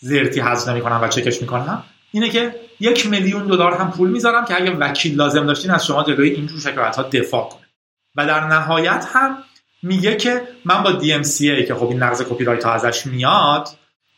زرتی 0.00 0.40
حذف 0.40 0.68
نمی‌کنم 0.68 1.00
و 1.02 1.08
چکش 1.08 1.42
می‌کنم 1.42 1.82
اینه 2.12 2.28
که 2.28 2.54
یک 2.80 3.06
میلیون 3.06 3.46
دلار 3.46 3.74
هم 3.74 3.90
پول 3.90 4.10
می‌ذارم 4.10 4.44
که 4.44 4.62
اگه 4.62 4.70
وکیل 4.70 5.16
لازم 5.16 5.46
داشتین 5.46 5.70
از 5.70 5.86
شما 5.86 6.02
جلوی 6.02 6.30
اینجور 6.30 6.60
شکایت 6.60 6.96
ها 6.96 7.02
دفاع 7.02 7.48
کنه 7.48 7.65
و 8.16 8.26
در 8.26 8.46
نهایت 8.46 9.06
هم 9.12 9.38
میگه 9.82 10.16
که 10.16 10.42
من 10.64 10.82
با 10.82 11.00
DMCA 11.00 11.66
که 11.66 11.74
خب 11.74 11.88
این 11.88 12.02
نقض 12.02 12.22
کپی 12.22 12.44
رایت 12.44 12.64
ها 12.64 12.72
ازش 12.72 13.06
میاد 13.06 13.68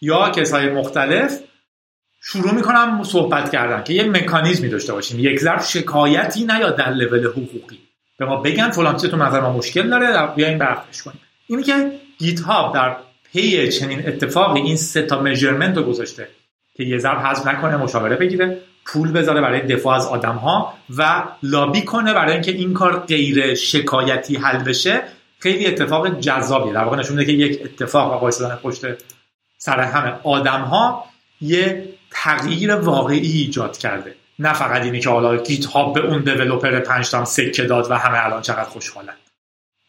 یا 0.00 0.30
کسای 0.30 0.70
مختلف 0.70 1.38
شروع 2.20 2.54
می‌کنم 2.54 3.02
صحبت 3.02 3.52
کردن 3.52 3.84
که 3.84 3.92
یه 3.92 4.04
مکانیزمی 4.04 4.68
داشته 4.68 4.92
باشیم. 4.92 5.18
یک 5.18 5.40
ضرب 5.40 5.60
شکایتی 5.60 6.44
نیاد 6.44 6.76
در 6.76 6.90
لول 6.90 7.26
حقوقی. 7.26 7.78
به 8.18 8.26
ما 8.26 8.36
بگن 8.36 8.70
فلان 8.70 8.96
چیز 8.96 9.10
تو 9.10 9.16
نظر 9.16 9.40
ما 9.40 9.52
مشکل 9.52 9.90
داره 9.90 10.26
بیاین 10.36 10.58
برفش 10.58 11.02
کنیم. 11.02 11.20
اینی 11.46 11.62
که 11.62 11.92
گیت 12.18 12.40
هاب 12.40 12.74
در 12.74 12.96
پی 13.32 13.68
چنین 13.68 14.08
اتفاقی 14.08 14.60
این 14.60 14.76
سه 14.76 15.02
تا 15.02 15.20
میجرمنت 15.22 15.76
رو 15.76 15.82
گذاشته 15.82 16.28
که 16.76 16.84
یه 16.84 16.98
ضرب 16.98 17.18
حذف 17.18 17.46
نکنه 17.46 17.76
مشاوره 17.76 18.16
بگیره. 18.16 18.58
پول 18.88 19.12
بذاره 19.12 19.40
برای 19.40 19.60
دفاع 19.60 19.96
از 19.96 20.06
آدم 20.06 20.34
ها 20.34 20.78
و 20.96 21.24
لابی 21.42 21.82
کنه 21.82 22.14
برای 22.14 22.32
اینکه 22.32 22.50
این 22.50 22.74
کار 22.74 23.00
غیر 23.00 23.54
شکایتی 23.54 24.36
حل 24.36 24.58
بشه. 24.58 25.02
خیلی 25.38 25.66
اتفاق 25.66 26.20
جذابیه. 26.20 26.72
در 26.72 26.84
واقع 26.84 26.96
نشون 26.96 27.16
میده 27.16 27.32
که 27.32 27.38
یک 27.38 27.60
اتفاق 27.64 28.12
آقای 28.12 28.32
پشت 28.62 28.84
سر 29.58 29.80
همه 29.80 30.20
آدم 30.22 30.60
ها 30.60 31.04
یه 31.40 31.88
تغییر 32.10 32.74
واقعی 32.74 33.18
ایجاد 33.18 33.76
کرده. 33.76 34.14
نه 34.38 34.52
فقط 34.52 34.82
اینی 34.82 35.00
که 35.00 35.10
حالا 35.10 35.36
گیت 35.36 35.66
هاب 35.66 35.94
به 35.94 36.00
اون 36.00 36.22
دیولپر 36.22 36.80
پنج 36.80 37.10
تا 37.10 37.24
سکه 37.24 37.62
داد 37.62 37.90
و 37.90 37.94
همه 37.94 38.24
الان 38.24 38.42
چقدر 38.42 38.64
خوشحالن. 38.68 39.16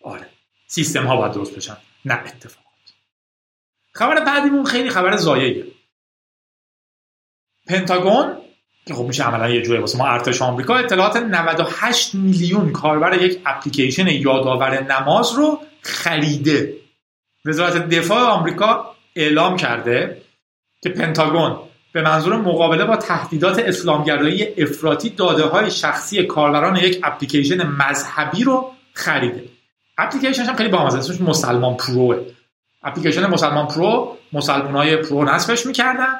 آره. 0.03 0.27
سیستم 0.67 1.05
ها 1.05 1.15
باید 1.15 1.31
درست 1.31 1.55
بشن. 1.55 1.77
نه 2.05 2.13
اتفاقات. 2.13 2.65
خبر 3.93 4.25
بعدیمون 4.25 4.65
خیلی 4.65 4.89
خبر 4.89 5.15
زاییه 5.15 5.65
پنتاگون 7.67 8.37
خب 8.93 9.03
میشه 9.03 9.23
عملا 9.23 9.49
یه 9.49 9.61
جوری 9.61 9.79
واسه 9.79 9.97
ما 9.97 10.07
ارتش 10.07 10.41
آمریکا 10.41 10.75
اطلاعات 10.75 11.17
98 11.17 12.15
میلیون 12.15 12.71
کاربر 12.71 13.21
یک 13.21 13.41
اپلیکیشن 13.45 14.07
یادآور 14.07 14.83
نماز 14.83 15.33
رو 15.33 15.59
خریده. 15.81 16.73
وزارت 17.45 17.89
دفاع 17.89 18.21
آمریکا 18.21 18.95
اعلام 19.15 19.57
کرده 19.57 20.21
که 20.83 20.89
پنتاگون 20.89 21.57
به 21.93 22.01
منظور 22.01 22.37
مقابله 22.37 22.85
با 22.85 22.95
تهدیدات 22.95 23.59
اسلامگرایی 23.59 24.47
افراطی 24.57 25.09
داده 25.09 25.43
های 25.43 25.71
شخصی 25.71 26.23
کاربران 26.23 26.75
یک 26.75 26.99
اپلیکیشن 27.03 27.67
مذهبی 27.67 28.43
رو 28.43 28.71
خریده. 28.93 29.43
اپلیکیشنش 29.97 30.47
هم 30.47 30.55
خیلی 30.55 30.69
بامزه 30.69 30.97
اسمش 30.97 31.21
مسلمان 31.21 31.77
Pro 31.77 32.01
ئه 32.01 32.25
اپلیکیشن 32.83 33.25
مسلمان 33.25 33.67
Pro 33.67 34.17
مسلمان 34.33 34.75
های 34.75 34.97
pro 34.97 35.23
نصبش 35.23 35.65
می‌کردن. 35.65 36.19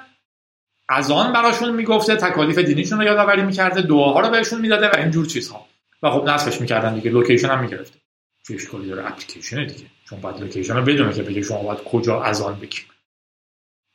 اذان 0.89 1.33
براشون 1.33 1.75
می‌گفته 1.75 2.15
تکالیف 2.15 2.57
دینیشون 2.57 2.99
رو 2.99 3.05
یادآوری 3.05 3.41
می‌کرده 3.41 3.81
دعاها 3.81 4.19
رو 4.19 4.29
بهشون 4.29 4.61
می‌داده 4.61 4.89
و 4.89 4.95
اینجور 4.97 5.25
چیزها. 5.25 5.65
و 6.03 6.11
خب 6.11 6.29
نصبش 6.29 6.61
می‌کردن 6.61 6.93
دیگه 6.93 7.11
location 7.11 7.47
هم 7.47 7.61
می‌گرفته. 7.61 7.99
چه 8.47 8.53
اشکالی 8.53 8.89
داره 8.89 9.07
اپلیکیشن 9.07 9.65
دیگه. 9.65 9.85
چون 10.09 10.21
باید 10.21 10.39
location 10.41 10.75
رو 10.75 10.81
بدونه 10.81 11.13
که 11.13 11.23
بگه 11.23 11.41
شما 11.41 11.63
باید 11.63 11.83
کجا 11.83 12.21
اذان 12.21 12.59
بگیم 12.59 12.83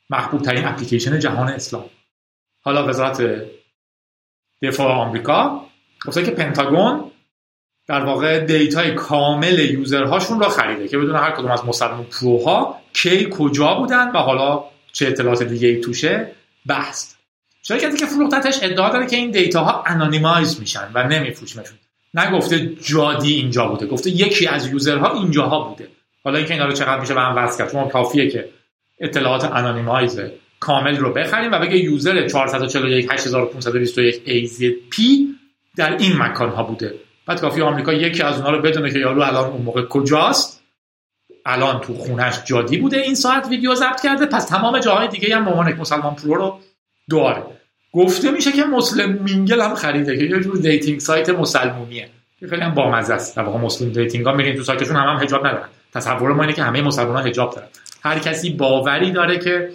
محبوب 0.09 0.41
ترین 0.41 0.65
اپلیکیشن 0.65 1.19
جهان 1.19 1.47
اسلام. 1.47 1.89
حالا 2.61 2.87
وزارت 2.87 3.45
دفاع 4.61 4.91
آمریکا 4.91 5.65
گفته 6.05 6.23
که 6.23 6.31
پنتاگون 6.31 7.11
در 7.87 8.05
واقع 8.05 8.39
data 8.39 8.84
ی 8.84 8.95
کامل 8.95 9.59
user 9.59 9.95
هاشون 9.95 10.39
را 10.39 10.49
خریده 10.49 10.87
که 10.87 10.97
بدونه 10.97 11.15
هر 11.15 11.31
کدوم 11.31 11.51
از 11.51 11.65
مسلمان 11.65 12.03
Pro 12.03 12.62
ها 12.62 12.81
کی 12.93 13.29
کجا 13.31 13.73
بودن 13.73 14.11
و 14.11 14.17
حالا 14.17 14.63
چه 14.93 15.07
اطلاعات 15.07 15.43
دیگه 15.43 15.67
ای 15.67 15.81
توشه. 15.81 16.31
بحث. 16.67 17.15
شرکتی 17.63 17.97
که 17.97 18.05
فروختتش 18.05 18.59
ادعا 18.61 18.89
داره 18.89 19.07
که 19.07 19.15
این 19.15 19.31
data 19.31 19.63
ها 19.63 19.83
anonymize 19.87 20.59
میشن 20.59 20.91
و 20.93 21.07
نمیفروشمشون. 21.07 21.77
نگفته 22.13 22.75
جادی 22.75 23.33
اینجا 23.33 23.67
بوده 23.67 23.87
گفته 23.87 24.09
یکی 24.09 24.47
از 24.47 24.67
user 24.67 25.04
ها 25.04 25.13
اینجاها 25.13 25.59
بوده. 25.59 25.87
حالا 26.23 26.37
اینکه 26.37 26.53
اینا 26.53 26.65
رو 26.65 26.71
چقدر 26.71 26.99
میشه 26.99 27.13
به 27.13 27.21
هم 27.21 27.35
وصل 27.35 27.57
کرد؟ 27.57 27.71
چون 27.71 27.89
کافیه 27.89 28.29
که 28.29 28.49
اطلاعات 28.99 29.43
anonymize 29.43 30.19
کامل 30.59 30.97
رو 30.97 31.13
بخریم 31.13 31.51
و 31.51 31.59
بگه 31.59 31.77
user 31.77 32.27
441 32.27 33.11
8521 33.11 34.15
AZP 34.25 35.01
در 35.77 35.97
این 35.97 36.17
مکان 36.17 36.49
ها 36.49 36.63
بوده. 36.63 36.93
بعد 37.25 37.41
کافیه 37.41 37.61
آمریکا 37.61 37.93
یکی 37.93 38.23
از 38.23 38.35
اونها 38.35 38.51
رو 38.51 38.61
بدونه 38.61 38.91
که 38.91 38.99
یارو 38.99 39.21
الان 39.21 39.49
اون 39.49 39.61
موقع 39.61 39.85
کجاست. 39.85 40.54
الان 41.45 41.81
تو 41.81 41.93
خونش 41.93 42.43
جادی 42.45 42.77
بوده 42.77 42.97
این 42.97 43.15
ساعت 43.15 43.47
ویدیو 43.47 43.75
ضبط 43.75 44.01
کرده 44.01 44.25
پس 44.25 44.45
تمام 44.45 44.79
جاهای 44.79 45.07
دیگه 45.07 45.35
هم 45.35 45.49
عنوان 45.49 45.73
مسلمان 45.73 46.15
Pro 46.15 46.35
رو 46.35 46.59
داره. 47.09 47.43
گفته 47.93 48.31
میشه 48.31 48.51
که 48.51 48.63
Muslim 48.63 49.11
Mingle 49.23 49.61
هم 49.61 49.75
خریده 49.75 50.17
که 50.17 50.23
یه 50.23 50.39
جور 50.39 50.57
dating 50.57 50.99
site 50.99 51.29
مسلمونیه. 51.29 52.09
که 52.39 52.47
خیلی 52.47 52.61
هم 52.61 52.73
بامزه 52.73 53.13
است. 53.13 53.37
در 53.37 53.43
واقع 53.43 53.59
Muslim 53.59 53.89
dating 53.89 54.25
ها 54.25 54.33
میرین 54.33 54.55
تو 54.55 54.63
سایتشون 54.63 54.95
هم, 54.95 55.09
هم 55.09 55.17
حجاب 55.17 55.47
ندارن. 55.47 55.67
تصور 55.93 56.33
ما 56.33 56.43
اینه 56.43 56.53
که 56.53 56.63
همه 56.63 56.81
مسلمان 56.81 57.15
ها 57.15 57.23
حجاب 57.23 57.55
دارن. 57.55 57.67
هر 58.03 58.19
کسی 58.19 58.49
باوری 58.49 59.11
داره 59.11 59.39
که 59.39 59.69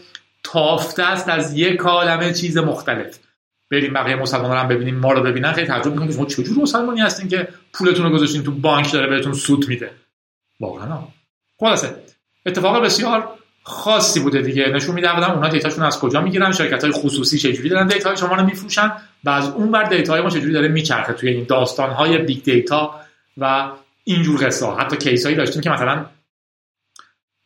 تافته 0.44 1.02
است 1.02 1.28
از 1.28 1.58
یک 1.58 1.80
عالمه 1.80 2.32
چیز 2.32 2.58
مختلف. 2.58 3.18
بریم 3.70 3.92
بقیه 3.92 4.16
مسلمان 4.16 4.56
هم 4.56 4.68
ببینیم 4.68 4.96
ما 4.96 5.12
رو 5.12 5.22
ببینن. 5.22 5.52
خیلی 5.52 5.66
تعجب 5.66 5.92
می‌کنیم 5.92 6.12
شما 6.12 6.26
چجور 6.26 6.58
مسلمانی 6.58 7.00
هستین 7.00 7.28
که 7.28 7.48
پولتون 7.72 8.06
رو 8.06 8.12
گذاشتین 8.12 8.42
تو 8.42 8.50
بانک 8.50 8.92
داره 8.92 9.06
بهتون 9.06 9.32
سود 9.32 9.68
میده. 9.68 9.90
واقعا. 10.60 10.98
خلاصه 11.60 11.94
اتفاق 12.46 12.84
بسیار 12.84 13.28
خاصی 13.62 14.20
بوده 14.20 14.42
دیگه. 14.42 14.68
نشون 14.68 14.94
میده 14.94 15.08
اولا 15.08 15.34
اونا 15.34 15.48
data 15.48 15.66
شون 15.66 15.84
از 15.84 16.00
کجا 16.00 16.20
می‌گیرن 16.20 16.52
شرکت 16.52 16.84
های 16.84 16.92
خصوصی 16.92 17.38
چجوری 17.38 17.68
دارن 17.68 17.86
data 17.86 18.16
شما 18.16 18.34
رو 18.34 18.44
میفروشن 18.44 18.92
و 19.24 19.30
از 19.30 19.48
اون 19.48 19.70
بر 19.70 19.84
data 19.84 20.22
ما 20.22 20.30
چجوری 20.30 20.52
داره 20.52 20.68
میچرخه 20.68 21.12
توی 21.12 21.30
این 21.30 21.44
داستان 21.44 21.90
های 21.90 22.18
big 22.18 22.42
data 22.42 23.00
و 23.36 23.70
اینجور 24.04 24.46
قصه 24.46 24.66
حتی 24.66 24.96
case 24.96 25.24
هایی 25.24 25.36
داشتیم 25.36 25.62
که 25.62 25.70
مثلا 25.70 26.06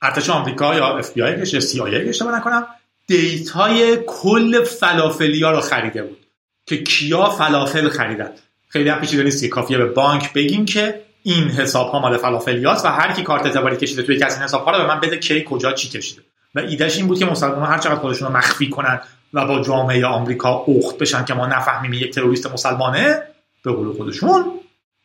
ارتش 0.02 0.30
آمریکا 0.30 0.74
یا 0.74 0.98
اف 0.98 1.12
بی 1.12 1.22
آی 1.22 1.38
یا 1.38 1.60
CIA 1.60 2.08
اشتباه 2.08 2.36
نکنم 2.36 2.66
data 3.06 3.80
ی 3.80 3.98
کل 4.06 4.64
فلافلیا 4.64 5.50
رو 5.50 5.60
خریده 5.60 6.02
بود 6.02 6.18
که 6.66 6.82
کیا 6.82 7.30
فلافل 7.30 7.88
خریدن. 7.88 8.30
خیلی 8.68 8.88
هم 8.88 9.00
پیچیده 9.00 9.22
نیست 9.22 9.44
کافیه 9.44 9.78
به 9.78 9.86
بانک 9.86 10.32
بگیم 10.32 10.64
که 10.64 11.04
این 11.26 11.48
حساب 11.48 11.90
ها 11.90 11.98
مال 11.98 12.16
فلافلیاست 12.16 12.84
و 12.84 12.88
هر 12.88 13.12
کی 13.12 13.22
کارت 13.22 13.46
اعتباری 13.46 13.76
کشیده 13.76 14.02
توی 14.02 14.18
کسی 14.18 14.40
حساب 14.40 14.64
ها 14.64 14.70
رو 14.70 14.78
به 14.78 14.86
من 14.86 15.00
بده 15.00 15.18
کی 15.18 15.44
کجا 15.44 15.72
چی 15.72 15.88
کشیده. 15.88 16.22
و 16.54 16.58
ایدهش 16.58 16.96
این 16.96 17.06
بود 17.06 17.18
که 17.18 17.24
مسلمان 17.24 17.70
هر 17.70 17.78
چقدر 17.78 17.94
خودشون 17.94 18.28
رو 18.28 18.36
مخفی 18.36 18.70
کنن 18.70 19.00
و 19.32 19.46
با 19.46 19.62
جامعه 19.62 20.06
آمریکا 20.06 20.64
اخت 20.68 20.98
بشن 20.98 21.24
که 21.24 21.34
ما 21.34 21.46
نفهمیم 21.46 21.92
یک 21.92 22.14
تروریست 22.14 22.52
مسلمانه 22.52 23.22
به 23.64 23.72
قول 23.72 23.92
خودشون 23.96 24.60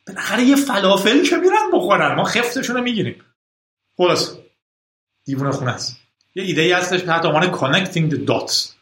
بالاخره 0.07 0.43
یه 0.43 0.55
فلافل 0.55 1.23
که 1.23 1.35
میرن 1.35 1.71
بخورن. 1.73 2.15
ما 2.15 2.23
خفتشون 2.23 2.75
رو 2.75 2.81
می‌گیریم. 2.81 3.15
خلاص. 3.97 4.35
دیوونه 5.25 5.51
خونه 5.51 5.71
است. 5.71 5.97
یه 6.35 6.43
ایده 6.43 6.61
ای 6.61 6.71
هستش 6.71 7.01
تحت 7.01 7.25
عنوان 7.25 7.51
connecting 7.51 8.13
the 8.13 8.17
dots. 8.29 8.78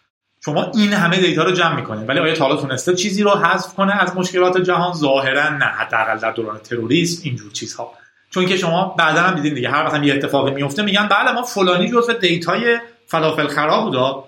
شما 0.47 0.71
این 0.75 0.93
همه 0.93 1.17
دیتا 1.17 1.43
رو 1.43 1.51
جمع 1.51 1.75
می‌کنید. 1.75 2.09
ولی 2.09 2.19
آیا 2.19 2.35
تا 2.35 2.45
حالا 2.45 2.61
تونسته 2.61 2.95
چیزی 2.95 3.23
رو 3.23 3.31
حذف 3.31 3.73
کنه 3.73 4.01
از 4.01 4.15
مشکلات 4.15 4.57
جهان؟ 4.57 4.93
ظاهرا 4.93 5.49
نه. 5.49 5.65
حداقل 5.65 6.17
در 6.17 6.31
دوران 6.31 6.59
تروریسم 6.59 7.21
اینجور 7.23 7.51
چیزها. 7.51 7.93
چون 8.29 8.45
که 8.45 8.57
شما 8.57 8.95
بعدا 8.97 9.21
هم 9.21 9.35
دیدین 9.35 9.53
دیگه. 9.53 9.69
هر 9.69 9.85
وقت 9.85 10.03
یه 10.03 10.13
اتفاقی 10.13 10.51
میفته 10.51 10.81
میگن 10.81 11.07
بله 11.07 11.31
ما 11.31 11.43
فلانی 11.43 11.91
جزو 11.91 12.13
data 12.13 12.66
ی 12.66 12.79
فلافل 13.07 13.47
خراب 13.47 13.83
بودا 13.83 14.27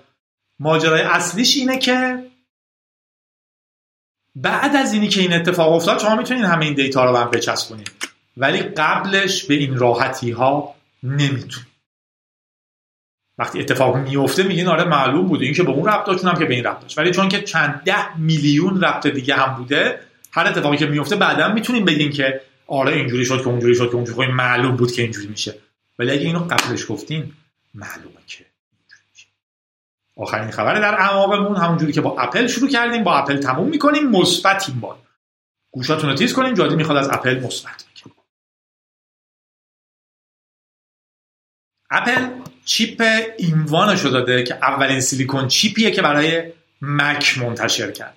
ماجرای 0.58 1.02
اصلیش 1.02 1.56
اینه 1.56 1.78
که 1.78 2.24
بعد 4.34 4.76
از 4.76 4.92
اینی 4.92 5.08
که 5.08 5.20
این 5.20 5.32
اتفاق 5.32 5.72
افتاد 5.72 5.98
شما 5.98 6.16
می‌تونید 6.16 6.44
همه 6.44 6.64
این 6.64 6.74
data 6.74 7.04
رو 7.04 7.16
هم 7.16 7.30
بچسبونید. 7.30 7.90
ولی 8.36 8.62
قبلش 8.62 9.44
به 9.44 9.54
این 9.54 9.76
راحتی 9.76 10.30
ها 10.30 10.74
نمیتون 11.02 11.62
وقتی 13.40 13.60
اتفاق 13.60 13.96
میفته 13.96 14.42
میگین 14.42 14.68
آره 14.68 14.84
معلوم 14.84 15.26
بوده 15.26 15.44
این 15.44 15.54
که 15.54 15.62
به 15.62 15.70
اون 15.70 15.88
ربط 15.88 16.06
داشت 16.06 16.24
هم 16.24 16.38
که 16.38 16.44
به 16.44 16.54
این 16.54 16.64
ربط 16.64 16.80
داشت 16.80 16.98
ولی 16.98 17.10
چون 17.10 17.28
که 17.28 17.42
چند 17.42 17.82
ده 17.84 18.18
میلیون 18.18 18.80
ربط 18.80 19.06
دیگه 19.06 19.34
هم 19.34 19.54
بوده 19.54 20.00
هر 20.32 20.46
اتفاقی 20.46 20.76
که 20.76 20.86
میفته 20.86 21.16
بعدا 21.16 21.52
می‌تونیم 21.52 21.84
بگین 21.84 22.10
که 22.10 22.40
آره 22.66 22.92
اینجوری 22.92 23.24
شد 23.24 23.40
که 23.42 23.48
اونجوری 23.48 23.74
شد 23.74 23.88
که 23.88 23.94
اونجوری 23.94 24.26
خب 24.26 24.32
معلوم 24.32 24.76
بود 24.76 24.92
که 24.92 25.02
اینجوری 25.02 25.26
میشه. 25.26 25.54
ولی 25.98 26.10
اگه 26.10 26.26
اینو 26.26 26.38
قبلش 26.38 26.86
گفتین 26.88 27.32
معلومه 27.74 28.20
که 28.26 28.44
آخرین 30.16 30.50
خبر 30.50 30.80
در 30.80 30.94
اعماقمون 30.94 31.56
همونجوری 31.56 31.92
که 31.92 32.00
با 32.00 32.16
اپل 32.18 32.46
شروع 32.46 32.70
کردیم 32.70 33.04
با 33.04 33.16
اپل 33.16 33.36
تموم 33.36 33.68
می‌کنیم 33.68 34.10
مثبتیم 34.10 34.80
با 34.80 34.96
گوشاتون 35.70 36.10
رو 36.10 36.16
تیز 36.16 36.32
کنیم 36.32 36.54
جادی 36.54 36.76
می‌خواد 36.76 36.96
از 36.98 37.08
اپل 37.12 37.40
مثبت 37.40 37.84
اپل 41.90 42.26
چیپ 42.64 43.02
اینوانش 43.38 44.00
رو 44.00 44.10
داده 44.10 44.42
که 44.42 44.54
اولین 44.54 45.00
سیلیکون 45.00 45.48
چیپیه 45.48 45.90
که 45.90 46.02
برای 46.02 46.42
مک 46.82 47.38
منتشر 47.38 47.90
کرد. 47.90 48.16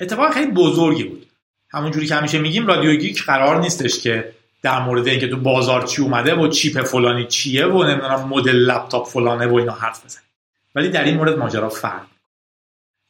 اتفاق 0.00 0.32
خیلی 0.32 0.50
بزرگی 0.50 1.04
بود. 1.04 1.26
همونجوری 1.70 2.06
که 2.06 2.14
همیشه 2.14 2.38
میگیم 2.38 2.66
رادیو 2.66 2.96
گیک 2.96 3.24
قرار 3.24 3.60
نیستش 3.60 4.00
که 4.00 4.32
در 4.62 4.80
مورد 4.80 5.08
اینکه 5.08 5.28
تو 5.28 5.36
بازار 5.36 5.86
چی 5.86 6.02
اومده 6.02 6.34
و 6.34 6.48
chip 6.48 6.82
فلانی 6.82 7.26
چیه 7.26 7.66
و 7.66 7.84
نمی‌دونم 7.84 8.28
مدل 8.28 8.56
لپتاپ 8.56 9.08
فلانه 9.08 9.46
و 9.46 9.54
اینا 9.54 9.72
حرف 9.72 10.04
بزنیم 10.04 10.26
ولی 10.74 10.88
در 10.88 11.04
این 11.04 11.16
مورد 11.16 11.38
ماجرا 11.38 11.68
فرق 11.68 12.06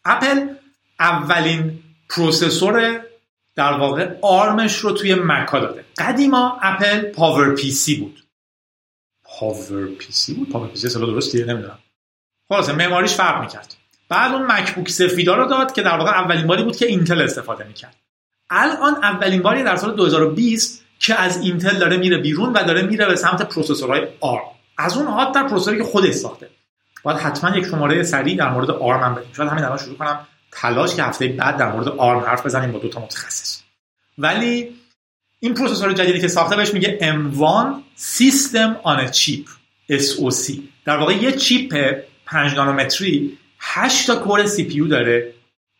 اپل 0.04 0.48
اولین 1.00 1.78
processor 2.08 3.00
در 3.56 3.72
واقع 3.72 4.10
ARM 4.22 4.55
ش 4.55 4.76
رو 4.76 4.92
توی 4.92 5.14
مکا 5.14 5.58
داده. 5.58 5.84
قدیما 5.98 6.58
اپل 6.62 7.00
پاور 7.00 7.54
پی 7.54 7.70
سی 7.70 7.96
بود. 7.96 8.25
پاور 9.38 9.86
پی 9.86 10.12
سی 10.12 10.34
بود؟ 10.34 10.50
پاور 10.50 10.68
پی 10.68 10.76
سی 10.76 10.86
اصلا 10.86 11.06
درستیه 11.06 11.44
نمی‌دونم. 11.44 11.78
خلاصه 12.48 12.72
معماریش 12.72 13.12
فرق 13.12 13.40
می‌کرد. 13.40 13.74
بعد 14.08 14.32
اون 14.32 14.52
مکبوک 14.52 14.88
سفیدا 14.88 15.34
رو 15.34 15.46
داد 15.46 15.72
که 15.72 15.82
در 15.82 15.98
واقع 15.98 16.10
اولین 16.10 16.46
باری 16.46 16.62
بود 16.62 16.76
که 16.76 16.86
اینتل 16.86 17.20
استفاده 17.20 17.64
می‌کرد. 17.64 17.96
الان 18.50 18.94
اولین 19.04 19.42
باری 19.42 19.62
در 19.62 19.76
سال 19.76 19.96
2020 19.96 20.84
که 20.98 21.20
از 21.20 21.40
اینتل 21.40 21.78
داره 21.78 21.96
میره 21.96 22.18
بیرون 22.18 22.52
و 22.52 22.64
داره 22.64 22.82
میره 22.82 23.06
به 23.06 23.16
سمت 23.16 23.42
processor 23.42 24.08
های 24.20 24.32
ARM 24.32 24.50
از 24.78 24.96
اون 24.96 25.06
هات 25.06 25.32
در 25.32 25.48
processor 25.48 25.75
ی 25.75 25.78
که 25.78 25.84
خودش 25.84 26.14
ساخته. 26.14 26.50
باید 27.02 27.18
حتما 27.18 27.56
یک 27.56 27.64
شماره 27.64 28.02
سریع 28.02 28.36
در 28.36 28.50
مورد 28.50 28.70
ARM 28.70 29.00
هم 29.00 29.14
بدیم 29.14 29.32
شاید 29.36 29.50
همین 29.50 29.64
الان 29.64 29.78
شروع 29.78 29.96
کنم. 29.96 30.26
تلاش 30.52 30.94
که 30.94 31.02
هفته 31.02 31.28
بعد 31.28 31.56
در 31.56 31.72
مورد 31.72 31.88
ARM 31.88 32.20
حرف 32.20 32.46
بزنیم 32.46 32.72
با 32.72 32.78
دو 32.78 32.88
تا 32.88 33.00
متخصص. 33.00 33.62
ولی 34.18 34.76
این 35.46 35.54
processor 35.54 35.92
جدیدی 35.92 36.20
که 36.20 36.28
ساخته 36.28 36.56
بهش 36.56 36.74
میگه 36.74 36.98
M1 37.00 38.00
System 38.00 38.82
on 38.84 39.06
a 39.06 39.12
Chip 39.12 39.48
SoC 39.92 40.52
در 40.84 40.96
واقع 40.96 41.12
یه 41.12 41.32
chip 41.32 41.96
5 42.26 42.54
نانومتری 42.54 43.38
8 43.58 44.06
تا 44.06 44.16
core 44.16 44.42
CPU 44.42 44.88
داره. 44.88 45.32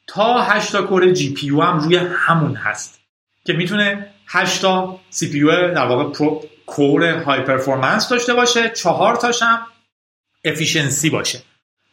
تا 0.06 0.42
8 0.42 0.72
تا 0.72 0.82
core 0.82 1.10
GPU 1.10 1.48
هم 1.48 1.78
روی 1.78 1.96
همون 1.96 2.54
هست 2.54 3.00
که 3.44 3.52
می‌تونه 3.52 4.06
8 4.26 4.62
تا 4.62 5.00
پی 5.20 5.44
در 5.50 5.86
واقع 5.86 6.12
پرو 6.12 6.44
core 6.66 7.22
های 7.22 7.40
performance 7.40 8.08
داشته 8.08 8.34
باشه 8.34 8.68
4 8.68 9.16
تاش 9.16 9.42
هم 9.42 9.58
efficiency 10.44 11.10
باشه. 11.10 11.42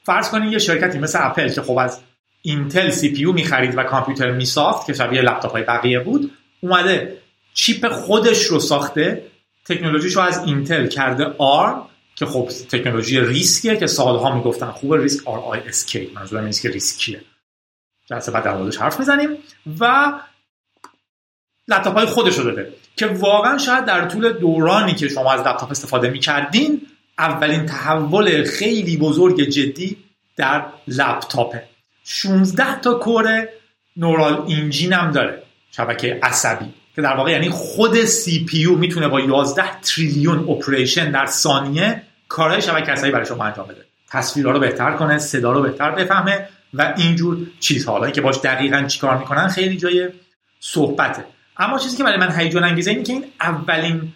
فرض 0.03 0.29
کنید 0.29 0.53
یه 0.53 0.59
شرکتی 0.59 0.99
مثل 0.99 1.19
اپل 1.21 1.49
که 1.49 1.61
خب 1.61 1.77
از 1.77 1.99
اینتل 2.41 2.89
CPU 2.89 3.25
می‌خرید 3.25 3.77
و 3.77 3.83
کامپیوتر 3.83 4.31
میساخت 4.31 4.87
که 4.87 4.93
شبیه 4.93 5.21
لپتاپ 5.21 5.51
های 5.51 5.63
بقیه 5.63 5.99
بود 5.99 6.31
اومده 6.61 7.22
chip 7.53 7.87
خودش 7.87 8.43
رو 8.43 8.59
ساخته 8.59 9.25
تکنولوژیش 9.65 10.15
رو 10.15 10.21
از 10.21 10.43
اینتل 10.45 10.87
کرده 10.87 11.25
ARM 11.37 11.85
که 12.15 12.25
خب 12.25 12.49
تکنولوژی 12.71 13.19
RISC 13.19 13.58
یه 13.58 13.77
که 13.77 13.87
سالها 13.87 14.35
می‌گفتن. 14.35 14.71
خوب 14.71 14.93
ریسک 14.93 15.27
R 15.27 15.39
I 15.39 15.59
S 15.59 15.85
K 15.85 16.11
منظورم 16.15 16.45
نیست 16.45 16.61
که 16.61 16.69
ریسکیه. 16.69 17.21
جلسه 18.05 18.31
بعد 18.31 18.43
در 18.43 18.57
موردش 18.57 18.77
حرف 18.77 18.99
می‌زنیم. 18.99 19.29
و 19.79 20.13
لپتاپ 21.67 21.97
های 21.97 22.05
خودش 22.05 22.37
رو 22.37 22.43
داده. 22.43 22.73
که 22.95 23.07
واقعا 23.07 23.57
شاید 23.57 23.85
در 23.85 24.09
طول 24.09 24.33
دورانی 24.33 24.95
که 24.95 25.09
شما 25.09 25.33
از 25.33 25.39
لپتاپ 25.39 25.71
استفاده 25.71 26.09
می‌کردین 26.09 26.81
اولین 27.19 27.65
تحول 27.65 28.43
خیلی 28.43 28.97
بزرگ 28.97 29.41
جدی 29.41 29.97
در 30.37 30.65
لپتاپه. 30.87 31.63
16 32.03 32.81
تا 32.81 32.93
core 32.93 33.47
neural 33.97 34.45
engine 34.49 34.93
هم 34.93 35.11
داره. 35.11 35.43
شبکه 35.71 36.19
عصبی. 36.23 36.73
که 36.95 37.01
در 37.01 37.15
واقع 37.15 37.31
یعنی 37.31 37.49
خود 37.49 38.05
CPU 38.05 38.75
می‌تونه 38.75 39.07
با 39.07 39.19
11 39.19 39.79
تریلیون 39.81 40.49
operation 40.49 41.11
در 41.11 41.25
ثانیه 41.25 42.01
کارهای 42.27 42.61
شبکه 42.61 42.91
عصبی 42.91 43.11
برای 43.11 43.25
شما 43.25 43.43
انجام 43.45 43.67
بده. 43.67 43.85
تصویرها 44.09 44.51
رو 44.51 44.59
بهتر 44.59 44.91
کنه 44.91 45.17
صدا 45.17 45.51
رو 45.51 45.61
بهتر 45.61 45.91
بفهمه 45.91 46.47
و 46.73 46.93
اینجور 46.97 47.37
چیزها 47.59 48.11
که 48.11 48.21
باش 48.21 48.37
دقیقا 48.43 48.81
چیکار 48.81 49.17
می‌کنن 49.17 49.47
خیلی 49.47 49.77
جای 49.77 50.09
صحبته. 50.59 51.25
اما 51.57 51.79
چیزی 51.79 51.97
که 51.97 52.03
برای 52.03 52.17
من 52.17 52.39
هیجان 52.39 52.63
انگیزه 52.63 52.91
اینه 52.91 53.03
که 53.03 53.13
این 53.13 53.25
اولین 53.41 54.13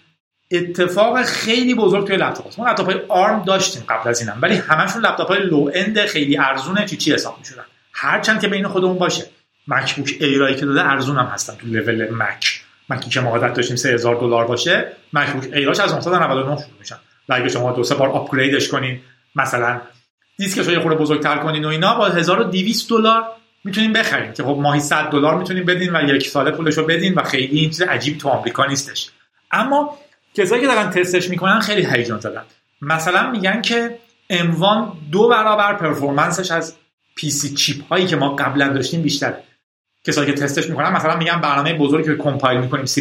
اتفاق 0.51 1.23
خیلی 1.23 1.75
بزرگ 1.75 2.07
توی 2.07 2.17
لپتاپ 2.17 2.59
ما 2.59 2.69
لپتاپ 2.69 2.85
های 2.85 3.01
ARM 3.07 3.43
داشتیم 3.43 3.83
قبل 3.89 4.09
از 4.09 4.21
اینم 4.21 4.37
ولی 4.41 4.55
همشون 4.55 5.05
لپتاپ 5.05 5.27
های 5.27 5.39
low 5.39 5.71
end 5.73 6.05
خیلی 6.05 6.37
ارزونه 6.37 6.85
چی 6.85 6.97
چی 6.97 7.13
حساب 7.13 7.35
می‌شدن. 7.39 7.63
هرچند 7.93 8.41
که 8.41 8.47
بین 8.47 8.67
خودمون 8.67 8.97
باشه. 8.97 9.29
مکبوک 9.67 10.17
ایرایی 10.19 10.55
که 10.55 10.65
داده 10.65 10.85
ارزون 10.85 11.17
هم 11.17 11.25
هستن 11.25 11.55
تو 11.55 11.67
لول 11.67 12.13
مک 12.13 12.63
مکی 12.89 13.09
که 13.09 13.19
ما 13.19 13.29
عادت 13.29 13.53
داشتیم 13.53 13.75
3000 13.75 14.15
دلار 14.15 14.47
باشه 14.47 14.91
مکبوک 15.13 15.53
ایراش 15.53 15.79
از 15.79 15.93
999 15.93 16.57
شروع 16.57 16.79
میشن 16.79 16.95
و 17.29 17.33
اگه 17.33 17.49
شما 17.49 17.71
دو 17.71 17.83
سه 17.83 17.95
بار 17.95 18.09
آپگریدش 18.09 18.69
کنین 18.69 18.99
مثلا 19.35 19.81
دیسکش 20.37 20.65
رو 20.65 20.73
یه 20.73 20.79
خورده 20.79 20.97
بزرگتر 20.97 21.37
کنین 21.37 21.65
و 21.65 21.67
اینا 21.67 21.95
با 21.95 22.07
1200 22.07 22.89
دلار 22.89 23.23
می‌تونین 23.63 23.93
بخرین 23.93 24.33
که 24.33 24.43
خب 24.43 24.57
ماهی 24.61 24.79
100 24.79 25.09
دلار 25.09 25.37
می‌تونین 25.37 25.65
بدین 25.65 25.95
و 25.95 26.15
یک 26.15 26.27
ساله 26.27 26.51
پولش 26.51 26.77
رو 26.77 26.85
بدین 26.85 27.13
و 27.13 27.23
خیلی 27.23 27.59
این 27.59 27.69
چیز 27.69 27.81
عجیب 27.81 28.17
تو 28.17 28.29
آمریکا 28.29 28.65
نیستش. 28.65 29.09
اما 29.51 29.97
کسایی 30.33 30.61
که 30.61 30.67
دارن 30.67 30.89
تستش 30.89 31.29
می‌کنن 31.29 31.59
خیلی 31.59 31.85
هیجان 31.85 32.19
زدن. 32.19 32.43
مثلا 32.81 33.31
میگن 33.31 33.61
که 33.61 33.99
M1 34.33 35.11
دو 35.11 35.27
برابر 35.27 35.73
performance 35.73 36.39
ش 36.39 36.51
از 36.51 36.75
PC 37.15 37.29
chip 37.29 37.87
هایی 37.87 38.05
که 38.05 38.15
ما 38.15 38.35
قبلا 38.35 38.67
داشتیم 38.67 39.01
بیشتره. 39.01 39.43
کسایی 40.07 40.33
که 40.33 40.33
تستش 40.33 40.69
می‌کنن 40.69 40.91
مثلا 40.91 41.15
میگن 41.15 41.41
برنامه 41.41 41.73
بزرگی 41.73 42.07
که 42.07 42.15
compile 42.15 42.59
می‌کنیم 42.59 42.85
C++ 42.85 42.99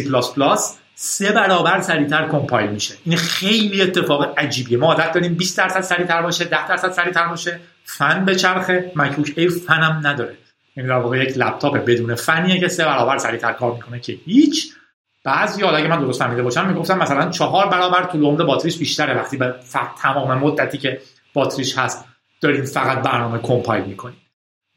سه 0.95 1.31
برابر 1.31 1.81
سریعتر 1.81 2.27
compile 2.27 2.69
میشه. 2.69 2.95
این 3.05 3.17
خیلی 3.17 3.81
اتفاق 3.81 4.39
عجیبیه. 4.39 4.77
ما 4.77 4.93
عادت 4.93 5.11
داریم 5.11 5.33
20 5.33 5.57
درصد 5.57 5.81
سریعتر 5.81 6.21
باشه 6.21 6.45
10 6.45 6.67
درصد 6.67 6.91
سریعتر 6.91 7.27
باشه. 7.27 7.59
فن 7.85 8.25
به 8.25 8.35
چرخه. 8.35 8.91
مکبوک 8.95 9.33
ایر 9.35 9.49
فن 9.67 9.73
هم 9.73 10.07
نداره. 10.07 10.37
یعنی 10.75 10.89
در 10.89 10.95
واقع 10.95 11.17
یک 11.17 11.37
لپتاپ 11.37 11.77
بدون 11.77 12.15
فنیه 12.15 12.59
که 12.59 12.67
سه 12.67 12.85
برابر 12.85 13.17
سریعتر 13.17 13.53
کار 13.53 13.73
می‌کنه 13.73 13.99
که 13.99 14.17
هیچ. 14.25 14.73
بعضی 15.23 15.61
حالا 15.61 15.77
اگه 15.77 15.87
من 15.87 15.99
درست 15.99 16.19
فهمیده 16.19 16.43
باشم 16.43 16.67
می‌گفتم 16.67 16.97
مثلا 16.97 17.29
چهار 17.29 17.67
برابر 17.67 18.03
طول 18.03 18.23
عمر 18.23 18.43
باتریش 18.43 18.77
بیشتره. 18.77 19.17
وقتی 19.17 19.37
به 19.37 19.55
تمام 20.01 20.37
مدتی 20.37 20.77
که 20.77 21.01
باتریش 21.33 21.77
هست 21.77 22.05
دارین 22.41 22.65
فقط 22.65 23.01
برنامه 23.01 23.39
compile 23.39 23.83
می‌کنید 23.83 24.17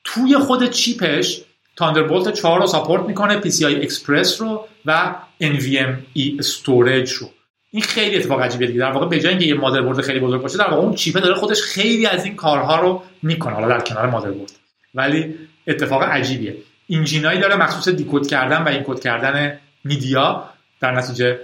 توی 0.05 0.39
خود 0.39 0.71
chip 0.71 1.18
ش 1.18 1.41
Thunderbolt 1.81 2.33
4 2.33 2.61
رو 2.61 2.67
support 2.67 3.03
می‌کنه 3.03 3.41
PCI 3.41 3.63
Express 3.63 4.41
رو 4.41 4.69
و 4.87 5.15
NVMe 5.43 6.19
storage 6.39 7.11
رو. 7.11 7.31
این 7.71 7.83
خیلی 7.83 8.17
اتفاق 8.17 8.41
عجیبه 8.41 8.67
دیگه. 8.67 8.79
در 8.79 8.91
واقع 8.91 9.07
به 9.07 9.21
جای 9.21 9.31
اینکه 9.31 9.47
یه 9.47 9.55
مادربرد 9.55 10.01
خیلی 10.01 10.21
بزرگ 10.21 10.43
باشه 10.43 10.59
در 10.59 10.71
واقع 10.71 10.83
اون 10.83 10.95
chip 10.95 11.16
ه 11.16 11.21
داره 11.21 11.35
خودش 11.35 11.63
خیلی 11.63 12.07
از 12.07 12.25
این 12.25 12.37
کارها 12.37 12.81
رو 12.81 13.03
می‌کنه. 13.23 13.55
حالا 13.55 13.69
در 13.69 13.81
کنار 13.81 14.07
مادربرد 14.07 14.53
ولی 14.95 15.35
اتفاق 15.67 16.03
عجیبیه. 16.03 16.57
engine 16.87 17.27
ایی 17.27 17.41
داره 17.41 17.57
مخصوص 17.57 17.95
decode 17.95 18.27
کردن 18.27 18.63
و 18.63 18.69
encode 18.69 19.01
کردن 19.01 19.59
media. 19.85 20.45
در 20.81 20.93
نتیجه 20.93 21.39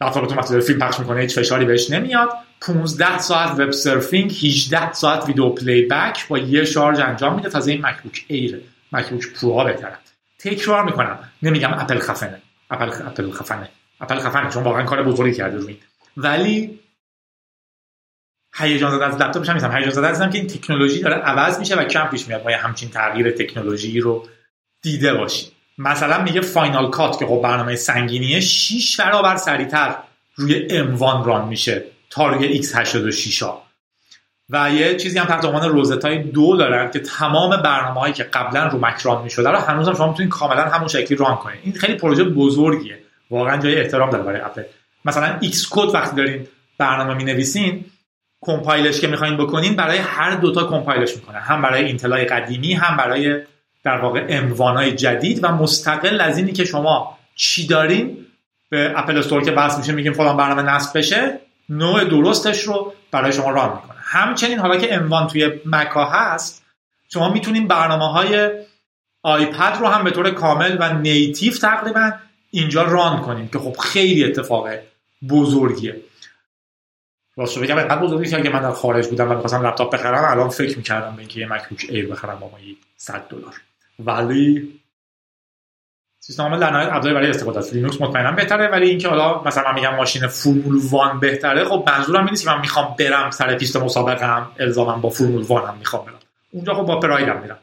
وقتی 0.00 0.60
فیلم 0.60 0.78
پخش 0.78 1.00
می‌کنه 1.00 1.20
هیچ 1.20 1.38
فشاری 1.38 1.64
بهش 1.64 1.90
نمیاد. 1.90 2.28
15 2.60 3.18
ساعت 3.18 3.60
web 3.60 3.70
surfing 3.70 4.30
18 4.30 4.92
ساعت 4.92 5.26
video 5.26 5.48
playback 5.48 6.28
با 6.28 6.38
یه 6.38 6.64
شارژ 6.64 7.00
انجام 7.00 7.34
میده. 7.34 7.48
تازه 7.48 7.72
این 7.72 7.86
مکبوک 7.86 8.24
ایر 8.28 8.60
مکبوک 8.92 9.32
پرو 9.32 9.54
ها 9.54 9.64
بهتره 9.64 9.98
تکرار 10.38 10.84
می‌کنم؟ 10.84 11.30
نمیگم 11.42 11.72
اپل 11.72 11.98
خفنه. 11.98 12.42
اپل 12.70 12.88
اپل 13.06 13.30
خفنه. 13.30 13.68
اپل 14.00 14.18
خفنه 14.18 14.50
چون 14.50 14.62
واقعا 14.62 14.84
کار 14.84 15.02
بزرگی 15.02 15.36
کرده 15.36 15.56
روی 15.56 15.78
ولی 16.16 16.80
هیجان 18.56 18.90
زده 18.90 19.06
از 19.06 19.16
لپتاپش 19.16 19.48
هم 19.48 19.54
نیستم. 19.54 19.76
هیجان 19.76 19.90
زده 19.90 20.06
هستم 20.08 20.30
که 20.30 20.38
این 20.38 20.46
تکنولوژی 20.46 21.00
داره 21.00 21.16
عوض 21.16 21.58
میشه 21.58 21.76
و 21.76 21.84
کم 21.84 22.06
پیش 22.06 22.28
میاد. 22.28 22.44
ما 22.44 22.56
همچین 22.56 22.90
تغییر 22.90 23.30
تکنولوژی 23.30 24.00
رو 24.00 24.28
دیده 24.82 25.14
باشیم. 25.14 25.52
مثلا 25.78 26.22
میگه 26.22 26.40
Final 26.40 26.90
Cut 26.90 27.18
که 27.18 27.26
خب 27.26 27.40
برنامه 27.42 27.76
سنگینیه 27.76 28.40
6 28.40 29.00
برابر 29.00 29.36
سریعتر 29.36 29.96
روی 30.34 30.68
M1 30.68 31.26
run 31.26 31.48
میشه 31.48 31.84
تا 32.10 32.26
روی 32.26 32.62
X86 32.62 33.42
ها. 33.42 33.69
و 34.52 34.70
یه 34.70 34.96
چیزی 34.96 35.18
هم 35.18 35.26
تحت 35.26 35.44
عنوان 35.44 35.68
Rosetta 35.68 36.12
ی 36.12 36.18
دو 36.18 36.56
دارن 36.56 36.90
که 36.90 37.00
تمام 37.00 37.62
برنامه 37.62 38.00
هایی 38.00 38.12
که 38.12 38.22
قبلا 38.22 38.66
رو 38.66 38.78
مک 38.78 39.00
run 39.02 39.22
می‌شده 39.22 39.48
رو 39.48 39.56
هنوز 39.56 39.88
هم 39.88 39.94
شما 39.94 40.08
می‌تونید 40.08 40.32
کاملا 40.32 40.62
همون 40.62 40.88
شکلی 40.88 41.18
run 41.18 41.36
کنید. 41.36 41.58
این 41.62 41.74
خیلی 41.74 41.94
پروژه 41.94 42.24
بزرگیه. 42.24 42.98
واقعا 43.30 43.56
جای 43.56 43.80
احترام 43.80 44.10
داره 44.10 44.24
برای 44.24 44.40
اپل 44.40 44.62
مثلا 45.04 45.36
Xcode 45.40 45.94
وقتی 45.94 46.16
دارین 46.16 46.46
برنامه 46.78 47.14
می 47.14 47.24
نویسین 47.24 47.84
compile 48.40 48.87
ش 48.87 49.00
که 49.00 49.06
می‌خواین 49.06 49.36
بکنین 49.36 49.76
برای 49.76 49.98
هر 49.98 50.30
دوتا 50.30 50.64
compile 50.64 51.04
ش 51.04 51.16
می‌کنه. 51.16 51.38
هم 51.38 51.62
برای 51.62 51.84
اینتلای 51.84 52.24
قدیمی 52.24 52.72
هم 52.72 52.96
برای 52.96 53.40
در 53.84 53.98
واقع 53.98 54.26
اموانای 54.28 54.92
جدید 54.92 55.44
و 55.44 55.48
مستقل 55.48 56.20
از 56.20 56.38
اینی 56.38 56.52
که 56.52 56.64
شما 56.64 57.18
چی 57.36 57.66
دارین 57.66 58.26
به 58.70 58.92
Apple 58.96 59.18
Store 59.18 59.44
که 59.44 59.52
وصل 59.52 59.78
میشه 59.78 59.92
میگیم 59.92 60.12
فلان 60.12 60.36
برنامه 60.36 60.62
نصب 60.62 60.98
بشه 60.98 61.40
نوع 61.68 62.04
درستش 62.04 62.62
رو 62.62 62.92
برای 63.10 63.32
شما 63.32 63.50
run 63.50 63.72
می‌کنه. 63.72 63.99
همچنین 64.12 64.58
حالا 64.58 64.76
که 64.76 64.94
M1 64.94 65.26
توی 65.26 65.60
مکا 65.66 66.04
هست 66.04 66.62
شما 67.12 67.32
می‌تونین 67.32 67.68
برنامه 67.68 68.12
های 68.12 68.50
آیپد 69.22 69.76
رو 69.80 69.86
هم 69.86 70.04
به 70.04 70.10
طور 70.10 70.30
کامل 70.30 70.76
و 70.80 70.92
native 70.92 71.52
تقریبا 71.52 72.12
اینجا 72.50 72.82
run 72.82 73.20
کنیم 73.20 73.48
که 73.48 73.58
خب 73.58 73.76
خیلی 73.76 74.24
اتفاق 74.24 74.68
بزرگیه. 75.28 76.00
راست 77.36 77.58
بگم 77.58 77.78
اینقدر 77.78 77.98
بزرگی 77.98 78.30
که 78.42 78.50
من 78.50 78.62
در 78.62 78.72
خارج 78.72 79.08
بودم 79.08 79.30
و 79.30 79.34
می‌خواستم 79.34 79.66
لپتاپ 79.66 79.94
بخرم 79.94 80.24
الان 80.24 80.48
فکر 80.48 80.76
می‌کردم 80.76 81.12
به 81.16 81.18
اینکه 81.18 81.40
یه 81.40 81.52
مکبوک 81.52 81.86
ایر 81.88 82.08
بخرم 82.08 82.38
با 82.38 82.50
مایی 82.50 82.76
100 82.96 83.26
دلار. 83.28 83.60
ولی 83.98 84.79
سیستم 86.30 86.42
عامل 86.42 86.58
در 86.58 86.70
نهایت 86.70 86.88
ابزاری 86.92 87.14
برای 87.14 87.30
استفاده 87.30 87.58
است. 87.58 87.74
لینوکس 87.74 88.00
مطمئنا 88.00 88.32
بهتره 88.32 88.68
ولی 88.68 88.88
اینکه 88.88 89.08
حالا 89.08 89.42
مثلا 89.42 89.64
من 89.68 89.74
میگم 89.74 89.96
ماشین 89.96 90.26
فرمول 90.26 90.80
one 90.90 91.20
بهتره 91.20 91.64
خب 91.64 91.84
منظورم 91.86 92.20
این 92.20 92.30
نیست 92.30 92.48
من 92.48 92.60
می‌خوام 92.60 92.96
برم 92.98 93.30
سر 93.30 93.56
پیست 93.56 93.76
مسابقه 93.76 94.26
هم 94.26 94.50
الزامم 94.58 95.00
با 95.00 95.08
فرمول 95.08 95.42
one 95.42 95.68
هم 95.68 95.78
می‌خوام 95.78 96.06
برم. 96.06 96.18
اونجا 96.50 96.74
خب 96.74 96.82
با 96.82 97.00
پرایدم 97.00 97.42
میرم. 97.42 97.58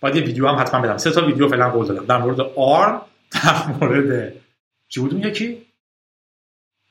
باید 0.00 0.16
یه 0.16 0.22
ویدیو 0.22 0.48
هم 0.48 0.54
حتما 0.54 0.80
بدم. 0.80 0.96
سه 0.96 1.10
تا 1.10 1.26
ویدیو 1.26 1.48
فعلا 1.48 1.70
قول 1.70 1.86
دادم. 1.86 2.06
در 2.06 2.18
مورد 2.18 2.40
ARM 2.56 3.02
در 3.30 3.66
مورد 3.80 4.32
چی 4.88 5.00
بود 5.00 5.24
یکی؟ 5.26 5.66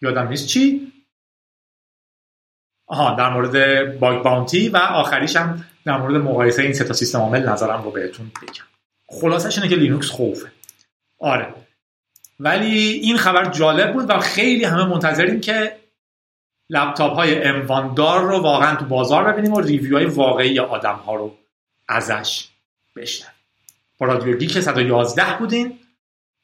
یادم 0.02 0.28
نیست 0.28 0.47
چی؟ 0.47 0.91
آها 2.88 3.16
در 3.16 3.30
مورد 3.30 4.00
bug 4.00 4.24
bounty 4.24 4.70
و 4.70 4.78
آخریش 4.78 5.36
هم 5.36 5.66
در 5.86 5.97
مورد 5.97 6.16
مقایسه 6.16 6.62
این 6.62 6.74
سه 6.74 6.84
تا 6.84 6.93
سیستم 6.93 7.20
عامل 7.20 7.50
نظرم 7.50 7.84
رو 7.84 7.91
بهتون 7.91 8.32
بگم. 8.41 8.64
خلاصش 9.22 9.58
اینه 9.58 9.70
که 9.70 9.76
لینوکس 9.76 10.10
خوبه. 10.10 10.52
آره. 11.20 11.54
ولی 12.40 12.78
این 12.78 13.18
خبر 13.18 13.46
جالب 13.46 13.94
بود 13.94 14.10
و 14.10 14.20
خیلی 14.20 14.64
همه 14.64 14.86
منتظریم 14.86 15.42
که 15.42 15.80
لپتاپ 16.70 17.14
های 17.14 17.44
M1 17.44 17.94
دار 17.94 18.24
رو 18.24 18.40
واقعا 18.40 18.76
تو 18.76 18.86
بازار 18.86 19.32
ببینیم 19.32 19.54
و 19.54 19.60
review 19.60 19.98
های 19.98 20.06
واقعی 20.06 20.60
آدم 20.60 20.96
ها 20.96 21.16
رو 21.16 21.38
ازش 21.88 22.50
بشنویم. 22.96 23.34
با 23.98 24.06
رادیو 24.06 24.38
گیک 24.38 24.60
111 24.60 25.38
بودین. 25.38 25.80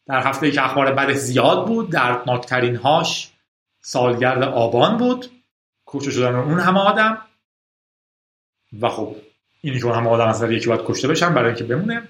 در 0.08 0.28
هفته 0.28 0.52
که 0.52 0.66
اخبار 0.66 0.92
بد 0.92 1.14
زیاد 1.14 1.68
بود 1.68 1.90
دردناکترین 1.90 2.76
هاش 2.76 3.32
سالگرد 3.82 4.44
آبان 4.44 4.98
بود. 4.98 5.32
کشته 5.88 6.12
شدن 6.12 6.36
اون 6.36 6.60
همه 6.60 6.80
آدم. 6.80 7.22
و 8.82 8.90
خب 8.90 9.16
اینجور 9.62 9.96
همه 9.96 10.10
آدم 10.10 10.28
از 10.28 10.44
یکی 10.44 10.68
باید 10.68 10.86
کشته 10.86 11.08
بشن 11.08 11.34
برای 11.34 11.48
اینکه 11.48 11.64
بمونه. 11.64 12.08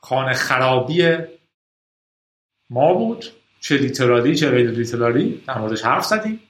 خانه 0.00 0.32
خرابی 0.32 1.18
ما 2.70 2.94
بود. 2.94 3.24
چه 3.60 3.76
لیترالی 3.76 4.34
چه 4.36 4.50
غیر 4.50 4.70
لیترالی 4.70 5.42
در 5.46 5.58
موردش 5.58 5.82
حرف 5.82 6.04
زدیم. 6.04 6.40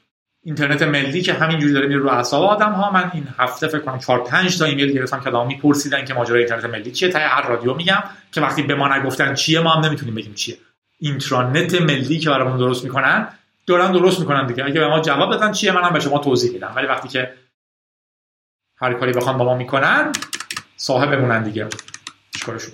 اینترنت 0.42 0.82
ملی 0.82 1.22
که 1.22 1.32
همینجوری 1.32 1.72
داره 1.72 1.86
میره 1.86 2.00
رو 2.00 2.08
اعصاب 2.08 2.44
آدم 2.44 2.72
ها 2.72 2.90
من 2.90 3.10
این 3.14 3.28
هفته 3.38 3.68
فکر 3.68 3.78
کنم 3.78 3.98
4 3.98 4.24
5 4.24 4.58
تا 4.58 4.64
ایمیل 4.64 4.92
گرفتم 4.92 5.20
که 5.20 5.30
آدم 5.30 5.46
میپرسیدن 5.46 6.04
که 6.04 6.14
ماجرای 6.14 6.40
اینترنت 6.40 6.64
ملی 6.64 6.90
چیه. 6.90 7.08
تا 7.08 7.18
هر 7.18 7.48
رادیو 7.48 7.74
میگم 7.74 8.02
که 8.32 8.40
وقتی 8.40 8.62
به 8.62 8.74
ما 8.74 8.96
نگفتن 8.96 9.34
چیه 9.34 9.60
ما 9.60 9.70
هم 9.70 9.84
نمی‌تونیم 9.84 10.14
بگیم 10.14 10.34
چیه. 10.34 10.58
اینترنت 10.98 11.80
ملی 11.80 12.18
که 12.18 12.30
برامون 12.30 12.58
درست 12.58 12.84
می‌کنن 12.84 13.28
دارن 13.66 13.92
درست 13.92 14.20
می‌کنن 14.20 14.46
دیگه. 14.46 14.64
اگه 14.64 14.80
به 14.80 14.88
ما 14.88 15.00
جواب 15.00 15.34
بدن 15.34 15.52
چیه 15.52 15.72
منم 15.72 15.92
به 15.92 16.00
شما 16.00 16.18
توضیح 16.18 16.52
میدم. 16.52 16.72
ولی 16.76 16.86
وقتی 16.86 17.08
که 17.08 17.34
هر 18.76 18.94
کاری 18.94 19.12
بخوان 19.12 19.38
با 19.38 19.44
ما 19.44 19.54
می‌کنن 19.54 20.12
صاحبمونن 20.76 21.42
دیگه. 21.42 21.68
چیکارشون؟ 22.38 22.72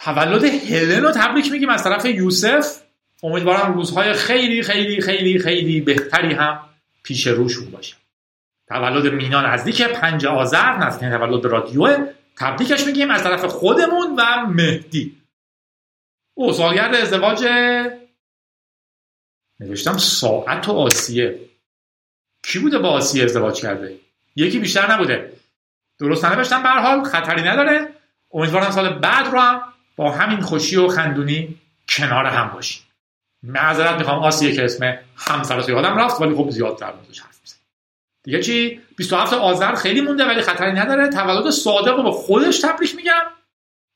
تولد 0.00 0.44
هلن 0.44 1.02
رو 1.02 1.10
تبریک 1.10 1.52
میگیم 1.52 1.68
از 1.68 1.84
طرف 1.84 2.04
یوسف. 2.04 2.82
امیدوارم 3.22 3.74
روزهای 3.74 4.12
خیلی 4.12 4.62
خیلی 4.62 5.00
خیلی 5.00 5.38
خیلی 5.38 5.80
بهتری 5.80 6.34
هم 6.34 6.60
پیش 7.02 7.26
روشون 7.26 7.70
باشه. 7.70 7.96
تولد 8.68 9.12
مینا 9.12 9.40
نزدیک 9.40 9.82
پنج 9.82 10.26
آذر 10.26 10.76
نزدیک 10.76 11.08
تولد 11.08 11.44
رادیو. 11.44 12.06
تبریکش 12.36 12.86
میگیم 12.86 13.10
از 13.10 13.22
طرف 13.22 13.44
خودمون 13.44 14.16
و 14.18 14.46
مهدی. 14.46 15.16
او 16.34 16.52
سالگرد 16.52 16.94
ازدواج 16.94 17.44
نوشتم 19.60 19.98
ساعت 19.98 20.68
و 20.68 20.72
آسیه. 20.72 21.40
کی 22.42 22.58
بوده 22.58 22.78
با 22.78 22.88
آسیه 22.88 23.24
ازدواج 23.24 23.60
کرده؟ 23.60 23.96
یکی 24.36 24.58
بیشتر 24.58 24.92
نبوده. 24.92 25.32
درست 25.98 26.24
نوشتم 26.24 26.62
به 26.62 26.68
حال 26.68 27.04
خطری 27.04 27.42
نداره. 27.42 27.88
امیدوارم 28.32 28.70
سال 28.70 28.98
بعد 28.98 29.26
رو 29.26 29.40
هم 29.40 29.62
با 30.00 30.10
همین 30.10 30.40
خوشی 30.40 30.76
و 30.76 30.88
خندونی 30.88 31.58
کنار 31.88 32.26
هم 32.26 32.48
باشیم. 32.48 32.82
معذرت 33.42 33.98
می‌خوام 33.98 34.18
آسیه 34.18 34.52
که 34.52 34.64
اسم 34.64 34.98
همسر 35.16 35.64
یادم 35.68 35.98
رفت 35.98 36.20
ولی 36.20 36.34
خب 36.34 36.50
زیاد 36.50 36.78
در 36.78 36.92
موردش 36.92 37.20
حرف 37.20 37.40
دیگه 38.22 38.42
چی؟ 38.42 38.80
27 38.96 39.32
آذر 39.32 39.74
خیلی 39.74 40.00
مونده 40.00 40.24
ولی 40.24 40.40
خطری 40.40 40.72
نداره. 40.72 41.08
تولد 41.08 41.50
صادق 41.50 41.96
رو 41.96 42.02
به 42.02 42.10
خودش 42.10 42.60
تبریک 42.60 42.96
میگم. 42.96 43.22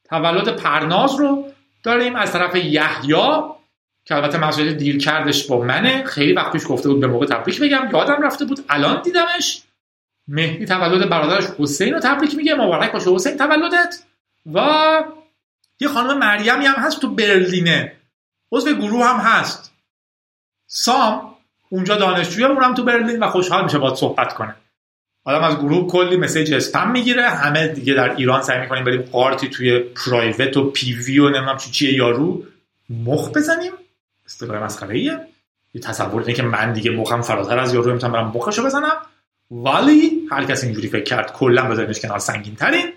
تولد 0.08 0.56
پرناز 0.56 1.14
رو 1.14 1.52
داریم 1.82 2.16
از 2.16 2.32
طرف 2.32 2.54
یحیی 2.54 3.42
که 4.04 4.14
البته 4.14 4.38
مسئله 4.38 4.72
دیر 4.72 4.98
کردش 4.98 5.46
با 5.46 5.60
منه. 5.60 6.04
خیلی 6.04 6.32
وقت 6.32 6.64
گفته 6.64 6.88
بود 6.88 7.00
به 7.00 7.06
موقع 7.06 7.26
تبریک 7.26 7.60
بگم. 7.60 7.88
یادم 7.92 8.22
رفته 8.22 8.44
بود. 8.44 8.64
الان 8.68 9.02
دیدمش. 9.02 9.62
مهدی 10.28 10.66
تولد 10.66 11.08
برادرش 11.08 11.44
حسین 11.58 11.94
رو 11.94 12.00
تبریک 12.00 12.34
میگه. 12.34 12.54
مبارک 12.54 12.92
باشه 12.92 13.10
حسین 13.10 13.36
تولدت. 13.36 13.94
و 14.54 14.60
یه 15.84 15.90
خانم 15.90 16.18
مریمی 16.18 16.66
هم 16.66 16.74
هست 16.74 17.00
تو 17.00 17.14
برلینه. 17.14 17.92
عضو 18.52 18.74
گروه 18.74 19.06
هم 19.06 19.16
هست. 19.16 19.72
سام 20.66 21.34
اونجا 21.68 21.96
دانشجوی 21.96 22.44
اونم 22.44 22.74
تو 22.74 22.84
برلین 22.84 23.22
و 23.22 23.28
خوشحال 23.28 23.64
میشه 23.64 23.78
باید 23.78 23.94
صحبت 23.94 24.34
کنه. 24.34 24.54
آدم 25.24 25.44
از 25.44 25.56
گروه 25.56 25.90
کلی 25.90 26.16
مسیج 26.16 26.54
اسپم 26.54 26.90
می‌گیره. 26.90 27.30
همه 27.30 27.68
دیگه 27.68 27.94
در 27.94 28.16
ایران 28.16 28.42
سعی 28.42 28.60
می‌کنیم 28.60 28.84
بریم 28.84 29.02
پارتی 29.02 29.48
توی 29.48 29.78
پرایوت 29.78 30.56
و 30.56 30.70
پیوی 30.70 31.18
و 31.18 31.28
نمی‌دونم 31.28 31.56
چیه 31.56 31.94
یارو 31.94 32.42
مخ 32.90 33.30
بزنیم. 33.30 33.72
اصطلاح 34.26 34.62
مسخره 34.62 34.94
ایه 34.94 35.18
یه 35.74 35.80
تصور 35.80 36.20
اینه 36.20 36.32
که 36.32 36.42
من 36.42 36.72
دیگه 36.72 36.90
مخم 36.90 37.22
فراتر 37.22 37.58
از 37.58 37.74
یارو 37.74 37.92
می‌تونم 37.92 38.12
برم 38.12 38.32
مخشو 38.34 38.64
بزنم. 38.64 38.96
ولی 39.50 40.28
هر 40.30 40.44
کسی 40.44 40.66
اینجوری 40.66 40.88
فکر 40.88 41.04
کرد 41.04 41.32
کلا 41.32 41.70
بزنش 41.70 42.00
کنار 42.00 42.18
سنگین 42.18 42.56
ترین 42.56 42.92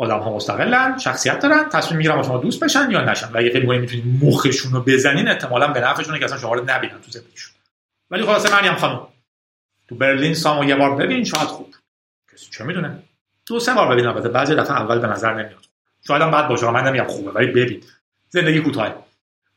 آدم 0.00 0.18
ها 0.18 0.36
مستقلن 0.36 0.98
شخصیت 0.98 1.38
دارن 1.38 1.68
تصمیم 1.68 1.96
می‌گیرن 1.96 2.16
با 2.16 2.22
شما 2.22 2.38
دوست 2.38 2.64
بشن 2.64 2.90
یا 2.90 3.04
نشن. 3.04 3.26
و 3.26 3.40
فکر 3.40 3.60
می‌کنید 3.60 3.80
می‌تونید 3.80 4.24
مخشون 4.24 4.72
رو 4.72 4.80
بزنین 4.80 5.28
احتمالاً 5.28 5.66
به 5.66 5.80
نفعشونه 5.80 6.18
که 6.18 6.24
اصلا 6.24 6.38
شما 6.38 6.54
رو 6.54 6.64
نبینن 6.66 7.00
تو 7.00 7.10
زندگیشون. 7.10 7.54
ولی 8.10 8.22
خلاصه 8.22 8.52
مریم 8.52 8.74
خانم 8.74 9.00
تو 9.88 9.94
برلین 9.94 10.34
سامو 10.34 10.64
یه 10.64 10.76
بار 10.76 10.96
ببین 10.96 11.24
شاید 11.24 11.48
خوب. 11.48 11.74
کسی 12.32 12.50
چه 12.50 12.64
می‌دونه؟ 12.64 13.02
دو 13.46 13.60
سه 13.60 13.74
بار 13.74 13.92
ببین 13.92 14.06
البته 14.06 14.28
بعضی 14.28 14.54
دفعه 14.54 14.76
اول 14.76 14.98
به 14.98 15.06
نظر 15.06 15.34
نمیاد. 15.34 15.64
شاید 16.06 16.22
هم 16.22 16.30
بعد 16.30 16.48
باشه 16.48 16.70
من 16.70 16.86
نمیگم 16.86 17.04
خوبه 17.04 17.30
ولی 17.30 17.46
ببین. 17.46 17.82
زندگی 18.28 18.60
کوتاه 18.60 19.06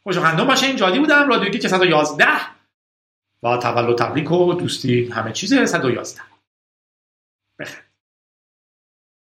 خوش 0.04 0.18
خندون 0.18 0.48
باشه 0.48 0.66
این 0.66 0.76
جادی 0.76 1.00
بودم. 1.00 1.30
رادیو 1.30 1.50
که 1.50 1.68
111 1.68 2.26
و 3.44 3.58
تولد 3.58 3.98
تبریک 3.98 4.32
و 4.32 4.54
دوستی 4.54 5.10
همه 5.10 5.32
چیز 5.32 5.54
111 5.54 6.22
بخیر. 7.60 7.91